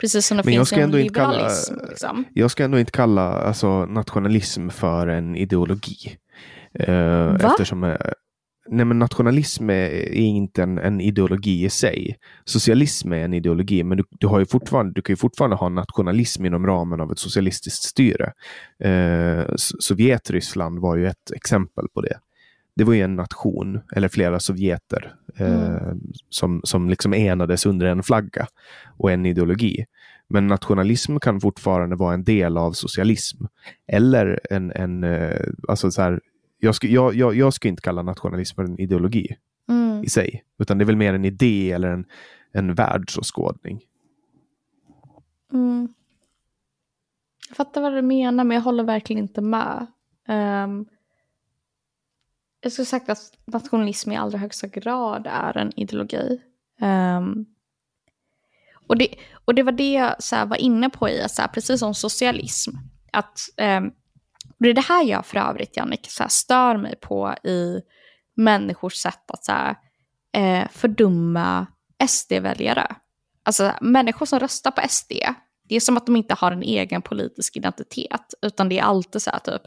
[0.00, 1.74] Precis som det Men jag finns ska inom ändå inte kalla- liberalism.
[1.88, 2.24] liksom.
[2.34, 6.16] Jag ska ändå inte kalla alltså, nationalism för en ideologi.
[6.78, 7.38] Eh, Va?
[7.50, 7.96] eftersom eh,
[8.68, 12.16] nej, men nationalism är, inte en, en ideologi i sig.
[12.44, 15.68] Socialism är en ideologi, men du, du, har ju fortfarande, du kan ju fortfarande ha
[15.68, 18.32] nationalism inom ramen av ett socialistiskt styre.
[18.84, 22.18] Eh, Sovjetryssland var ju ett exempel på det.
[22.76, 25.92] Det var ju en nation, eller flera sovjeter, eh,
[26.28, 28.46] som, som liksom enades under en flagga
[28.98, 29.84] och en ideologi.
[30.28, 33.44] Men nationalism kan fortfarande vara en del av socialism.
[33.86, 36.20] Eller en, en eh, alltså så här,
[36.58, 39.36] jag, skulle, jag, jag, jag skulle inte kalla nationalism för en ideologi
[39.68, 40.04] Mm.
[40.04, 40.44] i sig.
[40.58, 42.04] Utan det är väl mer en idé eller en,
[42.52, 43.80] en världsåskådning.
[45.52, 45.88] Mm.
[47.48, 49.86] Jag fattar vad du menar, men jag håller verkligen inte med.
[50.28, 50.86] Um,
[52.66, 56.40] jag skulle sagt att nationalism i allra högsta grad är en ideologi.
[56.80, 57.46] Um,
[58.86, 59.08] och, det,
[59.44, 61.94] och det var det jag så här, var inne på i, så här, precis som
[61.94, 62.70] socialism.
[63.12, 63.92] Att, um,
[64.58, 67.80] det är det här jag för övrigt, Jannik, så här, stör mig på i
[68.36, 69.76] människors sätt att så här,
[70.32, 71.66] eh, fördumma
[72.08, 72.96] SD-väljare.
[73.42, 75.12] Alltså människor som röstar på SD,
[75.68, 79.22] det är som att de inte har en egen politisk identitet, utan det är alltid
[79.22, 79.62] så här typ,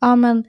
[0.00, 0.44] ja men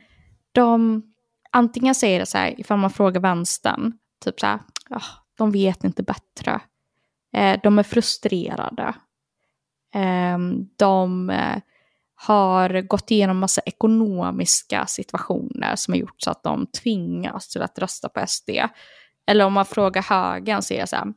[0.51, 1.03] de,
[1.51, 3.93] antingen säger det så här, ifall man frågar vänstern,
[4.25, 4.59] typ så här,
[4.89, 5.07] oh,
[5.37, 6.61] de vet inte bättre,
[7.33, 8.93] eh, de är frustrerade,
[9.93, 11.31] ehm, eh, de
[12.15, 17.79] har gått igenom massa ekonomiska situationer som har gjort så att de tvingas till att
[17.79, 18.49] rösta på SD.
[19.27, 21.13] Eller om man frågar högern så är det så här,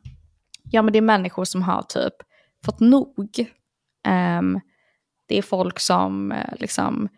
[0.70, 2.14] ja men det är människor som har typ
[2.64, 3.46] fått nog.
[4.08, 4.60] Um,
[5.26, 7.08] det är folk som eh, liksom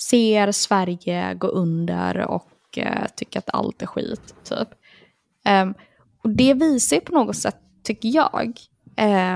[0.00, 4.34] ser Sverige gå under och eh, tycka att allt är skit.
[4.44, 4.68] Typ.
[5.48, 5.74] Um,
[6.22, 8.58] och det visar ju på något sätt, tycker jag,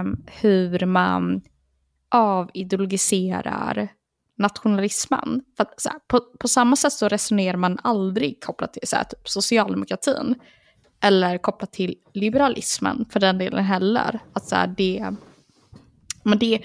[0.00, 1.42] um, hur man
[2.08, 3.88] avideologiserar
[4.38, 5.42] nationalismen.
[5.56, 8.96] För att, så här, på, på samma sätt så resonerar man aldrig kopplat till så
[8.96, 10.34] här, typ, socialdemokratin.
[11.00, 14.18] Eller kopplat till liberalismen för den delen heller.
[14.32, 15.14] Att så här, det,
[16.22, 16.62] men det,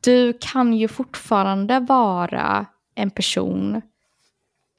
[0.00, 3.82] du kan ju fortfarande vara en person,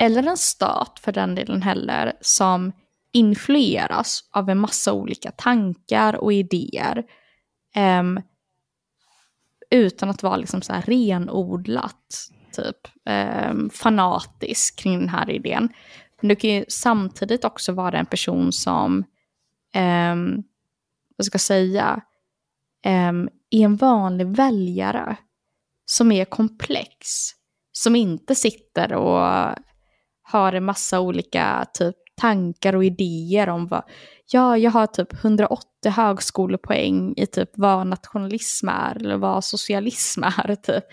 [0.02, 2.72] eller en stat för den delen heller, som
[3.12, 7.04] influeras av en massa olika tankar och idéer.
[8.00, 8.22] Um,
[9.70, 12.88] utan att vara liksom så här renodlat, typ
[13.50, 15.70] um, fanatisk kring den här idén.
[16.22, 19.04] Men du kan ju samtidigt också vara en person som,
[20.14, 20.44] um,
[21.18, 22.02] vad ska jag säga,
[22.86, 25.16] um, är en vanlig väljare
[25.86, 27.08] som är komplex.
[27.72, 29.56] Som inte sitter och
[30.32, 33.84] har en massa olika typ tankar och idéer om vad,
[34.32, 40.56] ja, jag har typ 180 högskolepoäng i typ vad nationalism är eller vad socialism är.
[40.64, 40.84] Typ.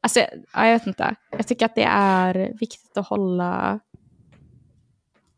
[0.00, 0.20] Alltså,
[0.52, 1.14] ja, jag vet inte.
[1.30, 3.80] Jag tycker att det är viktigt att hålla,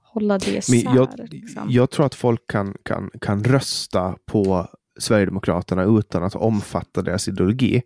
[0.02, 0.94] hålla det isär.
[0.94, 1.66] jag, liksom.
[1.70, 4.66] jag tror att folk kan, kan, kan rösta på
[4.98, 7.82] Sverigedemokraterna utan att omfatta deras ideologi.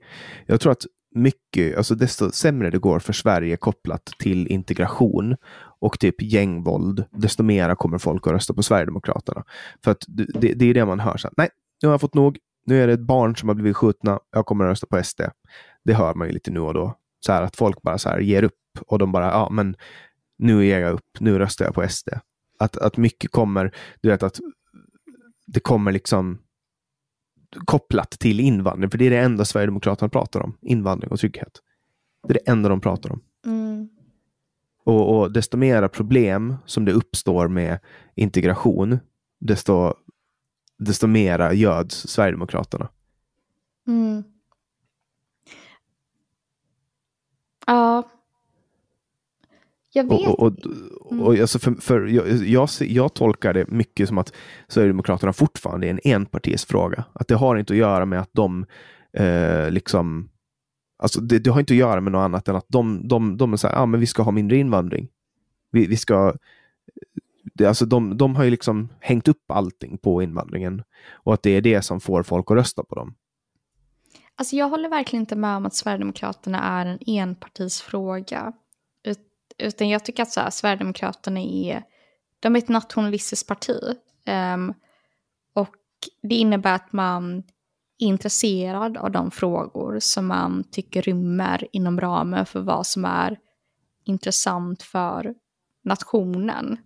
[0.46, 5.36] Jag tror att mycket, alltså desto sämre det går för Sverige kopplat till integration
[5.80, 9.44] och typ gängvåld, desto mera kommer folk att rösta på Sverigedemokraterna.
[9.84, 11.16] För att det, det är det man hör.
[11.16, 11.48] Så här, Nej,
[11.82, 12.38] nu har jag fått nog.
[12.66, 14.20] Nu är det ett barn som har blivit skjutna.
[14.30, 15.20] Jag kommer att rösta på SD.
[15.84, 16.94] Det hör man ju lite nu och då.
[17.26, 18.52] Så här att folk bara så här ger upp
[18.86, 19.76] och de bara, ja men
[20.38, 21.20] nu ger jag upp.
[21.20, 22.08] Nu röstar jag på SD.
[22.58, 24.38] Att, att mycket kommer, du vet att
[25.46, 26.38] det kommer liksom
[27.64, 30.56] kopplat till invandring, för det är det enda Sverigedemokraterna pratar om.
[30.62, 31.60] Invandring och trygghet.
[32.28, 33.22] Det är det enda de pratar om.
[33.46, 33.88] Mm.
[34.84, 37.78] Och, och desto mera problem som det uppstår med
[38.14, 38.98] integration,
[39.40, 39.94] desto,
[40.78, 42.88] desto mera göds Sverigedemokraterna.
[43.86, 44.24] Mm.
[47.66, 48.10] Ja.
[49.96, 50.52] Jag vet Och, och,
[51.00, 54.32] och, och, alltså för, för jag, jag, jag tolkar det mycket som att
[54.68, 57.04] Sverigedemokraterna fortfarande är en enpartisfråga.
[57.12, 58.66] Att det har inte att göra med att de
[59.12, 60.28] eh, liksom
[60.96, 63.52] Alltså det, det har inte att göra med något annat än att de, de, de
[63.52, 65.08] är så här, ah, men vi ska ha mindre invandring.
[65.70, 66.34] Vi, vi ska,
[67.54, 70.82] det, alltså de, de har ju liksom hängt upp allting på invandringen.
[71.12, 73.14] Och att det är det som får folk att rösta på dem.
[74.36, 78.52] Alltså jag håller verkligen inte med om att Sverigedemokraterna är en enpartisfråga.
[79.58, 81.82] Utan jag tycker att så här, Sverigedemokraterna är,
[82.40, 83.80] de är ett nationalistiskt parti.
[84.54, 84.74] Um,
[85.54, 85.76] och
[86.22, 87.38] det innebär att man
[87.98, 93.38] är intresserad av de frågor som man tycker rymmer inom ramen för vad som är
[94.04, 95.34] intressant för
[95.84, 96.78] nationen.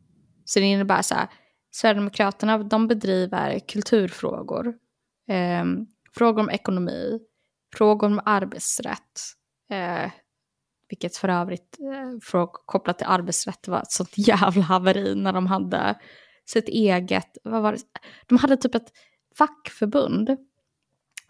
[0.45, 1.29] Så det innebär så här,
[1.71, 4.75] Sverigedemokraterna de bedriver kulturfrågor,
[5.63, 7.19] um, frågor om ekonomi,
[7.77, 9.21] frågor om arbetsrätt,
[9.71, 10.11] eh,
[10.89, 15.33] vilket för övrigt eh, för att kopplat till arbetsrätt var ett sånt jävla haveri när
[15.33, 15.99] de hade
[16.45, 17.79] sitt eget, vad var det?
[18.27, 18.93] De hade typ ett
[19.39, 20.37] fackförbund.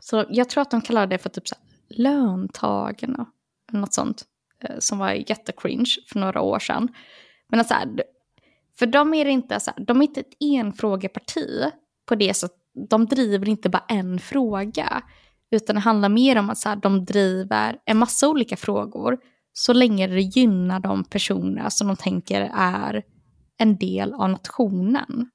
[0.02, 1.64] Så jag tror att de kallade det för typ så här,
[2.02, 3.26] löntagarna,
[3.68, 4.24] eller något sånt,
[4.62, 6.88] eh, som var jättecringe för några år sedan.
[7.48, 7.74] Men alltså,
[8.78, 11.64] för de är inte så här, de är inte ett enfrågeparti
[12.06, 12.58] på det sättet,
[12.88, 15.02] de driver inte bara en fråga.
[15.50, 19.18] Utan det handlar mer om att så här, de driver en massa olika frågor
[19.58, 23.02] så länge det gynnar de personer som de tänker är
[23.58, 25.30] en del av nationen.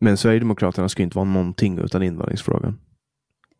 [0.00, 2.80] Men Sverigedemokraterna ska inte vara någonting utan invandringsfrågan.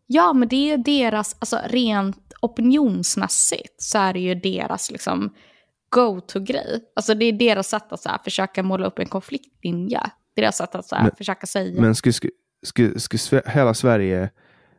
[0.07, 5.35] Ja, men det är deras, alltså rent opinionsmässigt så är det ju deras liksom
[5.89, 6.81] go-to-grej.
[6.97, 10.01] Alltså det är deras sätt att så här, försöka måla upp en konfliktlinje.
[10.37, 11.81] Deras sätt att så här, Men- försöka säga.
[11.81, 12.33] Men skulle, skulle,
[12.63, 14.31] skulle, skulle hela Sverige,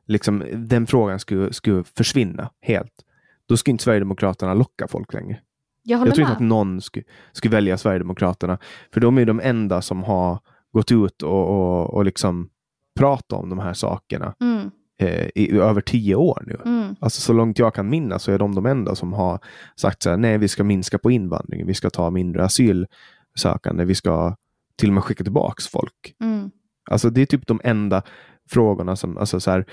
[0.08, 3.04] liksom, den frågan skulle, skulle försvinna helt,
[3.48, 5.40] då skulle inte Sverigedemokraterna locka folk längre.
[5.84, 8.58] jag Jag tror inte att någon skulle, skulle välja Sverigedemokraterna,
[8.94, 10.40] för de är de enda som har
[10.72, 12.50] gått ut och, och, och liksom
[13.00, 16.58] pratat om de här sakerna Mm, eh, i över tio år nu.
[16.66, 19.40] mm, Alltså så långt jag kan minnas så är de de enda som har
[19.76, 23.96] sagt så här, nej vi ska minska på invandringen, vi ska ta mindre asylsökande, vi
[23.96, 24.36] ska
[24.76, 26.16] till och med skicka tillbaks folk.
[26.24, 26.52] mm,
[26.92, 28.02] Alltså det är typ de enda
[28.50, 29.66] frågorna som, alltså så här,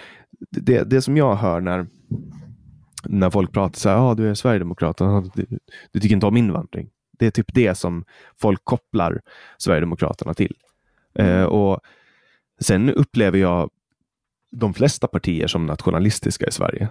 [0.50, 1.86] det, det som jag hör när,
[3.08, 5.46] när folk pratar så här, ja ah, du är Sverigedemokraterna, du,
[5.92, 6.90] du tycker inte om invandring.
[7.18, 8.04] Det är typ det som
[8.40, 9.20] folk kopplar
[9.58, 10.56] Sverigedemokraterna till.
[11.14, 11.80] Eh, och
[12.60, 13.70] Sen upplever jag
[14.50, 16.88] de flesta partier som nationalistiska i Sverige.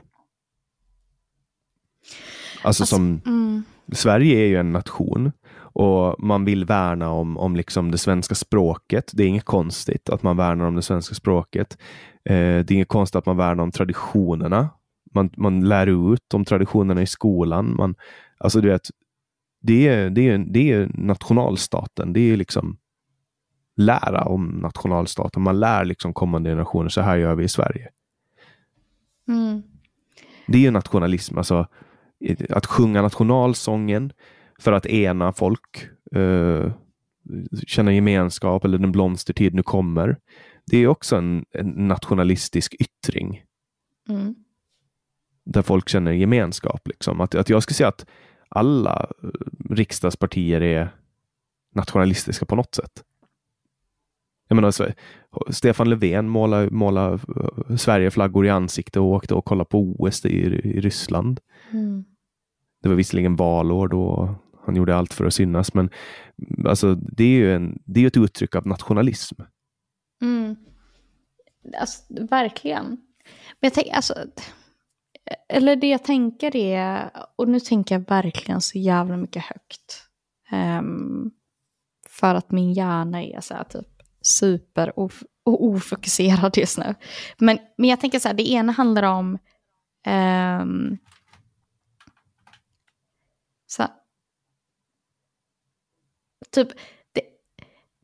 [2.64, 7.56] Alltså, Alltså, som, mm, Sverige är ju en nation och man vill värna om, om
[7.56, 9.12] liksom det svenska språket.
[9.14, 11.78] Det är inget konstigt att man värnar om det svenska språket.
[12.26, 14.70] Eh, det är inget konstigt att man värnar om traditionerna.
[15.14, 17.76] Man, man lär ut om traditionerna i skolan.
[17.76, 17.96] Man,
[18.38, 18.90] alltså du vet,
[19.62, 22.14] det är, det, är, det är nationalstaten.
[22.14, 22.78] Det är liksom
[23.76, 25.44] lära om nationalstaten.
[25.44, 27.90] Man lär liksom kommande generationer, så här gör vi i Sverige.
[29.28, 29.64] mm,
[30.48, 31.68] Det är nationalism, alltså
[32.50, 34.14] att sjunga nationalsången
[34.60, 36.72] för att ena folk, eh,
[37.68, 40.18] känna gemenskap eller den blomstertid nu kommer.
[40.66, 43.44] Det är också en, en nationalistisk yttring
[44.10, 44.36] mm.
[45.46, 46.88] Där folk känner gemenskap.
[46.88, 47.22] Liksom.
[47.22, 48.06] Att, att jag skulle säga att
[48.50, 49.30] alla eh,
[49.70, 50.90] riksdagspartier är
[51.76, 53.04] nationalistiska på något sätt.
[54.48, 54.88] Jag menar, så-
[55.50, 57.20] Stefan Löfven målade, målade
[57.70, 61.40] eh, Sverigeflaggor i ansiktet och åkte och kollade på OS i, i Ryssland.
[61.72, 62.06] Mm.
[62.84, 65.90] Det var visserligen valår då, han gjorde allt för att synas, men
[66.66, 69.42] alltså, det är ju en, det är ett uttryck av nationalism.
[70.22, 70.56] Mm.
[71.80, 72.86] Alltså, verkligen.
[72.86, 72.98] Men
[73.60, 74.14] jag tänker, alltså,
[75.50, 80.08] eller det jag tänker är, och nu tänker jag verkligen så jävla mycket högt.
[80.52, 81.32] Um,
[82.10, 83.88] för att min hjärna är så här typ
[84.22, 86.96] super of ofokuserad just nu.
[87.38, 89.38] Men, men jag tänker så här, det ena handlar om
[90.08, 90.98] um,
[93.68, 93.88] så,
[96.52, 96.68] typ,
[97.12, 97.22] det,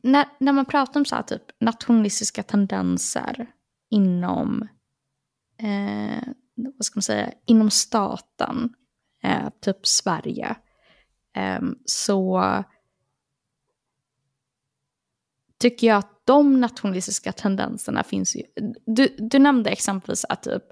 [0.02, 3.46] när, när man pratar om så här, typ nationalistiska tendenser
[3.90, 4.68] inom,
[5.58, 6.28] eh,
[6.76, 8.74] vad ska man säga, inom staten,
[9.22, 10.56] eh, typ Sverige,
[11.36, 12.44] eh, så
[15.58, 18.42] tycker jag att de nationalistiska tendenserna finns ju.
[18.86, 20.62] Du, du nämnde exempelvis att typ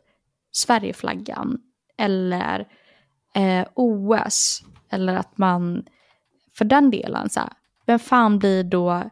[0.53, 1.59] Sverigeflaggan
[1.99, 2.69] eller
[3.35, 5.87] eh, OS eller att man
[6.55, 7.53] för den delen så här,
[7.87, 9.11] vem fan blir då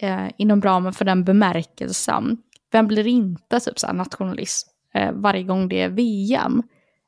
[0.00, 5.42] eh, inom ramen för den bemärkelsen, vem blir inte typ så här, nationalist eh, varje
[5.42, 6.62] gång det är VM?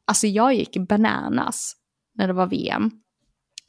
[0.07, 1.77] Alltså jag gick bananas
[2.15, 2.91] när det var VM.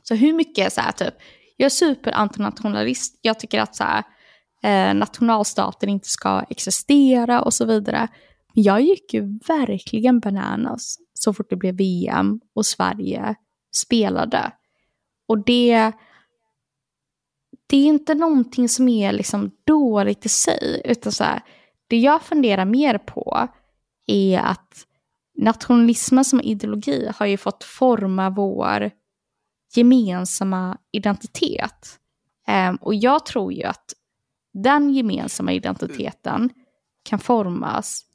[0.03, 1.13] Så hur mycket så här typ,
[1.57, 4.03] jag är superantinationalist, jag tycker att så här,
[4.63, 8.07] eh, nationalstaten inte ska existera och så vidare.
[8.53, 13.35] Men jag gick ju verkligen bananas så fort det blev VM och Sverige
[13.75, 14.51] spelade.
[15.27, 15.91] Och det,
[17.67, 21.41] det är inte någonting som är liksom dåligt i sig, utan så här,
[21.87, 23.47] det jag funderar mer på
[24.07, 24.85] är att
[25.37, 28.91] nationalismen som ideologi har ju fått forma vår
[29.75, 31.99] gemensamma identitet.
[32.47, 33.93] Um, och jag tror ju att
[34.53, 36.49] den gemensamma identiteten
[37.03, 38.05] kan formas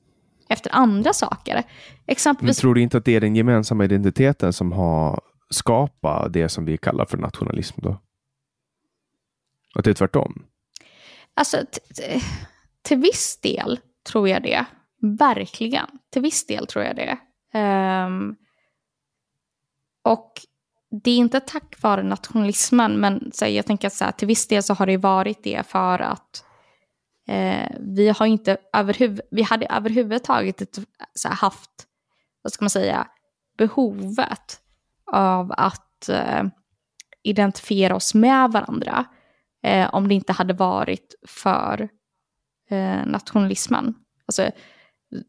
[0.49, 1.63] efter andra saker.
[2.07, 2.57] Exempelvis...
[2.57, 6.65] Men tror du inte att det är den gemensamma identiteten som har skapat det som
[6.65, 8.01] vi kallar för nationalism då?
[9.75, 10.43] Att det är tvärtom?
[11.35, 11.57] Alltså,
[12.83, 14.67] till viss del tror jag det.
[15.01, 15.87] Verkligen.
[16.11, 17.19] Till viss del tror jag det.
[17.59, 18.37] Um,
[20.03, 20.33] och
[20.91, 24.49] det är inte tack vare nationalismen, men så jag tänker att så här, till viss
[24.49, 26.45] del så har det varit det för att
[27.29, 30.79] eh, vi har inte överhuv vi hade överhuvudtaget ett,
[31.15, 31.71] så här, haft,
[32.43, 33.07] vad ska man säga,
[33.59, 34.61] behovet
[35.13, 36.45] av att eh,
[37.23, 39.05] identifiera oss med varandra
[39.63, 41.89] eh, om det inte hade varit för
[42.71, 43.95] eh, nationalismen.
[44.27, 44.51] Alltså,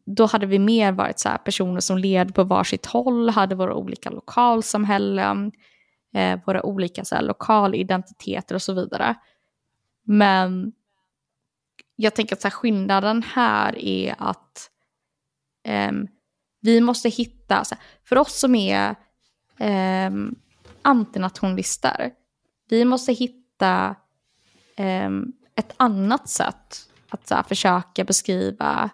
[0.06, 4.10] då hade vi mer varit så personer som led på varsitt håll, hade våra olika
[4.10, 5.52] lokalsamhällen,
[6.14, 9.14] eh, våra olika så här, lokalidentiteter och så vidare.
[10.04, 10.72] Men
[11.96, 14.70] jag tänker att så här, skillnaden här är att
[15.64, 15.92] eh,
[16.60, 18.94] vi måste hitta, så här, för oss som är
[19.58, 20.10] eh,
[20.82, 22.12] antinationalister,
[22.68, 23.96] vi måste hitta
[24.76, 25.10] eh,
[25.54, 28.90] ett annat sätt att så här, försöka beskriva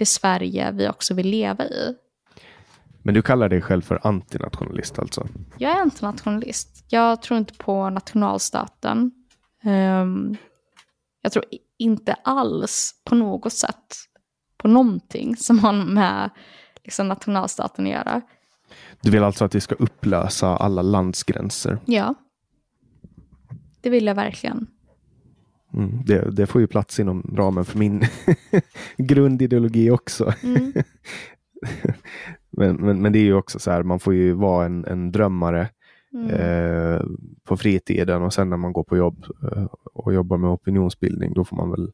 [0.00, 1.94] det Sverige vi också vill leva i.
[3.02, 5.28] Men du kallar dig själv för antinationalist alltså?
[5.58, 6.84] Jag är antinationalist.
[6.88, 9.10] Jag tror inte på nationalstaten.
[9.64, 10.36] Um,
[11.22, 11.44] jag tror
[11.78, 13.96] inte alls på något sätt
[14.56, 16.30] på någonting som har med
[16.84, 18.20] liksom, nationalstaten att göra.
[19.00, 21.78] Du vill alltså att vi ska upplösa alla landsgränser?
[21.84, 22.14] Ja.
[23.80, 24.66] Det vill jag verkligen.
[25.74, 28.02] Mm, det, det, får ju plats inom ramen för min
[28.96, 30.32] grundideologi också.
[30.42, 30.72] Mm.
[32.50, 35.12] men, men, men, det är ju också så här, man får ju vara en, en
[35.12, 35.68] drömmare
[36.14, 36.30] mm.
[36.30, 37.02] eh,
[37.44, 41.44] på fritiden och sen när man går på jobb eh, och jobbar med opinionsbildning, då
[41.44, 41.92] får man väl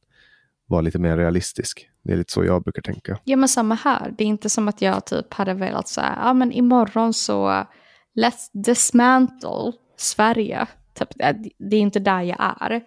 [0.66, 1.88] vara lite mer realistisk.
[2.02, 3.18] Det är lite så jag brukar tänka.
[3.24, 4.14] Ja, men samma här.
[4.18, 7.48] Det är inte som att jag typ hade velat säga, ja men imorgon så
[8.16, 10.66] let's dismantle Sverige.
[10.94, 11.08] Typ,
[11.58, 12.82] det är inte där jag är.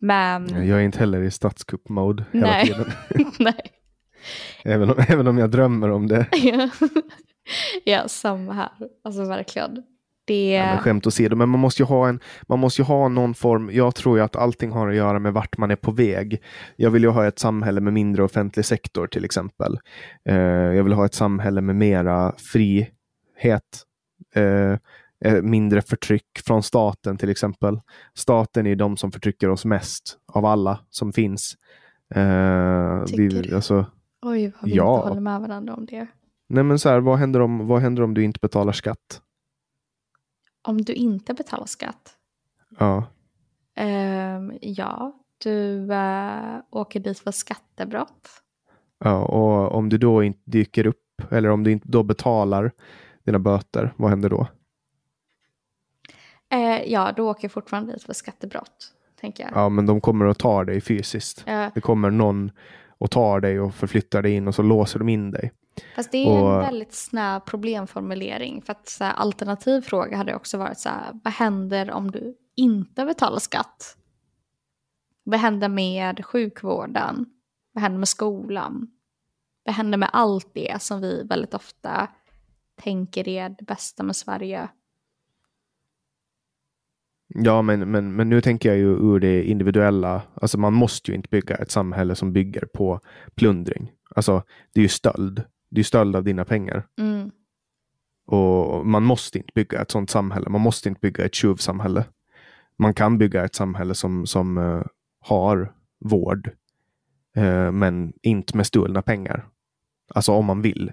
[0.00, 0.66] Men...
[0.66, 2.92] Jag är inte heller i statskupp-mode hela tiden.
[3.38, 3.72] Nej.
[4.64, 6.26] Även, om, även om jag drömmer om det.
[7.84, 8.70] ja, samma här.
[9.04, 9.82] Alltså verkligen.
[10.26, 10.50] Det...
[10.50, 13.34] Ja, men skämt åsido, men man måste, ju ha en, man måste ju ha någon
[13.34, 16.42] form, jag tror ju att allting har att göra med vart man är på väg.
[16.76, 19.78] Jag vill ju ha ett samhälle med mindre offentlig sektor till exempel.
[20.30, 20.36] Uh,
[20.74, 23.84] jag vill ha ett samhälle med mera frihet.
[24.36, 24.76] Uh,
[25.42, 27.80] mindre förtryck från staten till exempel.
[28.14, 31.56] Staten är de som förtrycker oss mest av alla som finns.
[32.14, 33.86] Eh, Tycker vi, alltså,
[34.22, 34.96] Oj, vad vi ja.
[34.96, 36.06] inte håller med varandra om det.
[36.48, 39.22] Nej men så här, vad händer, om, vad händer om du inte betalar skatt?
[40.62, 42.16] Om du inte betalar skatt?
[42.78, 43.04] Ja.
[43.80, 48.28] Uh, ja, du uh, åker dit för skattebrott.
[48.98, 52.72] Ja, och om du då inte dyker upp, eller om du inte då betalar
[53.24, 54.48] dina böter, vad händer då?
[56.52, 59.52] Eh, ja, då åker jag fortfarande dit för skattebrott, tänker jag.
[59.54, 61.44] Ja, men de kommer att ta dig fysiskt.
[61.46, 62.50] Eh, Det kommer någon
[62.98, 65.52] och tar dig och förflyttar dig in och så låser de in dig.
[65.96, 68.62] Fast det är Och- en väldigt snäv problemformulering.
[68.62, 72.34] För att så här, alternativ fråga hade också varit så här, vad händer om du
[72.56, 73.96] inte betalar skatt?
[75.24, 77.26] Vad händer med sjukvården?
[77.72, 78.88] Vad händer med skolan?
[79.64, 82.08] Vad händer med allt det som vi väldigt ofta
[82.82, 84.68] tänker är det bästa med Sverige?
[87.34, 90.22] Ja, men, men, men nu tänker jag ju ur det individuella.
[90.34, 93.00] Alltså man måste ju inte bygga ett samhälle som bygger på
[93.34, 93.92] plundring.
[94.14, 94.42] Alltså
[94.74, 95.36] det är ju stöld.
[95.70, 96.86] Det är ju stöld av dina pengar.
[97.00, 97.30] Mm.
[98.26, 100.50] Och man måste inte bygga ett sådant samhälle.
[100.50, 102.04] Man måste inte bygga ett tjuvsamhälle.
[102.78, 104.82] Man kan bygga ett samhälle som, som eh,
[105.20, 105.72] har
[106.04, 106.50] vård,
[107.36, 109.46] eh, men inte med stulna pengar.
[110.14, 110.92] Alltså om man vill.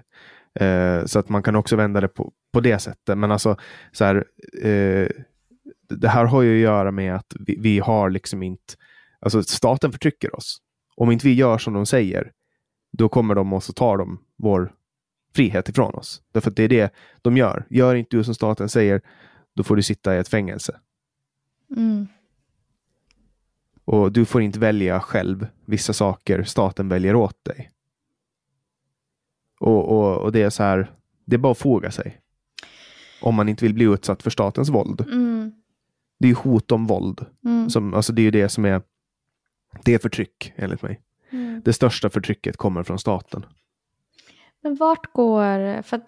[0.60, 3.18] Eh, så att man kan också vända det på, på det sättet.
[3.18, 3.56] Men alltså,
[3.92, 4.24] så här,
[5.88, 8.74] det här har ju att göra med att vi, vi har liksom inte,
[9.20, 10.58] alltså staten förtrycker oss.
[10.96, 12.32] Om inte vi gör som de säger,
[12.92, 14.72] då kommer de och så tar de vår
[15.34, 16.22] frihet ifrån oss.
[16.32, 17.66] Därför att det är det de gör.
[17.70, 19.00] Gör inte du som staten säger,
[19.54, 20.80] då får du sitta i ett fängelse.
[21.76, 22.06] Mm.
[23.84, 27.70] Och du får inte välja själv vissa saker staten väljer åt dig.
[29.60, 30.90] Och, och, och det är så här,
[31.24, 32.20] det är bara att fråga sig.
[33.22, 35.00] Om man inte vill bli utsatt för statens våld.
[35.00, 35.52] Mm.
[36.18, 37.26] Det är hot om våld.
[37.44, 37.70] Mm.
[37.70, 38.82] Som, alltså det är det som är,
[39.84, 41.00] det är förtryck enligt mig.
[41.30, 41.62] Mm.
[41.64, 43.46] Det största förtrycket kommer från staten.
[44.62, 45.82] Men vart går...
[45.82, 46.00] För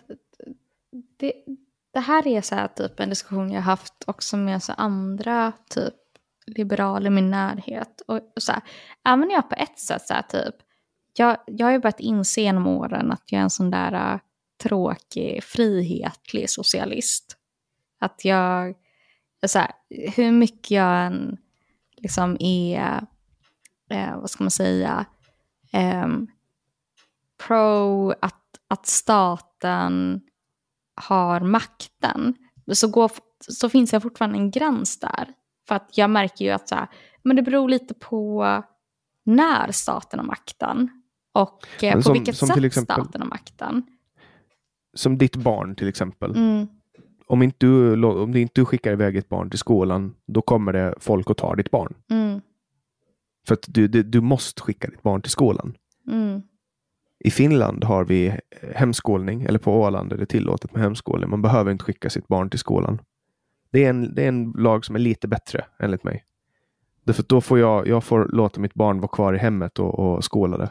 [1.18, 1.32] det,
[1.92, 5.94] det här är så här typ en diskussion jag haft också med så andra typ
[6.46, 8.00] liberaler i min närhet.
[8.06, 8.62] Och, och så här,
[9.04, 10.54] även jag på ett sätt så här typ,
[11.16, 14.20] jag, jag har ju börjat inse genom åren att jag är en sån där äh,
[14.62, 17.36] tråkig, frihetlig socialist.
[18.00, 18.74] Att jag,
[19.46, 19.70] så här,
[20.16, 21.36] hur mycket jag än
[21.96, 23.06] liksom är,
[23.90, 25.06] eh, vad ska man säga,
[25.72, 26.26] ehm,
[27.46, 30.20] pro att, att staten
[31.00, 32.34] har makten
[32.72, 33.10] så, går,
[33.48, 35.28] så finns det fortfarande en gräns där.
[35.68, 36.88] För att jag märker ju att så här,
[37.22, 38.44] men det beror lite på
[39.24, 40.90] när staten har makten
[41.32, 43.82] och eh, på som- vilket som sätt exempel- staten har makten.
[44.96, 46.30] Som ditt barn till exempel.
[46.36, 46.66] Mm,
[47.28, 50.94] Om, inte du, om du inte skickar iväg ett barn till skolan, då kommer det
[50.98, 51.94] folk att ta ditt barn.
[52.10, 52.40] mm,
[53.46, 55.76] För att du, du, du måste skicka ditt barn till skolan.
[56.10, 56.42] mm,
[57.24, 58.38] I Finland har vi
[58.74, 61.30] hemskolning, eller på Åland är det tillåtet med hemskolning.
[61.30, 63.00] Man behöver inte skicka sitt barn till skolan.
[63.70, 66.24] Det är en, det är en lag som är lite bättre, enligt mig.
[67.04, 70.24] Därför då får jag, jag får låta mitt barn vara kvar i hemmet och, och
[70.24, 70.70] skola det.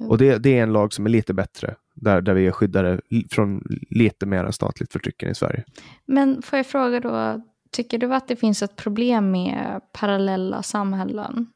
[0.00, 3.00] Och det, det är en lag som är lite bättre, där, där vi är skyddade
[3.30, 5.64] från lite mer statligt förtryck än i Sverige.
[6.06, 11.46] Men får jag fråga då, tycker du att det finns ett problem med parallella samhällen?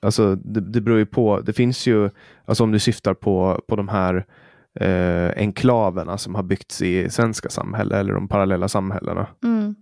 [0.00, 1.40] Alltså det, det beror ju på.
[1.40, 2.10] Det finns ju,
[2.44, 4.26] alltså om du syftar på, på de här
[4.74, 9.26] eh, enklaverna som har byggts i svenska samhällen eller de parallella samhällena.
[9.44, 9.74] Mm,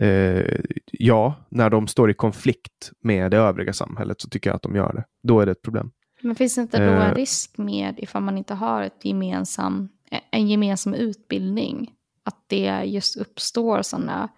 [0.00, 0.60] Eh,
[0.90, 4.76] ja, när de står i konflikt med det övriga samhället så tycker jag att de
[4.76, 5.04] gör det.
[5.22, 5.90] Då är det ett problem.
[6.22, 7.14] Men finns det inte då en Eh.
[7.14, 9.88] risk med ifall man inte har ett gemensam,
[10.30, 11.92] en gemensam utbildning?
[12.24, 14.28] Att det just uppstår sådana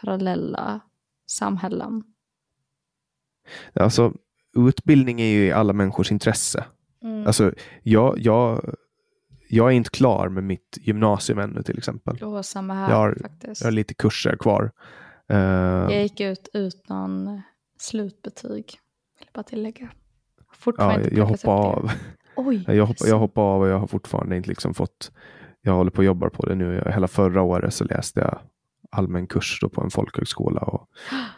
[0.00, 0.80] parallella
[1.30, 2.04] samhällen?
[3.74, 4.12] Alltså,
[4.56, 6.64] utbildning är ju i alla människors intresse.
[7.02, 7.26] Mm.
[7.26, 8.74] Alltså, jag, jag,
[9.48, 12.22] jag är inte klar med mitt gymnasium ännu till exempel.
[12.22, 13.60] Och samma här jag har- faktiskt.
[13.60, 14.70] Jag har lite kurser kvar.
[15.28, 17.40] Eh, Jag gick ut utan
[17.78, 18.64] slutbetyg.
[19.18, 19.88] Vill jag bara tillägga.
[20.52, 21.48] Fortfarande ja, jag upp det.
[21.50, 21.90] av.
[22.36, 22.64] Oj.
[22.68, 25.12] Jag hoppar, jag hoppar av och jag har fortfarande inte liksom fått,
[25.62, 26.82] jag håller på och jobbar på det nu.
[26.94, 28.38] Hela förra året så läste jag
[28.98, 30.88] allmän kurs då på en folkhögskola och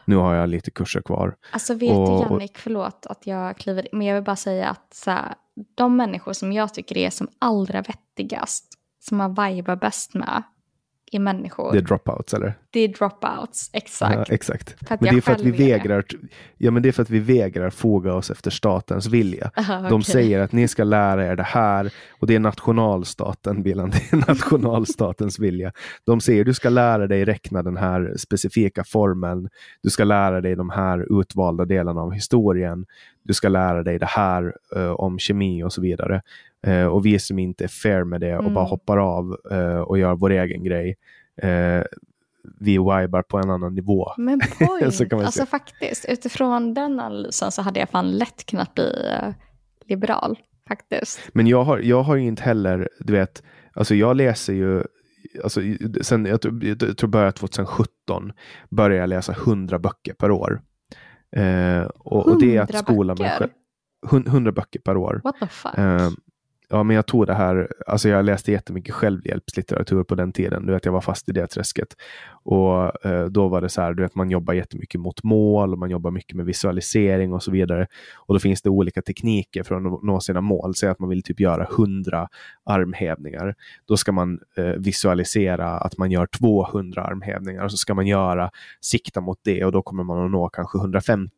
[0.05, 1.37] nu har jag lite kurser kvar.
[1.53, 4.69] Alltså vet Och- du Jannik, förlåt att jag kliver in, men jag vill bara säga
[4.69, 5.35] att så här,
[5.75, 8.65] de människor som jag tycker är som allra vettigast,
[9.01, 10.43] som man vibar bäst med,
[11.13, 11.73] är människor.
[11.73, 12.55] Det är dropouts eller?
[12.71, 14.15] Det är dropouts, exakt.
[14.29, 14.77] Ja, exakt.
[14.89, 16.05] Men det är för att vi vägrar,
[16.57, 19.51] ja, men det är för att vi vägrar foga oss efter statens vilja.
[19.57, 20.05] Aha, De okej.
[20.05, 24.17] säger att ni ska lära er det här och det är nationalstaten, Bilan, det är
[24.29, 25.73] nationalstatens vilja.
[26.05, 29.49] De säger du ska lära dig räkna den här specifika formeln,
[29.83, 32.87] du ska lära dig de här utvalda delarna av historien,
[33.23, 36.23] du ska lära dig det här eh, om kemi och så vidare.
[36.67, 38.55] Eh, och vi som inte är fair med det och Mm.
[38.55, 40.97] bara hoppar av eh, och gör vår egen grej,
[41.43, 41.83] eh,
[42.61, 44.13] vi vibar på en annan nivå.
[44.17, 49.33] Men point, alltså faktiskt, utifrån den analysen så hade jag fan lätt kunnat bli eh,
[49.87, 50.39] liberal.
[50.69, 51.21] faktiskt.
[51.33, 54.83] Men jag har, jag har inte heller, du vet, alltså jag läser ju,
[55.43, 55.61] alltså
[56.03, 58.33] sen, jag, tror- jag tror börjat 2017,
[58.71, 60.61] började jag läsa 100 böcker per år.
[61.37, 63.51] Eh, och, och det är att 100 skola mig själv.
[64.11, 65.21] Hun- 100 böcker per år.
[65.25, 65.79] What the fuck?
[65.79, 66.09] Eh,
[66.71, 70.67] ja, men jag tog det här, alltså jag läste jättemycket självhjälpslitteratur på den tiden.
[70.67, 71.97] Du vet, jag var fast i det träsket.
[72.43, 75.79] Och eh, då var det så här, du vet, man jobbar jättemycket mot mål och
[75.79, 77.87] man jobbar mycket med visualisering och så vidare.
[78.17, 80.75] Och då finns det olika tekniker för att nå- sina mål.
[80.75, 82.29] Säg att man vill typ göra 100
[82.65, 83.55] armhävningar.
[83.87, 88.51] Då ska man eh, visualisera att man gör 200 armhävningar och så ska man göra,
[88.81, 91.31] sikta mot det och då kommer man att nå kanske 150.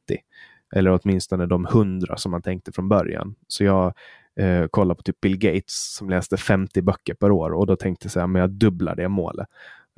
[0.75, 3.35] Eller åtminstone de 100 som man tänkte från början.
[3.49, 3.95] Så jag
[4.37, 8.07] eh, kollade på typ Bill Gates som läste 50 böcker per år och då tänkte
[8.07, 9.49] jag så här, men jag dubblar det målet.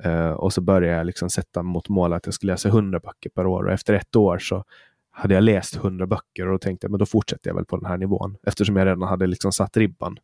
[0.03, 3.29] Eh, och så började jag liksom sätta mot målet att jag skulle läsa 100 böcker
[3.29, 4.63] per år och efter ett år så
[5.11, 7.77] hade jag läst 100 böcker och då tänkte att men då fortsätter jag väl på
[7.77, 10.17] den här nivån eftersom jag redan hade liksom satt ribban.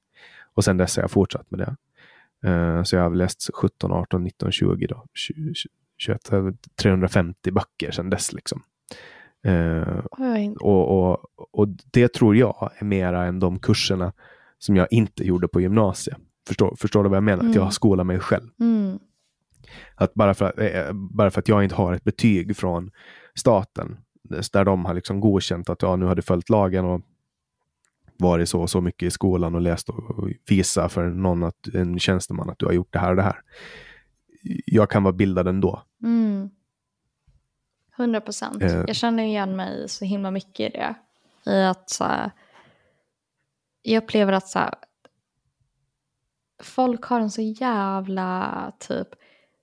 [0.54, 1.76] Och sen dess har jag fortsatt med det.
[2.50, 5.06] Eh, så jag har läst 17, 18, 19, 20 då.
[5.14, 5.54] 20,
[5.98, 6.22] 21,
[6.82, 8.64] 350 böcker sedan dess liksom.
[9.44, 9.98] Eh,
[10.60, 11.18] och, och,
[11.52, 14.14] och det tror jag är mera än de kurserna
[14.58, 16.18] som jag inte gjorde på gymnasiet.
[16.48, 17.38] Förstår, förstår du vad jag menar?
[17.40, 17.64] Att jag Mm.
[17.64, 18.50] har skolat mig själv.
[18.60, 19.00] Mm.
[19.96, 22.92] Att bara, för att, eh, bara för att jag inte har ett betyg från
[23.36, 23.98] staten,
[24.54, 27.02] där de har liksom godkänt att ja, nu har du följt lagen och
[28.20, 31.68] varit så och så mycket i skolan och läst och och visa för någon, att,
[31.74, 33.42] en tjänsteman, att du har gjort det här och det här.
[34.66, 35.84] Jag kan vara bildad ändå.
[36.04, 36.50] Mm.
[38.00, 38.64] 100 procent.
[38.64, 38.84] Eh.
[38.88, 40.96] Jag känner igen mig så himla mycket i det.
[41.52, 42.32] I att så här,
[43.82, 44.74] jag upplever att så här,
[46.64, 49.08] folk har en så jävla typ,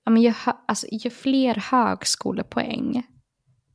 [0.05, 0.33] ja, men ju,
[0.67, 3.03] alltså, ju fler högskolepoäng,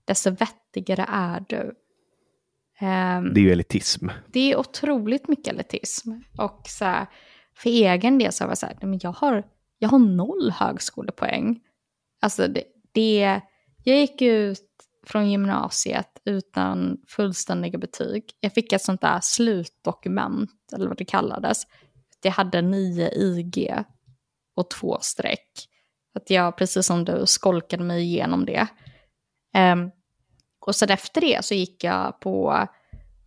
[0.05, 1.74] desto vettigare är du.
[2.78, 4.09] Ehm, Det är ju elitism.
[4.32, 6.12] det är otroligt mycket elitism.
[6.39, 7.06] Och så här,
[7.55, 9.44] för egen del så var jag så här, men jag har,
[9.78, 11.60] jag har noll högskolepoäng.
[12.20, 13.40] Alltså det, det,
[13.84, 14.68] jag gick ut
[15.06, 18.24] från gymnasiet utan fullständiga betyg.
[18.40, 21.62] Jag fick ett sånt där slutdokument, eller vad det kallades.
[22.22, 23.74] Jag hade nio IG
[24.54, 25.68] och två streck.
[26.14, 28.66] Att jag, precis som du, skolkade mig igenom det.
[29.56, 29.90] Um,
[30.66, 32.66] och sen efter det så gick jag på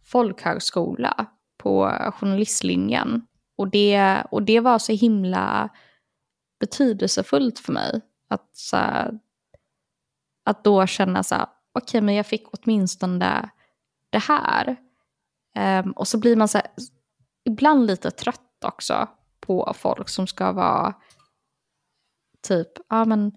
[0.03, 1.25] folkhögskola
[1.57, 3.21] på journalistlinjen.
[3.57, 5.69] Och det, och det var så himla
[6.59, 8.01] betydelsefullt för mig.
[8.29, 9.19] Att, så här,
[10.45, 13.49] att då känna så här, okej men jag fick åtminstone
[14.09, 14.75] det här.
[15.83, 16.67] Um, och så blir man så här,
[17.45, 19.07] ibland lite trött också
[19.39, 20.93] på folk som ska vara
[22.41, 23.31] typ, ja men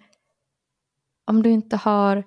[1.25, 2.25] om du inte har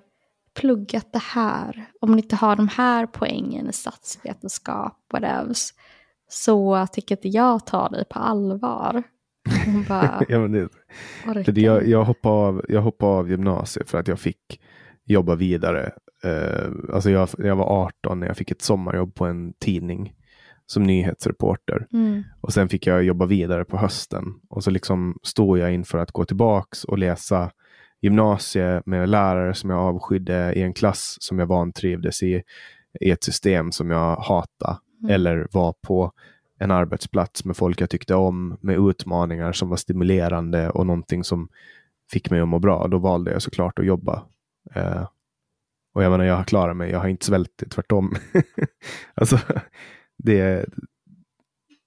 [0.54, 5.74] pluggat det här, om du inte har de här poängen i statsvetenskap, whatevs,
[6.28, 9.02] så tycker inte jag tar dig på allvar.
[9.64, 10.68] Hon bara, ja, men det,
[11.26, 14.60] orkar För det, jag, jag, hoppade av, jag hoppade av gymnasiet för att jag fick
[15.04, 15.92] jobba vidare.
[16.24, 20.14] Eh, alltså jag, jag var 18 när jag fick ett sommarjobb på en tidning
[20.66, 21.86] som nyhetsreporter.
[21.92, 22.22] Mm.
[22.40, 24.24] Och sen fick jag jobba vidare på hösten.
[24.48, 27.50] Och så liksom stod jag inför att gå tillbaks och läsa
[28.00, 32.42] gymnasie med lärare som jag avskydde i en klass som jag vantrivdes i,
[33.00, 34.78] i ett system som jag hatade.
[35.02, 35.14] Mm.
[35.14, 36.12] Eller var på
[36.62, 41.48] en arbetsplats med folk jag tyckte om, med utmaningar som var stimulerande och någonting som
[42.12, 42.88] fick mig att må bra.
[42.88, 44.22] Då valde jag såklart att jobba.
[44.74, 45.06] Eh,
[45.94, 46.90] och jag menar, jag har klarat mig.
[46.90, 48.14] Jag har inte svältit, tvärtom.
[49.14, 49.38] alltså,
[50.18, 50.66] det,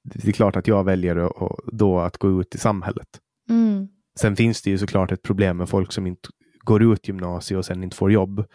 [0.03, 3.07] det är klart att jag väljer att- då att gå ut i samhället.
[3.49, 3.87] Mm.
[4.19, 6.29] Sen finns det ju såklart ett problem med folk som inte
[6.63, 8.45] går ut gymnasiet och sen inte får jobb.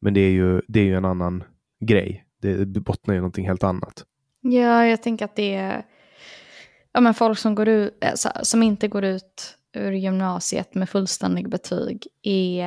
[0.00, 1.44] Men det är ju, det är ju en annan
[1.84, 2.24] grej.
[2.40, 4.04] Det bottnar ju någonting helt annat.
[4.46, 5.86] Ja, jag tänker att det är
[6.92, 11.48] ja, men folk som, går ut, alltså, som inte går ut ur gymnasiet med fullständiga
[11.48, 12.64] betyg är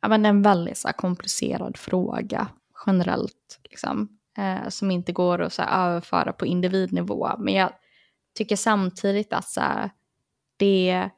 [0.00, 2.48] ja, men en väldigt så här, komplicerad fråga
[2.86, 3.60] generellt.
[3.70, 7.30] Liksom, eh, som inte går att så här, överföra på individnivå.
[7.38, 7.72] Men jag
[8.34, 9.90] tycker samtidigt att så här,
[10.56, 11.10] det,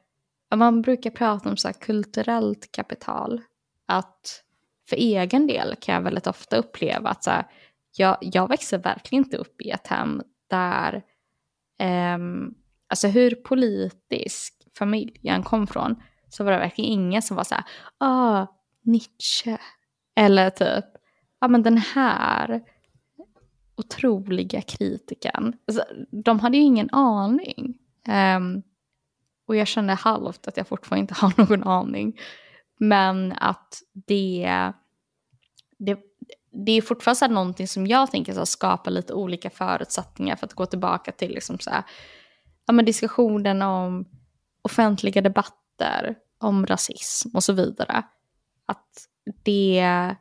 [0.49, 3.41] ja, man brukar prata om så här, kulturellt kapital.
[3.85, 4.41] Att
[4.89, 7.45] för egen del kan jag väldigt ofta uppleva att så här,
[7.97, 11.03] jag, jag växer verkligen inte upp i ett hem där,
[11.79, 12.53] ehm,
[12.87, 15.95] alltså hur politisk familjen kom från,
[16.29, 17.63] så var det verkligen ingen som var så här,
[17.97, 18.47] ah,
[18.81, 19.57] Nietzsche.
[20.15, 20.85] Eller typ,
[21.39, 22.63] ja men den här
[23.75, 25.53] otroliga kritiken.
[25.67, 27.77] Alltså, de hade ju ingen aning.
[28.37, 28.63] Um,
[29.47, 32.19] och jag kände halvt att jag fortfarande inte har någon aning.
[32.77, 34.71] Men att det,
[35.77, 35.99] det,
[36.55, 40.45] det är fortfarande så någonting som jag tänker så här, skapa lite olika förutsättningar för
[40.45, 41.83] att gå tillbaka till liksom så här,
[42.65, 44.05] ja, men diskussionen om
[44.61, 48.03] offentliga debatter, om rasism och så vidare.
[48.65, 49.07] Att
[49.43, 50.15] det...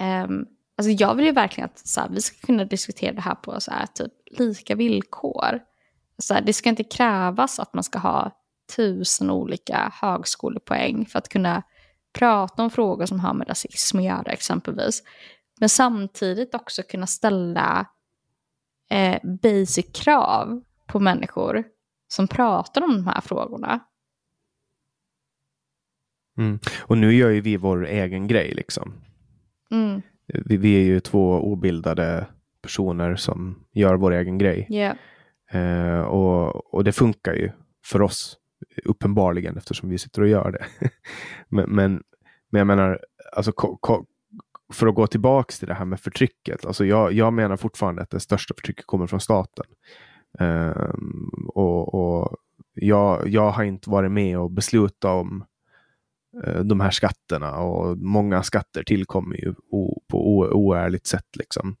[0.00, 0.46] Um,
[0.78, 3.60] alltså jag vill ju verkligen att så här, vi ska kunna diskutera det här på
[3.60, 5.60] så här, typ lika villkor.
[6.18, 8.30] Så här, det ska inte krävas att man ska ha
[8.76, 11.62] tusen olika högskolepoäng för att kunna
[12.12, 15.02] prata om frågor som har med rasism att göra exempelvis.
[15.60, 17.86] Men samtidigt också kunna ställa
[18.90, 21.64] eh, basic krav på människor
[22.08, 23.80] som pratar om de här frågorna.
[26.38, 26.58] Mm.
[26.80, 28.94] Och nu gör ju vi vår egen grej liksom.
[29.70, 30.02] Mm.
[30.26, 32.26] Vi, vi, är ju två obildade
[32.62, 34.66] personer som gör vår egen grej.
[34.70, 34.96] Yeah.
[35.50, 37.50] Eh, och, och det funkar ju
[37.84, 38.38] för oss
[38.84, 40.90] uppenbarligen eftersom vi sitter och gör det.
[41.48, 42.02] men, men,
[42.50, 43.00] men jag menar,
[43.32, 43.52] alltså,
[44.72, 46.64] för att gå tillbaka till det här med förtrycket.
[46.64, 49.66] Alltså jag, jag menar fortfarande att det största förtrycket kommer från staten.
[50.38, 52.36] Um, och, och
[52.74, 55.44] jag, jag har inte varit med och beslutat om
[56.46, 61.36] uh, de här skatterna och många skatter tillkommer ju o, på o, oärligt sätt.
[61.38, 61.76] Liksom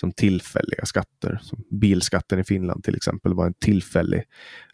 [0.00, 1.38] som tillfälliga skatter.
[1.42, 4.22] Som bilskatten i Finland till exempel var en tillfällig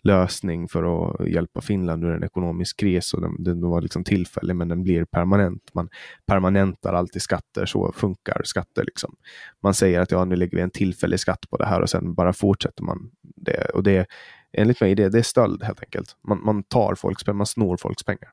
[0.03, 3.15] lösning för att hjälpa Finland ur en ekonomisk kris.
[3.15, 5.71] Och den, den var liksom tillfällig men den blir permanent.
[5.75, 5.89] Man
[6.27, 8.85] permanentar alltid skatter, så funkar skatter.
[8.85, 9.17] Liksom.
[9.63, 12.15] Man säger att ja, nu lägger vi en tillfällig skatt på det här och sen
[12.15, 13.71] bara fortsätter man det.
[13.75, 14.07] Och det
[14.53, 16.17] enligt mig det, det är stöld helt enkelt.
[16.29, 18.31] Man, man tar folks pengar, man snor folks pengar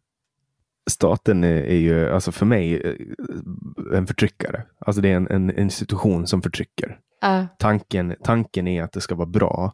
[0.90, 4.64] staten är, är, ju, alltså för mig, eh, en förtryckare.
[4.80, 7.00] Alltså det är en, en institution som förtrycker.
[7.26, 7.46] Uh.
[7.60, 9.74] Tanken, tanken är att det ska vara bra.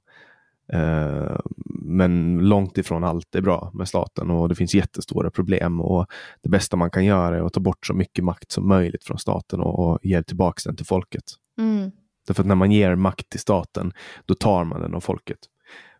[0.73, 1.39] Uh,
[1.81, 5.81] men långt ifrån allt är bra med staten och det finns jättestora problem.
[5.81, 6.05] Och
[6.41, 9.17] Det bästa man kan göra är att ta bort så mycket makt som möjligt från
[9.19, 11.23] staten och, och ge tillbaka den till folket.
[11.57, 11.91] Mm.
[12.27, 13.93] Därför att när man ger makt till staten,
[14.25, 15.39] då tar man den av folket.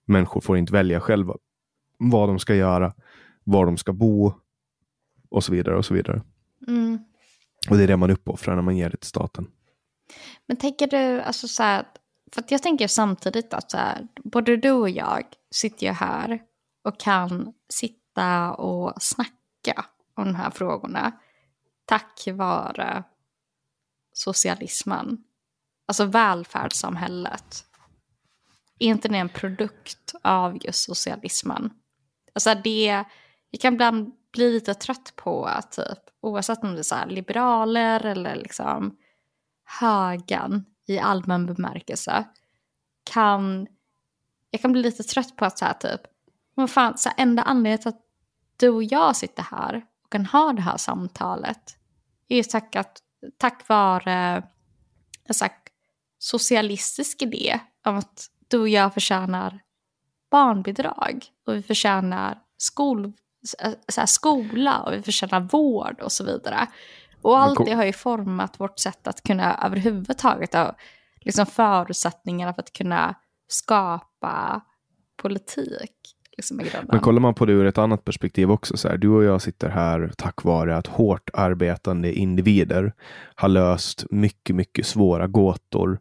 [0.06, 1.36] Människor får inte välja själva
[1.98, 2.94] vad de ska göra,
[3.44, 4.34] var de ska bo,
[5.30, 6.22] och så vidare och så vidare.
[6.68, 6.99] Mm.
[7.69, 9.47] Och det är det man uppoffrar när man ger det till staten.
[10.47, 11.85] Men tänker du, alltså så här,
[12.31, 16.41] för jag tänker samtidigt att så här, både du och jag sitter ju här
[16.84, 21.11] och kan sitta och snacka om de här frågorna
[21.85, 23.03] tack vare
[24.14, 25.23] socialismen.
[25.88, 27.65] Alltså välfärdssamhället.
[28.80, 31.73] Är inte det en produkt av just socialismen?
[32.34, 33.06] Alltså det,
[33.49, 38.06] jag kan ibland blir lite trött på att typ, oavsett om det är så liberaler
[38.06, 38.97] eller liksom
[39.80, 42.27] högan i allmän bemärkelse,
[43.03, 43.68] kan,
[44.51, 46.01] jag kan bli lite trött på att så här typ,
[46.56, 48.01] men fan, så här, enda anledningen till att
[48.57, 51.77] du och jag sitter här och kan ha det här samtalet
[52.27, 53.01] är ju tack, att,
[53.38, 54.43] tack vare
[55.23, 55.47] en så
[56.19, 59.60] socialistisk idé om att du och jag förtjänar
[60.31, 63.14] barnbidrag och vi förtjänar skol,
[63.90, 66.68] så här, skola och vi förtjänar vård och så vidare.
[67.22, 70.76] Och allt det har ju format vårt sätt att kunna överhuvudtaget ha
[71.22, 73.16] liksom förutsättningarna för att kunna
[73.48, 74.61] skapa
[75.22, 76.16] politik.
[76.38, 76.61] Liksom
[76.91, 79.41] Men kollar man på det ur ett annat perspektiv också, så här, du och jag
[79.41, 82.94] sitter här tack vare att hårt arbetande individer
[83.36, 85.99] har löst mycket, mycket svåra gåtor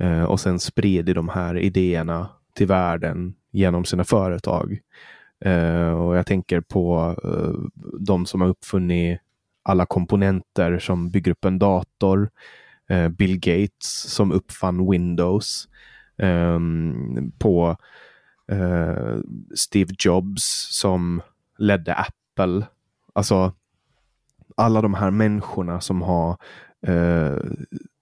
[0.00, 4.80] eh, och sen sprider de här idéerna till världen genom sina företag.
[5.46, 7.68] Uh, och jag tänker på uh,
[8.00, 9.20] de som har uppfunnit
[9.62, 12.30] alla komponenter som bygger upp en dator.
[12.90, 15.68] Uh, Bill Gates som uppfann Windows.
[16.16, 17.76] Um, på
[19.54, 21.22] Steve Jobs som
[21.58, 22.66] ledde Apple.
[23.12, 23.52] Alltså
[24.56, 26.36] alla de här människorna som har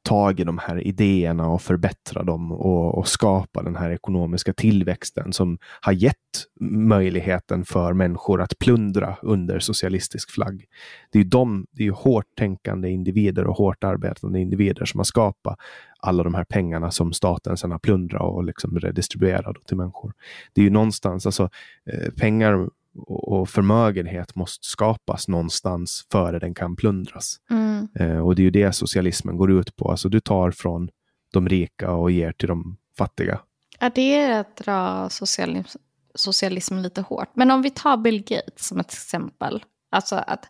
[0.03, 5.33] tag i de här idéerna och förbättra dem och, och skapa den här ekonomiska tillväxten
[5.33, 6.17] som har gett
[6.61, 10.65] möjligheten för människor att plundra under socialistisk flagg.
[11.11, 15.05] Det är ju de, det är hårt tänkande individer och hårt arbetande individer som har
[15.05, 15.59] skapat
[15.99, 20.13] alla de här pengarna som staten sedan har plundrat och liksom redistribuerat till människor.
[20.53, 21.51] Det är ju någonstans, alltså
[21.93, 22.69] eh, pengar
[23.07, 27.37] och förmögenhet måste skapas någonstans före den kan plundras.
[27.51, 27.89] Mm.
[27.95, 29.91] Eh, och det är ju det socialismen går ut på.
[29.91, 30.89] Alltså du tar från
[31.33, 33.41] de rika och ger till de fattiga.
[33.79, 35.79] Ja, det är att dra socialism,
[36.15, 37.31] socialismen lite hårt.
[37.35, 39.65] Men om vi tar Bill Gates som ett exempel.
[39.91, 40.49] Alltså att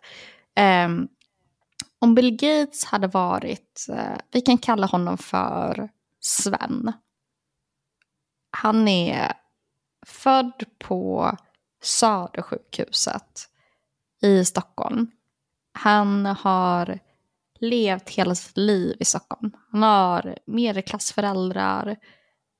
[0.85, 1.07] um,
[1.99, 5.89] om Bill Gates hade varit, uh, vi kan kalla honom för
[6.19, 6.93] Sven.
[8.51, 9.33] Han är
[10.05, 11.31] född på
[11.83, 13.49] Södersjukhuset
[14.21, 15.11] i Stockholm.
[15.73, 16.99] Han har
[17.59, 19.51] levt hela sitt liv i Stockholm.
[19.71, 21.95] Han har medelklassföräldrar,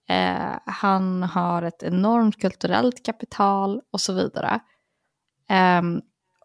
[0.10, 4.60] eh, han har ett enormt kulturellt kapital och så vidare.
[5.50, 5.82] Eh,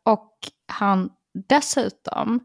[0.03, 0.33] och
[0.67, 1.11] han
[1.49, 2.41] dessutom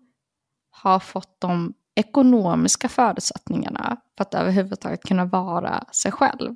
[0.72, 6.55] har fått de ekonomiska förutsättningarna för att överhuvudtaget kunna vara sig själv.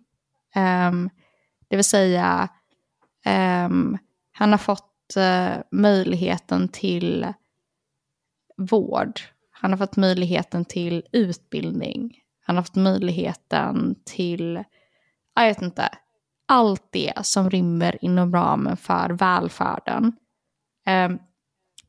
[0.56, 0.92] Eh,
[1.68, 2.50] det vill säga,
[3.26, 3.98] um,
[4.32, 7.34] han har fått uh, möjligheten till
[8.58, 9.22] vård.
[9.52, 12.20] Han har fått möjligheten till utbildning.
[12.42, 14.64] Han har fått möjligheten till,
[15.36, 15.90] jag vet inte,
[16.46, 20.16] allt det som rymmer inom ramen för välfärden.
[20.88, 21.20] Um,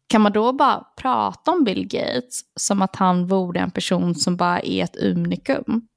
[0.07, 4.37] kan man då bara prata om Bill Gates som att han vore en person som
[4.37, 5.89] bara är ett unikum?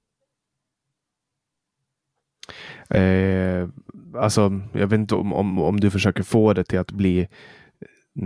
[2.89, 3.67] Eh,
[4.17, 7.27] alltså, jag vet inte om, om, om du försöker få det till att bli eh,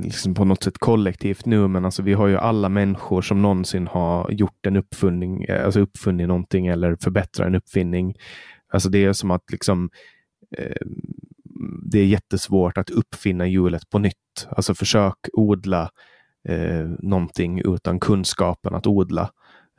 [0.03, 3.87] liksom på något sätt kollektivt nu, men alltså vi har ju alla människor som någonsin
[3.87, 8.15] har gjort en uppfinning, eh, alltså uppfunnit någonting eller förbättrat en uppfinning.
[8.73, 9.89] Alltså det är som att liksom
[10.57, 10.87] eh,
[11.81, 14.47] det är jättesvårt att uppfinna hjulet på nytt.
[14.49, 15.89] Alltså försök odla
[16.47, 19.29] eh, någonting utan kunskapen att odla.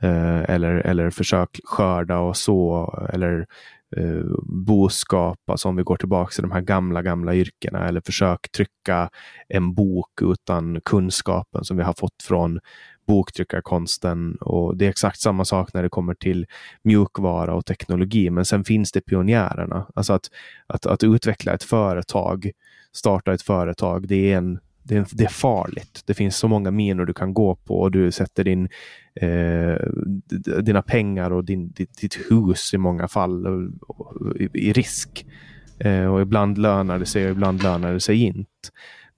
[0.01, 3.47] Eh, eller, eller försök skörda och så eller
[3.95, 8.51] eh, boskap, alltså om vi går tillbaka till de här gamla, gamla yrkena, eller försök
[8.51, 9.09] trycka
[9.47, 12.59] en bok utan kunskapen som vi har fått från
[13.07, 16.45] boktryckarkonsten och det är exakt samma sak när det kommer till
[16.83, 18.29] mjukvara och teknologi.
[18.29, 19.87] Men sen finns det pionjärerna.
[19.95, 20.29] Alltså att,
[20.67, 22.51] att, att utveckla ett företag,
[22.91, 26.03] starta ett företag, det är, en, det, är det är farligt.
[26.05, 28.69] Det finns så många minor du kan gå på och du sätter din,
[29.21, 29.75] eh,
[30.61, 33.47] dina pengar och din, ditt, ditt, hus i många fall
[34.39, 35.25] i, i risk.
[35.79, 38.69] Eh, och ibland lönar det sig och ibland lönar det sig inte.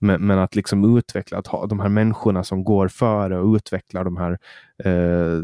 [0.02, 4.04] Men, men, att liksom utveckla, att ha de här människorna som går före och utvecklar
[4.04, 4.38] de här
[4.84, 5.42] eh,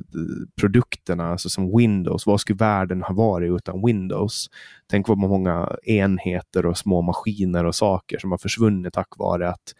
[0.61, 2.27] produkterna, alltså som Windows.
[2.27, 4.47] Vad skulle världen ha varit utan Windows?
[4.91, 9.75] Tänk vad många enheter och små maskiner och saker som har försvunnit tack vare att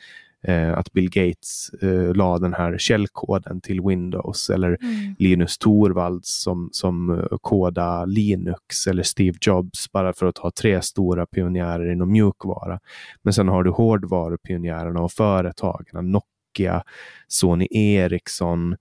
[0.53, 5.15] att Bill Gates eh, la den här källkoden till Windows eller mm.
[5.19, 10.83] Linus Torvalds som, som eh, koda Linux eller Steve Jobs bara för att ha tre
[10.83, 12.81] stora pionjärer inom mjukvara.
[13.23, 16.83] Men sen har du hårdvarupionjärerna och företagen, Nokia,
[17.29, 18.77] Sony Ericsson,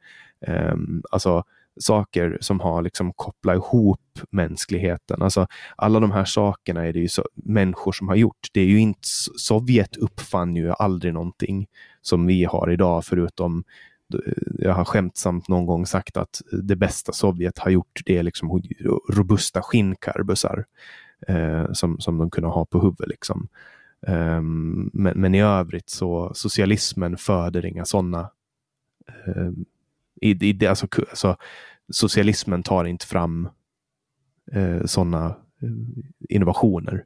[0.48, 0.76] eh,
[1.12, 1.44] alltså
[1.80, 4.00] saker som har liksom kopplat ihop
[4.30, 5.22] mänskligheten.
[5.22, 8.48] Alltså, alla de här sakerna är det ju så, människor som har gjort.
[8.54, 9.08] Det är ju inte,
[9.38, 11.68] Sovjet uppfann ju aldrig någonting
[12.02, 13.64] som vi har idag förutom
[14.60, 18.62] jag har skämtsamt någon gång sagt att det bästa Sovjet har gjort det är liksom
[19.10, 20.66] robusta skinnkarbusar
[21.28, 23.08] eh, som, som de kunde ha på huvudet.
[23.08, 23.48] Liksom.
[24.08, 28.30] Um, men, men, i övrigt så socialismen föder inga sådana
[29.26, 29.66] um, ehm,
[30.22, 31.38] i, i, alltså, alltså,
[31.92, 33.50] socialismen tar inte fram
[34.52, 35.26] eh, sådana
[35.62, 35.70] eh,
[36.30, 37.06] innovationer.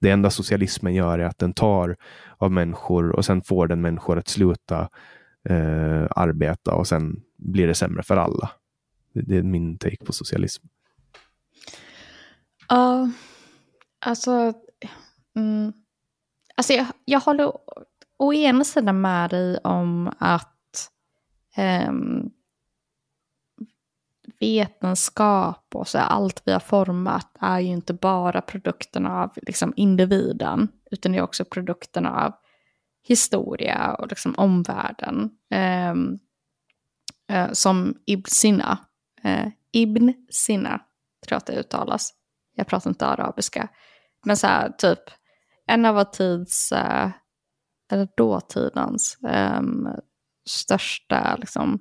[0.00, 1.96] Det enda socialismen gör är att den tar
[2.38, 4.88] av människor och sen får den människor att sluta
[5.48, 8.50] eh, arbeta och sen blir det sämre för alla.
[9.12, 10.66] Det, det är min take på socialism.
[12.68, 13.08] Ja, uh,
[13.98, 14.52] alltså,
[15.36, 15.72] mm,
[16.56, 17.52] alltså jag, jag håller
[18.18, 20.55] å ena sidan med dig om att
[21.56, 21.92] eh,
[24.40, 30.68] vetenskap och så allt vi har format är ju inte bara produkterna av liksom, individen,
[30.90, 32.32] utan det är också produkterna av
[33.02, 35.30] historia och liksom, omvärlden.
[35.50, 35.94] Eh,
[37.28, 38.78] eh, som Ibn Sina,
[39.22, 40.80] eh, Ibn Sina,
[41.26, 42.14] tror jag att det uttalas.
[42.54, 43.68] Jag pratar inte arabiska.
[44.24, 45.00] Men så här, typ,
[45.66, 47.10] en av vår tids, eh,
[47.90, 49.18] eller dåtidens,
[49.58, 49.88] um,
[50.46, 51.78] största, liksom,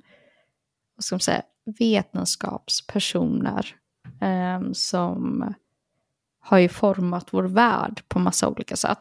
[0.95, 1.41] vad ska man säga,
[1.79, 3.75] vetenskapspersoner
[4.21, 5.53] eh, som
[6.39, 8.99] har ju format vår värld på massa olika sätt.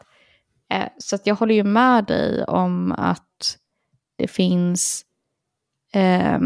[0.70, 3.58] Eh, så att jag håller ju med dig om att
[4.16, 5.04] det finns,
[5.92, 6.38] eh,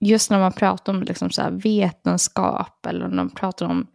[0.00, 3.86] just när man pratar om liksom så vetenskap eller när man pratar om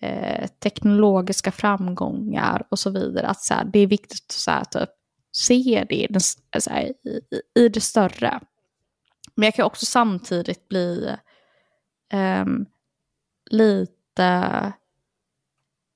[0.00, 4.64] eh, teknologiska framgångar och så vidare, att så här, det är viktigt att så här,
[4.64, 4.90] typ,
[5.32, 6.20] se det
[6.60, 7.20] så här, i,
[7.54, 8.40] i det större.
[9.34, 11.16] Men jag kan också samtidigt bli
[12.12, 12.66] um,
[13.50, 14.72] lite,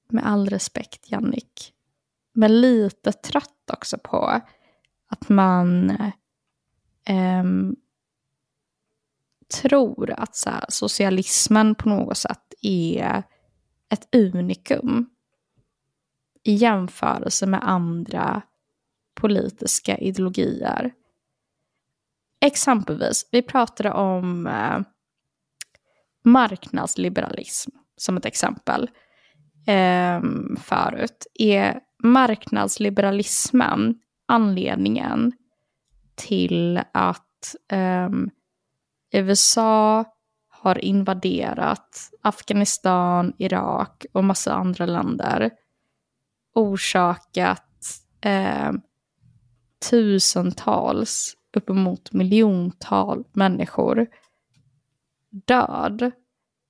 [0.09, 1.75] med all respekt Jannik,
[2.33, 4.41] men lite trött också på
[5.09, 5.97] att man
[7.11, 7.77] um,
[9.61, 13.23] tror att så här, socialismen på något sätt är
[13.89, 15.11] ett unikum
[16.43, 18.43] i jämförelse med andra
[19.21, 20.93] politiska ideologier.
[22.41, 24.81] exempelvis, vi pratade om eh,
[26.25, 28.91] marknadsliberalism som ett exempel
[29.67, 30.21] eh,
[30.61, 31.27] förut.
[31.35, 35.33] Är marknadsliberalismen anledningen
[36.15, 38.11] till att eh,
[39.13, 40.05] USA
[40.49, 45.51] har invaderat Afghanistan, Irak och massa andra länder.
[46.55, 47.63] Orsakat
[48.21, 48.73] eh,
[49.91, 54.07] tusentals, uppemot miljontal människor
[55.31, 56.11] död.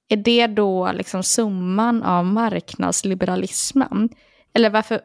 [0.08, 4.08] Är det då liksom summan av marknadsliberalismen?
[4.52, 5.00] Eller varför,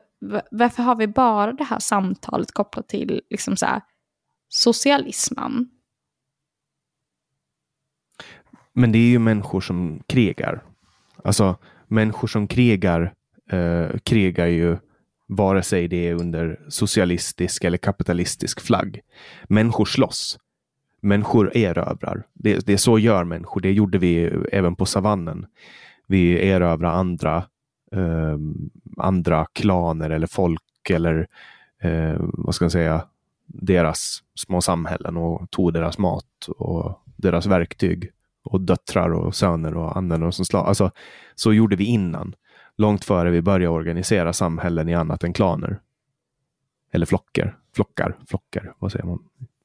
[0.51, 3.81] varför har vi bara det här samtalet kopplat till liksom så här,
[4.49, 5.69] socialismen?
[8.73, 10.63] Men det är ju människor som krigar.
[11.23, 11.57] Alltså
[11.87, 13.13] människor som krigar
[13.51, 14.77] eh, krigar ju
[15.31, 19.01] vare sig det är under socialistisk eller kapitalistisk flagg.
[19.43, 20.39] Människor slåss.
[21.01, 22.23] Människor erövrar.
[22.33, 23.61] Det, det är så gör människor.
[23.61, 25.45] Det gjorde vi även på savannen.
[26.07, 27.37] Vi erövrar andra,
[27.91, 28.37] eh,
[28.97, 31.27] andra klaner eller folk eller
[31.81, 33.05] eh, vad ska man säga,
[33.45, 38.11] deras små samhällen och tog deras mat och deras verktyg
[38.43, 40.67] och döttrar och söner och använde dem som slav.
[40.67, 40.91] Alltså,
[41.35, 42.35] så gjorde vi innan.
[42.77, 45.79] Långt före vi började organisera samhällen i annat än klaner.
[46.91, 47.57] Eller flockar.
[47.75, 48.17] Flockar.
[48.27, 48.73] Flockar.
[48.79, 49.19] Vad säger man?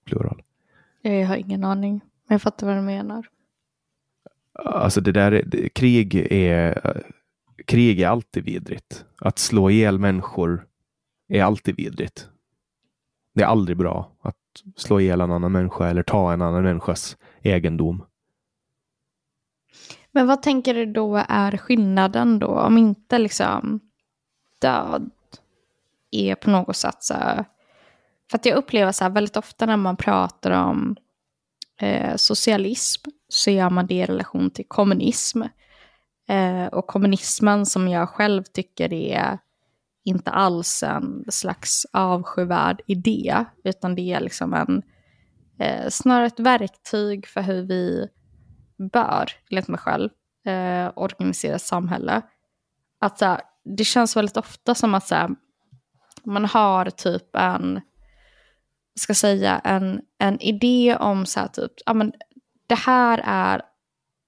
[0.05, 0.43] Plural.
[1.03, 2.01] Jag har ingen aning.
[2.27, 3.27] Men jag fattar vad du menar.
[4.65, 7.05] Alltså det där, det, krig är
[7.66, 9.05] krig är alltid vidrigt.
[9.19, 10.66] Att slå ihjäl människor
[11.28, 12.28] är alltid vidrigt.
[13.35, 14.37] Det är aldrig bra att
[14.77, 18.05] slå ihjäl en annan människa eller ta en annan människas egendom.
[20.17, 22.47] Men vad tänker du då är skillnaden då?
[22.47, 23.81] Om inte liksom
[24.61, 25.11] död
[26.11, 27.45] är på något sätt så här,
[28.31, 30.97] För att jag upplever så här väldigt ofta när man pratar om
[31.81, 35.43] eh, socialism så gör man det i relation till kommunism.
[36.29, 39.39] Eh, och kommunismen som jag själv tycker är
[40.05, 44.83] inte alls en slags avskyvärd idé, utan det är liksom en,
[45.59, 48.09] eh, snarare ett verktyg för hur vi
[48.93, 50.11] bör, enligt mig själv,
[50.47, 52.23] eh, organisera samhälle.
[53.01, 55.36] Att så det känns väldigt ofta som att så
[56.24, 57.81] man har typ en,
[59.01, 62.12] ska säga, en, en idé om så här, typ, ja men
[62.66, 63.62] det här är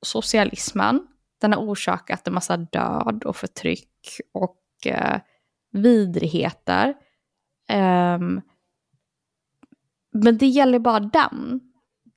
[0.06, 1.06] socialismen.
[1.40, 5.20] Den har orsakat en massa död och förtryck och eh,
[5.72, 6.94] vidrigheter.
[7.72, 8.40] Um,
[10.12, 11.60] men det gäller bara den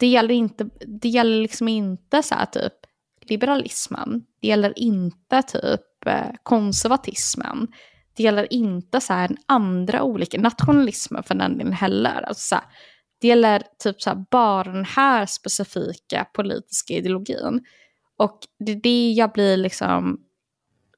[0.01, 2.73] det gäller, inte, det gäller liksom inte så här typ
[3.21, 4.25] liberalismen.
[4.39, 7.67] Det gäller inte typ eh, konservatismen.
[8.13, 12.21] Det gäller inte så här andra olika, nationalismen för den delen heller.
[12.21, 12.63] Alltså så här,
[13.21, 17.65] det gäller typ så här, bara den här specifika politiska ideologin.
[18.17, 20.19] Och det är det jag blir liksom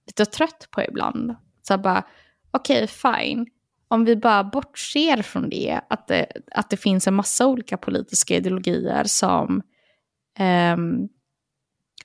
[0.08, 1.36] lite trött på ibland.
[1.62, 2.04] Så bara,
[2.52, 3.46] okej okay, fine
[3.94, 8.36] om vi bara bortser från det, att det, att det finns en massa olika politiska
[8.36, 9.62] ideologier som
[10.40, 10.78] eh,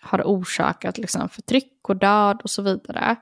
[0.00, 3.16] har orsakat liksom, förtryck och död och så vidare.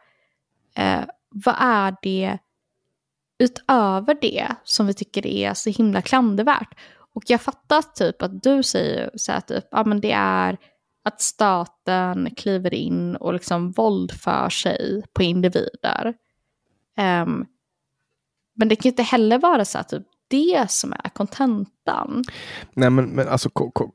[0.77, 2.39] Eh, vad är det
[3.39, 6.79] utöver det som vi tycker är så himla klandervärt?
[7.15, 10.59] Och jag fattar typ att du säger så här typ, ja men det är
[11.05, 16.15] att staten kliver in och liksom våldför sig på individer.
[17.23, 17.47] Um,
[18.57, 22.25] men det kan ju inte heller vara så att typ det som är kontentan.
[22.75, 23.51] Nej, men, men alltså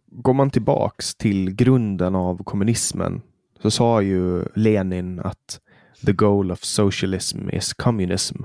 [0.06, 3.22] går man tillbaks till grunden av kommunismen
[3.62, 5.60] så sa ju Lenin att
[6.06, 8.44] the goal of socialism is communism.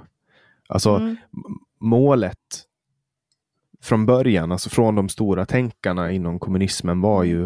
[0.69, 1.17] Alltså mm.
[1.81, 2.67] målet
[3.83, 7.45] från början, alltså från de stora tänkarna inom kommunismen var ju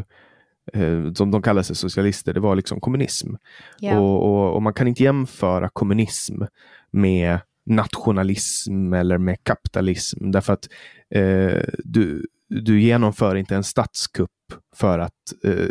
[0.73, 3.35] eh, som de kallar sig socialister, det var liksom kommunism.
[3.81, 3.99] Yeah.
[3.99, 6.43] Och, och, och, man kan inte jämföra kommunism
[6.91, 10.31] med nationalism eller med kapitalism.
[10.31, 10.69] Därför att
[11.15, 14.31] eh, du, du genomför inte en statskupp
[14.77, 15.67] för att eh,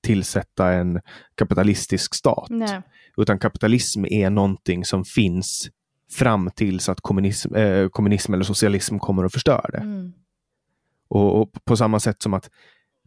[0.00, 1.00] tillsätta en
[1.34, 2.46] kapitalistisk stat.
[2.50, 2.82] Nej.
[3.16, 5.70] Utan kapitalism är någonting som finns
[6.10, 9.78] fram tills att kommunism, eh, kommunism eller socialism kommer att förstöra det.
[9.78, 10.12] Mm.
[11.08, 12.50] Och, och, på samma sätt som att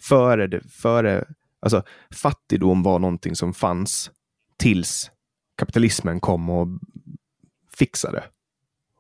[0.02, 1.26] före, det, före
[1.60, 1.84] alltså,
[2.14, 4.12] fattigdom var någonting som fanns
[4.58, 5.12] tills
[5.58, 6.68] kapitalismen kom och
[7.78, 8.24] fixade.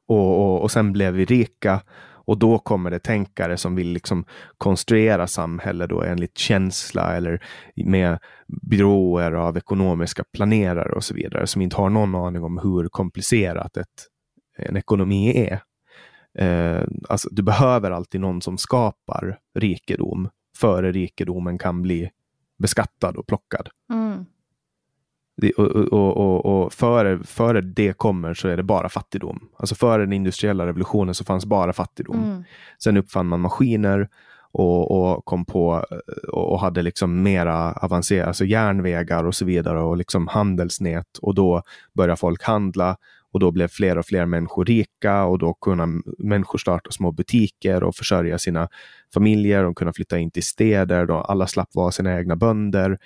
[0.08, 1.82] Och, och, och sen blev vi rika
[2.26, 4.26] och då kommer det tänkare som vill liksom
[4.58, 7.44] konstruera samhälle då enligt känsla eller
[7.76, 12.90] med byråer av ekonomiska planerare och så vidare som inte har någon aning om hur
[12.90, 14.08] komplicerat ett,
[14.58, 15.62] en ekonomi är.
[16.44, 22.10] eh, alltså, du behöver alltid någon som skapar rikedom före rikedomen kan bli
[22.58, 23.70] beskattad och plockad.
[23.94, 24.26] Mm.
[25.58, 29.40] Och, och, och före, före det kommer så är det bara fattigdom.
[29.58, 32.24] Alltså före den industriella revolutionen så fanns bara fattigdom.
[32.24, 32.44] Mm.
[32.84, 34.10] Sen uppfann man maskiner
[34.52, 35.86] och, och kom på
[36.28, 41.62] och hade liksom mera avancerade, alltså järnvägar och så vidare och liksom handelsnät och då
[41.94, 42.98] började folk handla
[43.34, 47.84] och då blev fler och fler människor rika och då kunde människor starta små butiker
[47.84, 48.68] och försörja sina
[49.14, 49.64] familjer.
[49.64, 51.06] De kunde flytta in till städer.
[51.06, 52.98] Då alla slapp vara sina egna bönder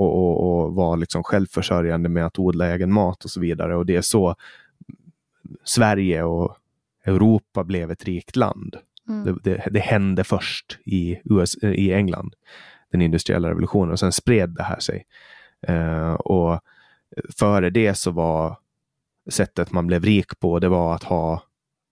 [0.00, 3.76] och, och, och var liksom självförsörjande med att odla egen mat och så vidare.
[3.76, 4.34] Och det är så
[5.64, 6.56] Sverige och
[7.04, 8.76] Europa blev ett rikt land.
[9.08, 9.24] Mm.
[9.24, 12.34] Det, det, det, hände först i, US, i England,
[12.90, 15.06] den industriella revolutionen, och sen spred det här sig.
[15.68, 16.60] Uh, och
[17.38, 18.58] före det så var
[19.30, 21.42] sättet man blev rik på, det var att ha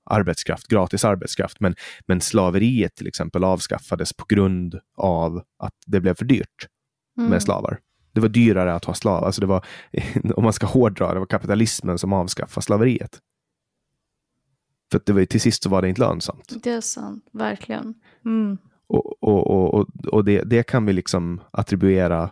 [0.04, 1.60] arbetskraft, gratis arbetskraft.
[1.60, 1.74] Men,
[2.06, 6.68] men slaveriet till exempel avskaffades på grund av att det blev för dyrt
[7.18, 7.30] Mm.
[7.30, 7.78] med slavar.
[8.14, 9.26] Det var dyrare att ha slavar.
[9.26, 9.64] Alltså det var,
[10.36, 13.20] om man ska hårdra, det var kapitalismen som avskaffade slaveriet.
[14.92, 16.54] För det var, till sist så var det inte lönsamt.
[16.62, 17.94] Det är sant, verkligen.
[18.24, 18.58] Mm.
[18.86, 22.30] Och, och, och, och, det, det kan vi liksom attribuera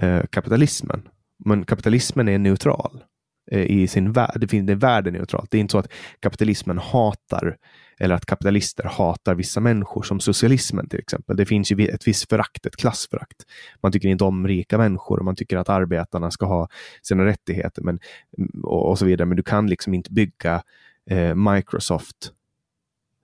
[0.00, 1.08] eh, kapitalismen.
[1.44, 3.04] Men kapitalismen är neutral
[3.50, 4.40] eh, i sin värld.
[4.40, 5.50] Det, är värdeneutralt.
[5.50, 7.56] Det är inte så att kapitalismen hatar
[7.98, 11.36] eller att kapitalister hatar vissa människor som socialismen till exempel.
[11.36, 13.36] Det finns ju ett visst förakt, ett klassförakt.
[13.82, 16.68] Man tycker inte om rika människor och man tycker att arbetarna ska ha
[17.02, 17.98] sina rättigheter men,
[18.38, 19.26] mm, och, och så vidare.
[19.26, 20.62] Men du kan liksom inte bygga
[21.10, 22.32] eh, Microsoft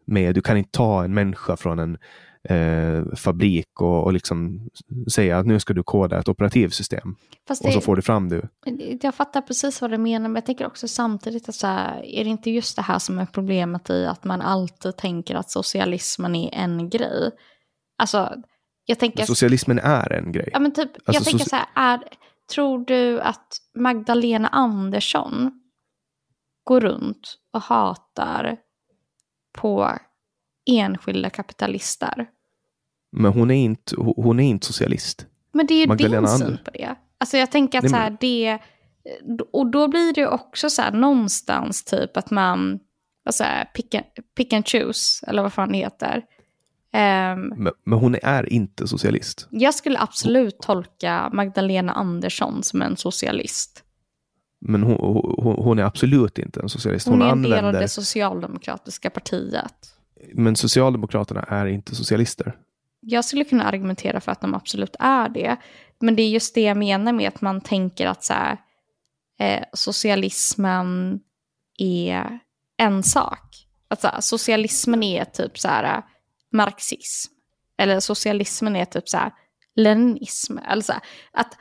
[0.05, 1.99] med, du kan inte ta en människa från en
[2.49, 4.69] eh, fabrik och, och liksom
[5.13, 7.17] säga att nu ska du koda ett operativsystem.
[7.49, 8.49] Fast Och så det- får du fram det.
[9.03, 12.25] Jag fattar precis vad du menar, men jag tänker också samtidigt att så här, är
[12.25, 16.35] det inte just det här som är problemet i att man alltid tänker att socialismen
[16.35, 17.31] är en grej?
[17.99, 18.35] Alltså,
[18.85, 19.25] jag tänker...
[19.25, 20.49] Socialismen är en grej.
[20.53, 22.01] Ja, men typ, jag Alltså, tänker soci- så här, är,
[22.55, 23.47] tror du att
[23.79, 25.53] Magdalena Andersson
[26.65, 28.57] går runt och hatar
[29.59, 29.99] på
[30.71, 32.27] enskilda kapitalister?
[33.17, 35.27] Men hon är inte, hon är inte socialist.
[35.53, 36.95] Men det är ju Magdalena din syn på det.
[37.19, 38.59] Alltså jag tänker att Nej, så här, det...
[39.53, 42.79] Och då blir det också så här någonstans typ att man...
[43.25, 43.45] Alltså,
[43.75, 44.05] pick, and,
[44.37, 46.23] pick and choose, eller vad fan det heter.
[46.93, 49.49] Ehm, Men, men hon är inte socialist.
[49.51, 53.85] jag skulle absolut tolka Magdalena Andersson som en socialist.
[54.61, 54.97] Men hon,
[55.39, 57.09] hon, hon är absolut inte en socialist.
[57.09, 59.95] Hon, Hon, är en del av det socialdemokratiska partiet.
[60.35, 62.57] Men Socialdemokraterna är inte socialister.
[63.01, 65.57] Jag skulle kunna argumentera för att de absolut är det.
[66.01, 68.59] Men det är just det jag menar med att man tänker att så här,
[69.39, 71.21] eh, socialismen
[71.79, 72.39] är
[72.77, 73.67] en sak.
[73.89, 76.03] Att så här, socialismen är typ så här,
[76.53, 77.33] marxism.
[77.79, 79.33] Eller socialismen är typ så här,
[79.77, 80.59] leninism.
[80.59, 81.59] Eller så här, att,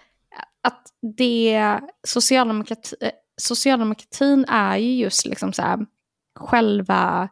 [0.62, 2.96] att det socialdemokrati,
[3.38, 5.86] socialdemokratin är ju just liksom så här,
[6.40, 7.30] själva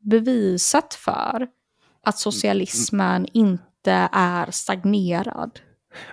[0.00, 1.46] beviset för
[2.04, 5.60] att socialismen inte är stagnerad.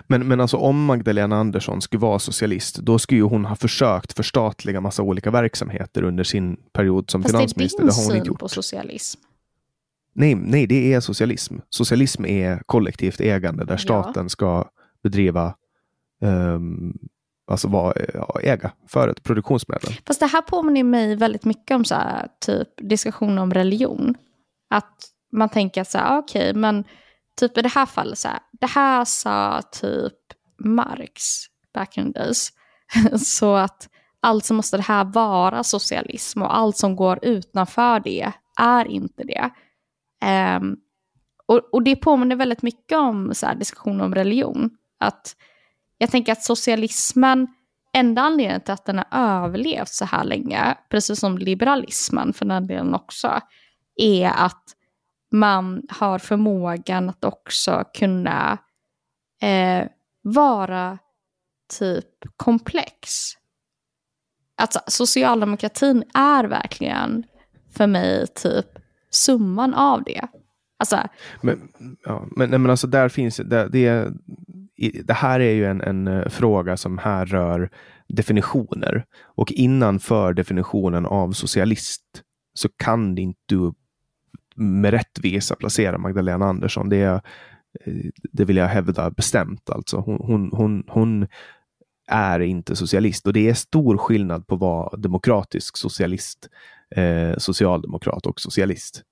[0.06, 4.12] Men, men alltså om Magdalena Andersson skulle vara socialist, då skulle ju hon ha försökt
[4.12, 7.78] förstatliga massa olika verksamheter under sin period som Fast det är finansminister.
[7.78, 8.38] din Det har hon inte syn gjort.
[8.40, 9.20] på socialism.
[10.14, 11.56] Nej, nej, det är socialism.
[11.70, 13.78] Socialism är kollektivt ägande där Ja.
[13.78, 14.68] staten ska
[15.02, 15.54] bedriva,
[16.20, 16.98] um,
[17.46, 17.92] alltså vara,
[18.42, 19.94] äga för ett produktionsmedel.
[20.06, 24.14] Fast det här påminner mig väldigt mycket om så här, typ diskussion om religion.
[24.70, 24.94] Att
[25.32, 26.84] man tänker så här, ah, okej, men
[27.40, 30.14] typ i det här fallet så här, det här sa typ
[30.58, 31.22] Marx
[31.74, 32.52] back in the days.
[33.26, 33.88] så att
[34.20, 39.50] alltså måste det här vara socialism och allt som går utanför det är inte det.
[40.56, 40.76] Um,
[41.46, 44.70] och, och det påminner väldigt mycket om så här, diskussion om religion.
[45.00, 45.36] Att
[45.98, 47.46] jag tänker att socialismen,
[47.92, 49.06] enda anledningen till att den har
[49.44, 53.40] överlevt så här länge, precis som liberalismen för den delen också,
[53.96, 54.62] är att
[55.32, 58.58] man har förmågan att också kunna
[59.42, 59.88] eh,
[60.22, 60.98] vara
[61.78, 63.08] typ komplex.
[64.58, 67.24] Alltså socialdemokratin är verkligen
[67.76, 68.66] för mig typ
[69.10, 70.28] summan av det.
[70.78, 70.98] Alltså,
[71.42, 71.68] Men,
[72.04, 74.12] ja, men, nej, men alltså där finns det, det, är-
[75.04, 77.70] det här är ju en, en eh, fråga som här rör
[78.08, 79.04] definitioner.
[79.22, 82.02] Och innanför definitionen av socialist
[82.54, 83.72] så kan inte du
[84.56, 86.88] med rättvisa placera Magdalena Andersson.
[86.88, 87.14] Det, är,
[87.84, 89.70] eh, det vill jag hävda bestämt.
[89.70, 89.96] Alltså.
[89.96, 91.26] Hon, hon, hon, hon
[92.08, 96.48] är inte socialist och det är stor skillnad på att vara demokratisk socialist
[96.96, 99.02] eh, socialdemokrat och socialist.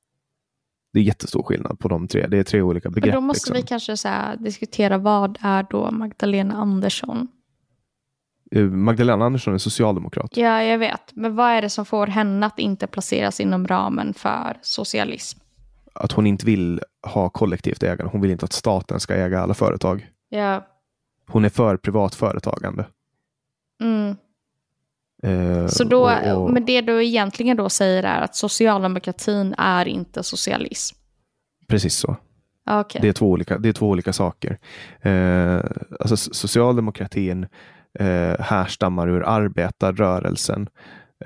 [0.95, 2.27] Det är jättestor skillnad på de tre.
[2.27, 3.15] Det är tre olika begrepp.
[3.15, 3.57] Men då måste liksom.
[3.57, 7.29] vi kanske så här, diskutera vad är då Magdalena Andersson?
[8.51, 10.37] Eh, Magdalena Andersson är socialdemokrat.
[10.37, 11.01] Ja, jag vet.
[11.13, 15.39] Men vad är det som får henne att inte placeras inom ramen för socialism?
[15.95, 18.13] Att hon inte vill ha kollektivt ägande.
[18.13, 20.09] Hon vill inte att staten ska äga alla företag.
[20.29, 20.67] Ja.
[21.27, 22.87] Hon är för privat företagande.
[23.83, 24.17] Mm.
[25.25, 29.89] Eh, Så då, och- och- men det du egentligen då säger är att socialdemokratin är
[29.89, 30.97] inte socialism?
[31.69, 32.17] Precis så.
[32.71, 33.01] Okej.
[33.03, 34.59] Det är två olika, det är två olika saker.
[35.01, 35.61] Eh,
[36.01, 37.47] alltså socialdemokratin
[37.99, 40.69] eh, härstammar ur arbetarrörelsen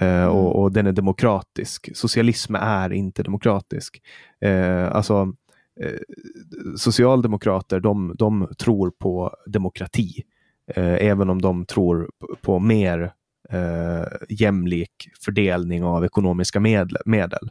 [0.01, 1.89] eh, och, och den är demokratisk.
[1.97, 4.01] Socialism är inte demokratisk.
[4.41, 5.33] Eh, alltså,
[5.81, 5.99] eh,
[6.77, 10.23] socialdemokrater de, de tror på demokrati,
[10.75, 12.11] eh, även om de tror
[12.43, 13.13] på mer
[13.53, 16.97] eh, jämlik fördelning av ekonomiska medel.
[17.05, 17.51] medel.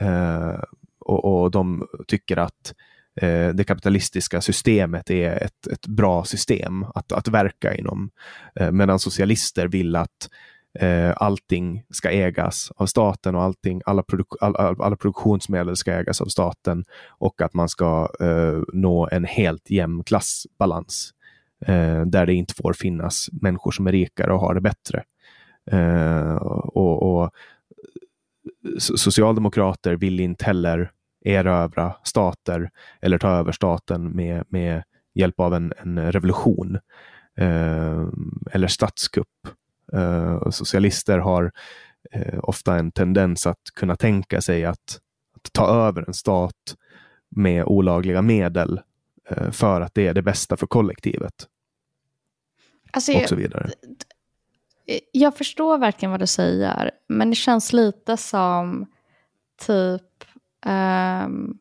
[0.00, 0.62] Eh,
[0.98, 2.74] och, och de tycker att
[3.20, 8.10] eh, det kapitalistiska systemet är ett, ett bra system att, att verka inom.
[8.54, 10.28] Eh, medan socialister vill att
[10.78, 15.92] eh, allting ska ägas av staten och allting, alla, produk all, all, alla produktionsmedel ska
[15.92, 21.10] ägas av staten och att man ska eh, nå en helt jämn klassbalans
[21.66, 25.02] eh, där det inte får finnas människor som är rikare och har det bättre.
[25.70, 27.30] Eh, och, och
[28.78, 30.90] so- Socialdemokrater vill inte heller
[31.24, 32.70] erövra stater
[33.00, 34.82] eller ta över staten med, med
[35.14, 36.78] hjälp av en, en revolution
[37.36, 38.08] eh,
[38.52, 39.48] eller statskupp.
[39.92, 41.52] Eh, socialister har
[42.12, 45.00] eh, ofta en tendens att kunna tänka sig att,
[45.36, 46.76] att ta över en stat
[47.28, 48.80] med olagliga medel
[49.30, 51.34] eh, för att det är det bästa för kollektivet
[52.90, 53.70] Alltså, och så vidare
[55.12, 58.86] jag förstår verkligen vad du säger, men det känns lite som
[59.66, 60.24] typ...
[60.66, 61.58] Um,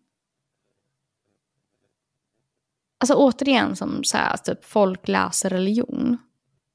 [3.00, 6.18] alltså återigen som så här, typ folk läser religion.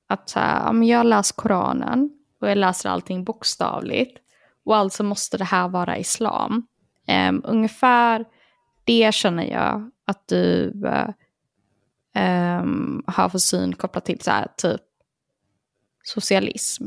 [0.08, 2.10] Att så här, ja, men jag läser Koranen
[2.40, 4.18] och jag läser allting bokstavligt.
[4.64, 6.66] Och alltså måste det här vara islam.
[7.28, 8.24] Um, ungefär
[8.84, 11.08] det känner jag att du eh,
[12.14, 14.80] ehm, har för syn kopplat till så här, typ
[16.02, 16.86] socialism.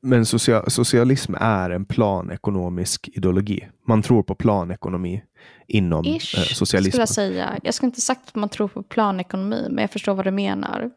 [0.00, 3.68] Men socia socialism är en planekonomisk ideologi.
[3.86, 5.22] Man tror på planekonomi
[5.66, 7.00] inom eh, Ish, skulle socialismen.
[7.00, 7.58] jag säga.
[7.62, 10.90] Jag skulle inte sagt att man tror på planekonomi, men jag förstår vad du menar.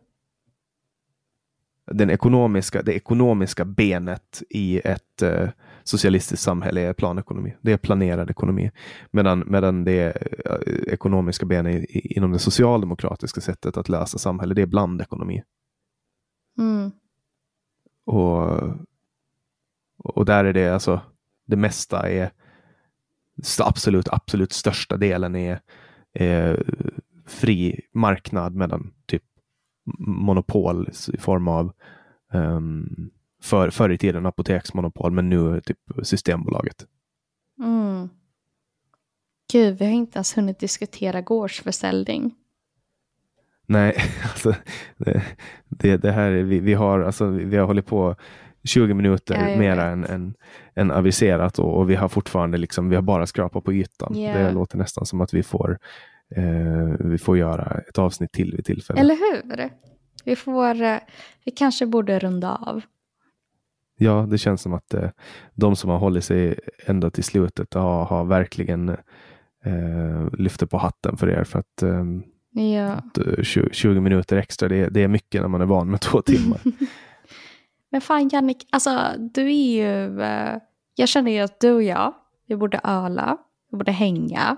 [1.92, 5.50] Den ekonomiska, det ekonomiska benet i ett eh,
[5.84, 7.56] socialistiskt samhälle är planekonomi.
[7.62, 8.72] Det är planerad ekonomi.
[9.12, 10.04] Medan, medan det
[10.46, 15.44] eh, ekonomiska benet inom det socialdemokratiska sättet att lösa samhälle, det är blandekonomi.
[16.58, 16.92] Mm.
[18.06, 18.50] Och,
[19.98, 21.02] och där är det alltså,
[21.46, 22.32] det mesta är,
[23.60, 25.60] absolut, absolut största delen är,
[26.14, 26.64] är
[27.26, 29.24] fri marknad medan typ
[30.00, 31.74] monopol i form av
[32.34, 33.12] um,
[33.42, 36.88] för, förr i tiden apoteksmonopol men nu typ Systembolaget.
[37.60, 38.10] Mm.
[39.52, 42.36] Gud, vi har inte ens hunnit diskutera gårdsförsäljning.
[43.66, 44.56] Nej, alltså,
[45.70, 48.16] det, det, här är, vi, vi har alltså, vi har hållit på
[48.64, 49.80] 20 minuter Ja, vet.
[49.80, 50.34] än, än,
[50.76, 54.20] än aviserat och, och vi har fortfarande liksom, vi har bara skrapat på ytan.
[54.20, 54.38] Ja.
[54.38, 55.78] Det låter nästan som att vi får,
[56.36, 59.00] eh, vi får göra ett avsnitt till vid tillfälle.
[59.00, 59.70] Eller hur?
[60.26, 60.98] Vi får, eh,
[61.46, 62.82] vi kanske borde runda av.
[63.98, 65.10] Ja, det känns som att eh,
[65.54, 68.90] de som har hållit sig ända till slutet har, har verkligen
[69.66, 71.44] eh, lyfter på hatten för er.
[71.44, 72.04] För att eh,
[72.62, 72.88] Ja.
[72.92, 75.92] att, eh, 20, 20 minuter extra, det, är- det är mycket när man är van
[75.92, 76.62] med två timmar.
[77.92, 80.22] Men fan Jannik, alltså du är ju...
[80.22, 80.58] eh,
[80.96, 82.14] jag känner ju att du och jag,
[82.48, 83.38] vi borde öla,
[83.72, 84.58] vi borde hänga,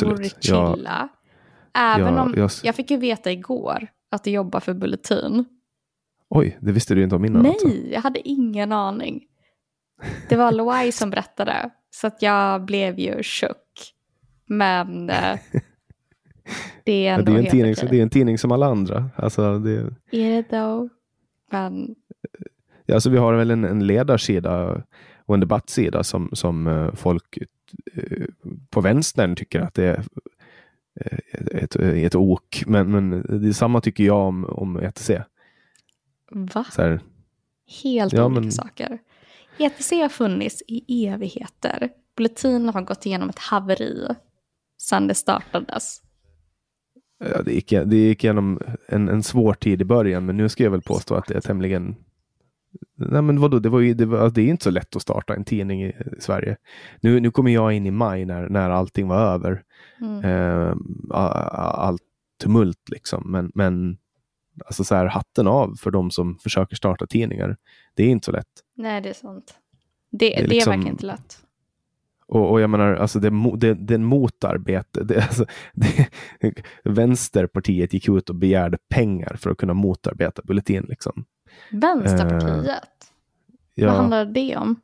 [0.00, 0.44] vi borde Absolut.
[0.44, 1.08] Chilla.
[1.74, 5.44] Även Ja, om, jag- jag fick ju veta igår att du jobbar för Bulletin.
[6.28, 7.46] oj, det visste du inte om innan.
[7.46, 7.66] alltså.
[7.68, 9.24] Nej, jag hade ingen aning.
[10.28, 13.94] Det var Loai som berättade, så att jag blev ju chock.
[14.46, 15.38] Men eh,
[16.84, 19.10] det är Ja, det, är en tidning, det är en tidning som alla andra.
[19.16, 20.88] Alltså, det, Är det då?
[21.52, 21.94] Men
[22.92, 24.82] alltså, vi har väl en, en ledarsida
[25.26, 27.38] och en debattsida som, som eh, folk
[27.94, 28.26] eh,
[28.70, 30.04] på vänstern tycker att det är
[31.00, 31.18] eh,
[31.62, 32.62] ett, ett ok.
[32.66, 35.10] Men, men det samma tycker jag om, om ETC.
[36.30, 36.64] va?
[37.82, 38.98] Helt Ja, olika men- saker.
[39.58, 41.90] ETC har funnits i evigheter.
[42.16, 44.08] Bulletin har gått igenom ett haveri
[44.78, 46.02] sedan det startades.
[47.20, 50.64] Ja, det, gick, det gick igenom en, en svår tid i början, men nu ska
[50.64, 51.96] jag väl påstå att det är tämligen
[52.94, 55.02] Nej men vadå, det, var ju, det, var, alltså, det är inte så lätt att
[55.02, 56.56] starta en tidning i Sverige.
[57.00, 59.62] Nu, nu kommer jag in i maj när, när allting var över.
[60.00, 60.24] Mm.
[60.24, 60.74] Eh,
[61.10, 62.02] allt
[62.42, 63.32] tumult liksom.
[63.32, 63.98] Men, men
[64.64, 67.56] alltså så här, hatten av för de som försöker starta tidningar.
[67.94, 68.46] Det är inte så lätt.
[68.76, 69.54] Nej, det är sant.
[70.10, 71.38] Det, det är, det liksom, är verkligen inte lätt.
[72.30, 75.04] Och, och jag menar, alltså det, det, det motarbete.
[75.04, 76.08] Det, alltså, det,
[76.84, 80.86] Vänsterpartiet gick ut och begärde pengar för att kunna motarbeta Bulletin.
[80.88, 81.24] Liksom.
[81.70, 82.66] Vänsterpartiet?
[82.66, 82.72] Uh,
[83.74, 83.86] ja.
[83.86, 84.80] Vad handlar det om?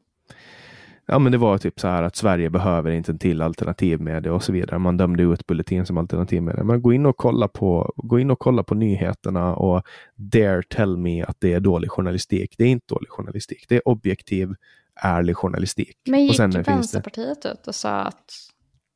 [1.08, 4.42] Ja, men det var typ så här att Sverige behöver inte en till alternativmedia och
[4.42, 4.78] så vidare.
[4.78, 6.64] Man dömde ut Bulletin som alternativmedia.
[6.64, 9.82] Men gå in och kolla på, gå in och kolla på nyheterna och
[10.14, 12.54] dare tell me att det är dålig journalistik.
[12.58, 13.64] Det är inte dålig journalistik.
[13.68, 14.54] Det är objektiv,
[14.96, 15.96] ärlig journalistik.
[16.06, 17.52] Men gick och sen Vänsterpartiet det...
[17.52, 18.32] ut och sa att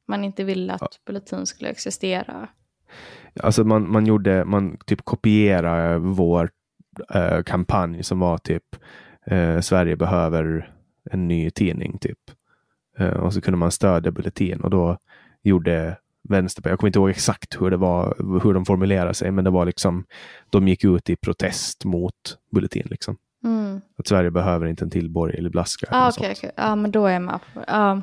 [0.08, 0.88] man inte ville att ja.
[1.06, 2.48] Bulletin skulle existera?
[3.40, 6.50] Alltså man, man gjorde, man typ kopierade vår
[7.14, 8.64] eh, kampanj som var typ
[9.26, 10.74] eh, Sverige behöver
[11.10, 12.18] en ny tidning typ.
[12.98, 14.98] Eh, och så kunde man stödja Bulletin och då
[15.42, 15.96] gjorde
[16.28, 19.50] Vänsterpartiet, jag kommer inte ihåg exakt hur det var, hur de formulerade sig, men det
[19.50, 20.04] var liksom,
[20.50, 22.14] de gick ut i protest mot
[22.52, 23.16] Bulletin liksom.
[23.44, 23.80] Mm.
[23.98, 25.86] Att Sverige behöver inte en till borgerlig blaska.
[25.90, 26.50] Ah, okay, okay.
[26.56, 27.40] Ja, men då är det.
[27.66, 28.02] Ah.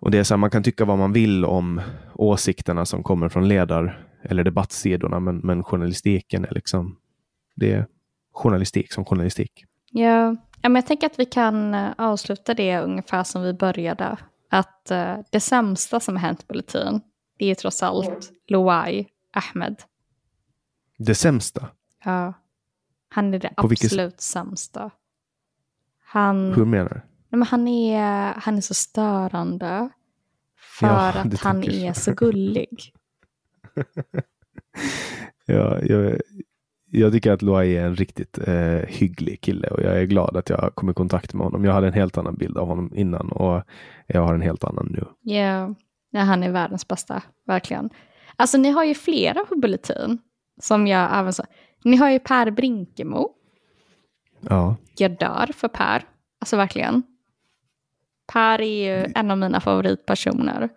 [0.00, 1.80] Och det är så här, man kan tycka vad man vill om
[2.14, 6.96] åsikterna som kommer från ledar eller debattsidorna, men, men journalistiken är liksom,
[7.56, 7.86] det är
[8.32, 9.64] journalistik som journalistik.
[9.90, 14.16] Ja, Ja, men jag tänker att vi kan eh, avsluta det ungefär som vi började.
[14.50, 17.00] Att uh, det sämsta som har hänt Bulletin,
[17.38, 19.82] det är trots allt Loai Ahmed.
[20.98, 21.68] Det sämsta?
[22.04, 22.32] Ja.
[23.14, 24.20] Han är det På absolut vilket...
[24.20, 24.90] sämsta.
[26.04, 26.52] Han...
[26.52, 26.94] Hur menar du?
[26.94, 29.88] Nej, men han, är, han är så störande.
[30.78, 32.92] För ja, att han är så, så gullig.
[35.46, 36.20] ja, jag,
[36.90, 40.50] jag tycker att Loai är en riktigt eh, hygglig kille och jag är glad att
[40.50, 41.64] jag kom i kontakt med honom.
[41.64, 43.62] Jag hade en helt annan bild av honom innan och
[44.06, 45.04] jag har en helt annan nu.
[45.20, 45.74] Ja,
[46.12, 46.26] yeah.
[46.26, 47.90] han är världens bästa, verkligen.
[48.36, 50.18] Alltså ni har ju flera på Bulletin
[50.60, 51.44] som jag även så.
[51.84, 53.30] Ni har ju Per Brinkemo.
[54.40, 54.76] Ja.
[54.96, 56.04] Jag dör för Per,
[56.40, 57.02] alltså verkligen.
[58.32, 60.68] Per är ju en av mina favoritpersoner.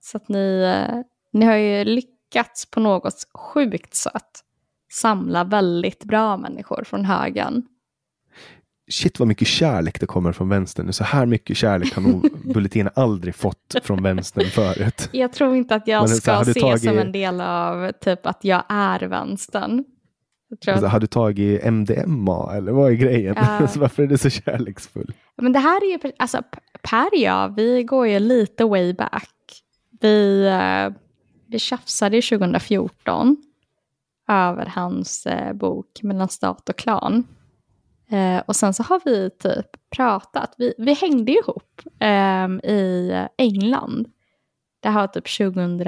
[0.00, 1.00] Så att ni, eh,
[1.32, 4.44] ni har ju lyckats på något sjukt sätt
[4.92, 7.62] samla väldigt bra människor från högen.
[8.90, 10.92] Shit vad mycket kärlek det kommer från vänstern.
[10.92, 15.08] Så här mycket kärlek har nog Bulletin aldrig fått från vänstern förut.
[15.12, 16.82] Jag tror inte att jag Men, ska se tagit...
[16.82, 19.84] som en del av typ att jag är vänstern.
[20.50, 23.36] Alltså, Har du tagit MDMA eller vad är grejen?
[23.36, 25.12] Uh, så varför är det så kärleksfull?
[25.36, 26.42] Men det här är ju, alltså
[26.82, 29.34] Per och jag, vi går ju lite way back.
[30.00, 30.96] Vi, uh,
[31.46, 33.36] vi tjafsade 2014
[34.28, 37.26] över hans eh, bok Mellan stat och klan.
[38.10, 44.08] Eh, och sen så har vi typ pratat, vi, vi hängde ihop eh, i England.
[44.80, 45.78] Det här var typ 2000,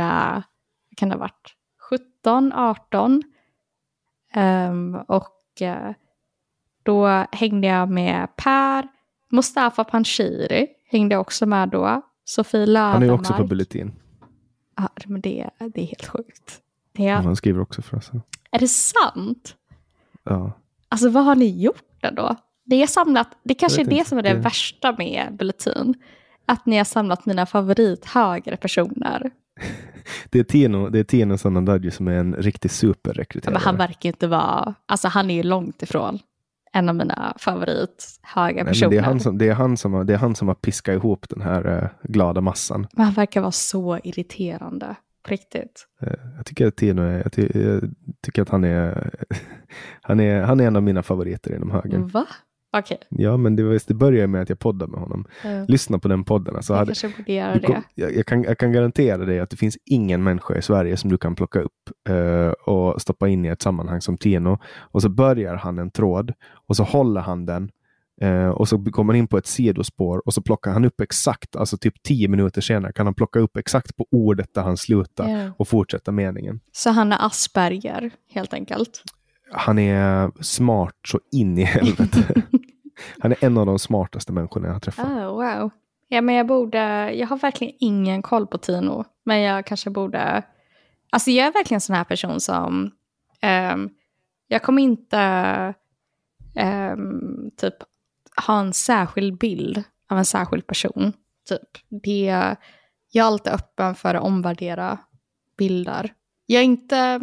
[0.96, 1.54] kan det ha varit,
[1.90, 3.22] 17, 18.
[5.06, 5.92] Och eh,
[6.82, 8.88] då hängde jag med Per,
[9.30, 12.02] Mustafa Panshiri hängde också med då.
[12.24, 12.94] Sofie Löfvenmark.
[12.94, 13.92] Han är också på Bulletin.
[14.76, 16.60] Ja, men det, det är helt sjukt.
[16.92, 17.14] Ja.
[17.14, 18.10] Han skriver också för oss.
[18.50, 19.56] Är det sant?
[20.24, 20.52] Ja.
[20.88, 22.36] Alltså vad har ni gjort då?
[22.64, 25.94] Det, är samlat, det kanske är det som är det, det värsta med Bulletin.
[26.46, 29.30] Att ni har samlat mina favorithögre personer.
[30.30, 33.52] det är Tino, det är Tino Sanandaji som är en riktig superrekryterare.
[33.52, 36.18] men han verkar inte vara, alltså han är ju långt ifrån
[36.72, 38.90] en av mina favorithöga personer.
[38.90, 40.94] det, är han som, det, är han som har, det är han som har piskat
[40.94, 42.86] ihop den här uh, glada massan.
[42.92, 44.96] Men han verkar vara så irriterande.
[45.22, 45.86] På riktigt.
[46.02, 47.82] Eh, jag tycker att Tino är, jag, ty, jag
[48.22, 49.10] tycker att han är,
[50.02, 52.08] han är, han är en av mina favoriter inom högen.
[52.08, 52.26] Va?
[52.72, 52.98] Okay.
[53.08, 55.24] Ja, men det, var, det började med att jag poddade med honom.
[55.42, 55.66] Mm.
[55.68, 56.56] Lyssna på den podden.
[56.56, 57.82] Alltså, jag hade, kanske borde göra det.
[57.94, 61.10] jag, jag, kan, jag kan garantera dig att det finns ingen människa i Sverige som
[61.10, 64.58] du kan plocka upp uh, och stoppa in i ett sammanhang som Tino.
[64.78, 66.32] Och så börjar han en tråd
[66.66, 67.70] och så håller han den
[68.20, 71.56] Eh, och så kommer man in på ett sidospår och så plockar han upp exakt,
[71.56, 75.28] alltså typ tio minuter senare kan han plocka upp exakt på ordet där han slutar
[75.28, 75.52] yeah.
[75.58, 76.60] och fortsätta meningen.
[76.72, 79.02] Så han är Asperger helt enkelt?
[79.52, 82.42] Han är smart så in i helvete.
[83.18, 85.06] han är en av de smartaste människorna jag har träffat.
[85.06, 85.70] Oh, wow.
[86.08, 90.42] Ja, men jag borde, jag har verkligen ingen koll på Tino, men jag kanske borde,
[91.10, 92.90] alltså jag är verkligen en sån här person som,
[93.72, 93.90] um,
[94.48, 95.74] jag kommer inte
[96.92, 97.74] um, typ
[98.46, 101.12] ha en särskild bild av en särskild person.
[101.48, 102.00] Typ.
[102.02, 102.24] Det,
[103.10, 104.98] jag är alltid öppen för att omvärdera
[105.58, 106.12] bilder.
[106.46, 107.20] Jag är inte,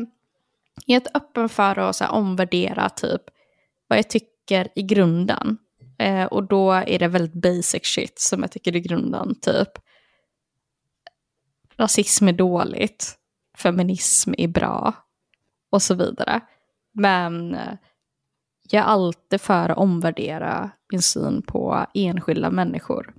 [0.85, 3.21] jag är inte öppen för att så här, omvärdera typ
[3.87, 5.57] vad jag tycker i grunden.
[5.99, 9.35] Eh, och då är det väldigt basic shit som jag tycker i grunden.
[9.41, 9.69] Typ
[11.77, 13.15] rasism är dåligt,
[13.57, 14.93] feminism är bra
[15.69, 16.41] och så vidare.
[16.93, 17.73] Men eh,
[18.69, 23.13] jag är alltid för att omvärdera min syn på enskilda människor.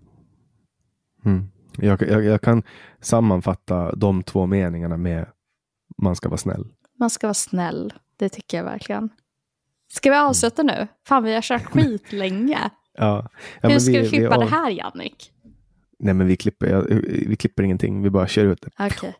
[1.24, 1.50] Mm.
[1.76, 2.62] Jag, jag, jag, kan
[3.00, 5.26] sammanfatta de två meningarna med
[6.02, 6.66] man ska vara snäll.
[6.98, 9.08] Man ska vara snäll, det tycker jag verkligen.
[9.92, 10.86] Ska vi avsluta nu?
[11.06, 12.70] Fan, vi har kört skitlänge.
[12.92, 13.28] ja.
[13.60, 15.32] ja Hur ska vi, vi klippa vi det här, Jannik?
[15.98, 16.84] Nej, men vi klipper,
[17.28, 18.02] vi klipper ingenting.
[18.02, 18.84] Vi bara kör ut det.
[18.86, 19.12] Okay.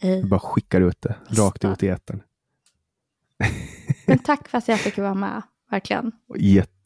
[0.00, 2.22] Vi bara skickar ut det, rakt ut i etern.
[4.06, 6.12] Men tack för att jag fick vara med verkligen.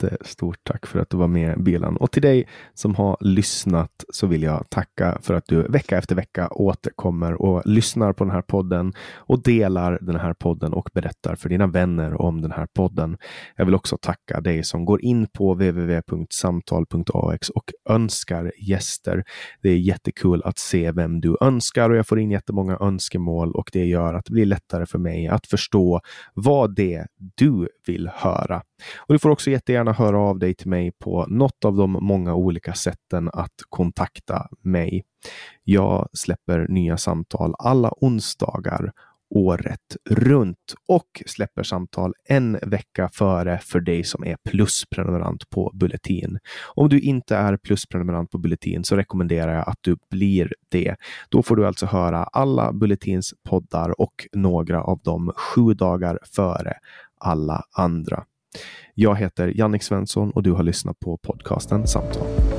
[0.02, 1.97] Jättestort tack för att du var med Bilan.
[1.97, 6.14] Och till dig som har lyssnat så vill jag tacka för att du vecka efter
[6.14, 11.34] vecka återkommer och lyssnar på den här podden och delar den här podden och berättar
[11.34, 13.16] för dina vänner om den här podden.
[13.56, 19.24] Jag vill också tacka dig som går in på www.samtal.ax och önskar gäster.
[19.62, 23.70] Det är jättekul att se vem du önskar och jag får in jättemånga önskemål och
[23.72, 26.00] det gör att det blir lättare för mig att förstå
[26.34, 27.06] vad det
[27.36, 28.62] du vill höra.
[28.97, 32.34] Och du får också jättegärna höra av dig till mig på något av de många
[32.34, 35.04] olika sätten att kontakta mig.
[35.64, 38.92] Jag släpper nya samtal alla onsdagar
[39.34, 46.38] året runt och släpper samtal en vecka före för dig som är plusprenumerant på Bulletin.
[46.74, 50.96] Om du inte är plusprenumerant på Bulletin så rekommenderar jag att du blir det.
[51.28, 56.74] Då får du alltså höra alla Bulletins poddar och några av dem sju dagar före
[57.20, 58.24] alla andra.
[58.94, 62.51] Jag heter Jannik Svensson och du har lyssnat på podcasten Samtal.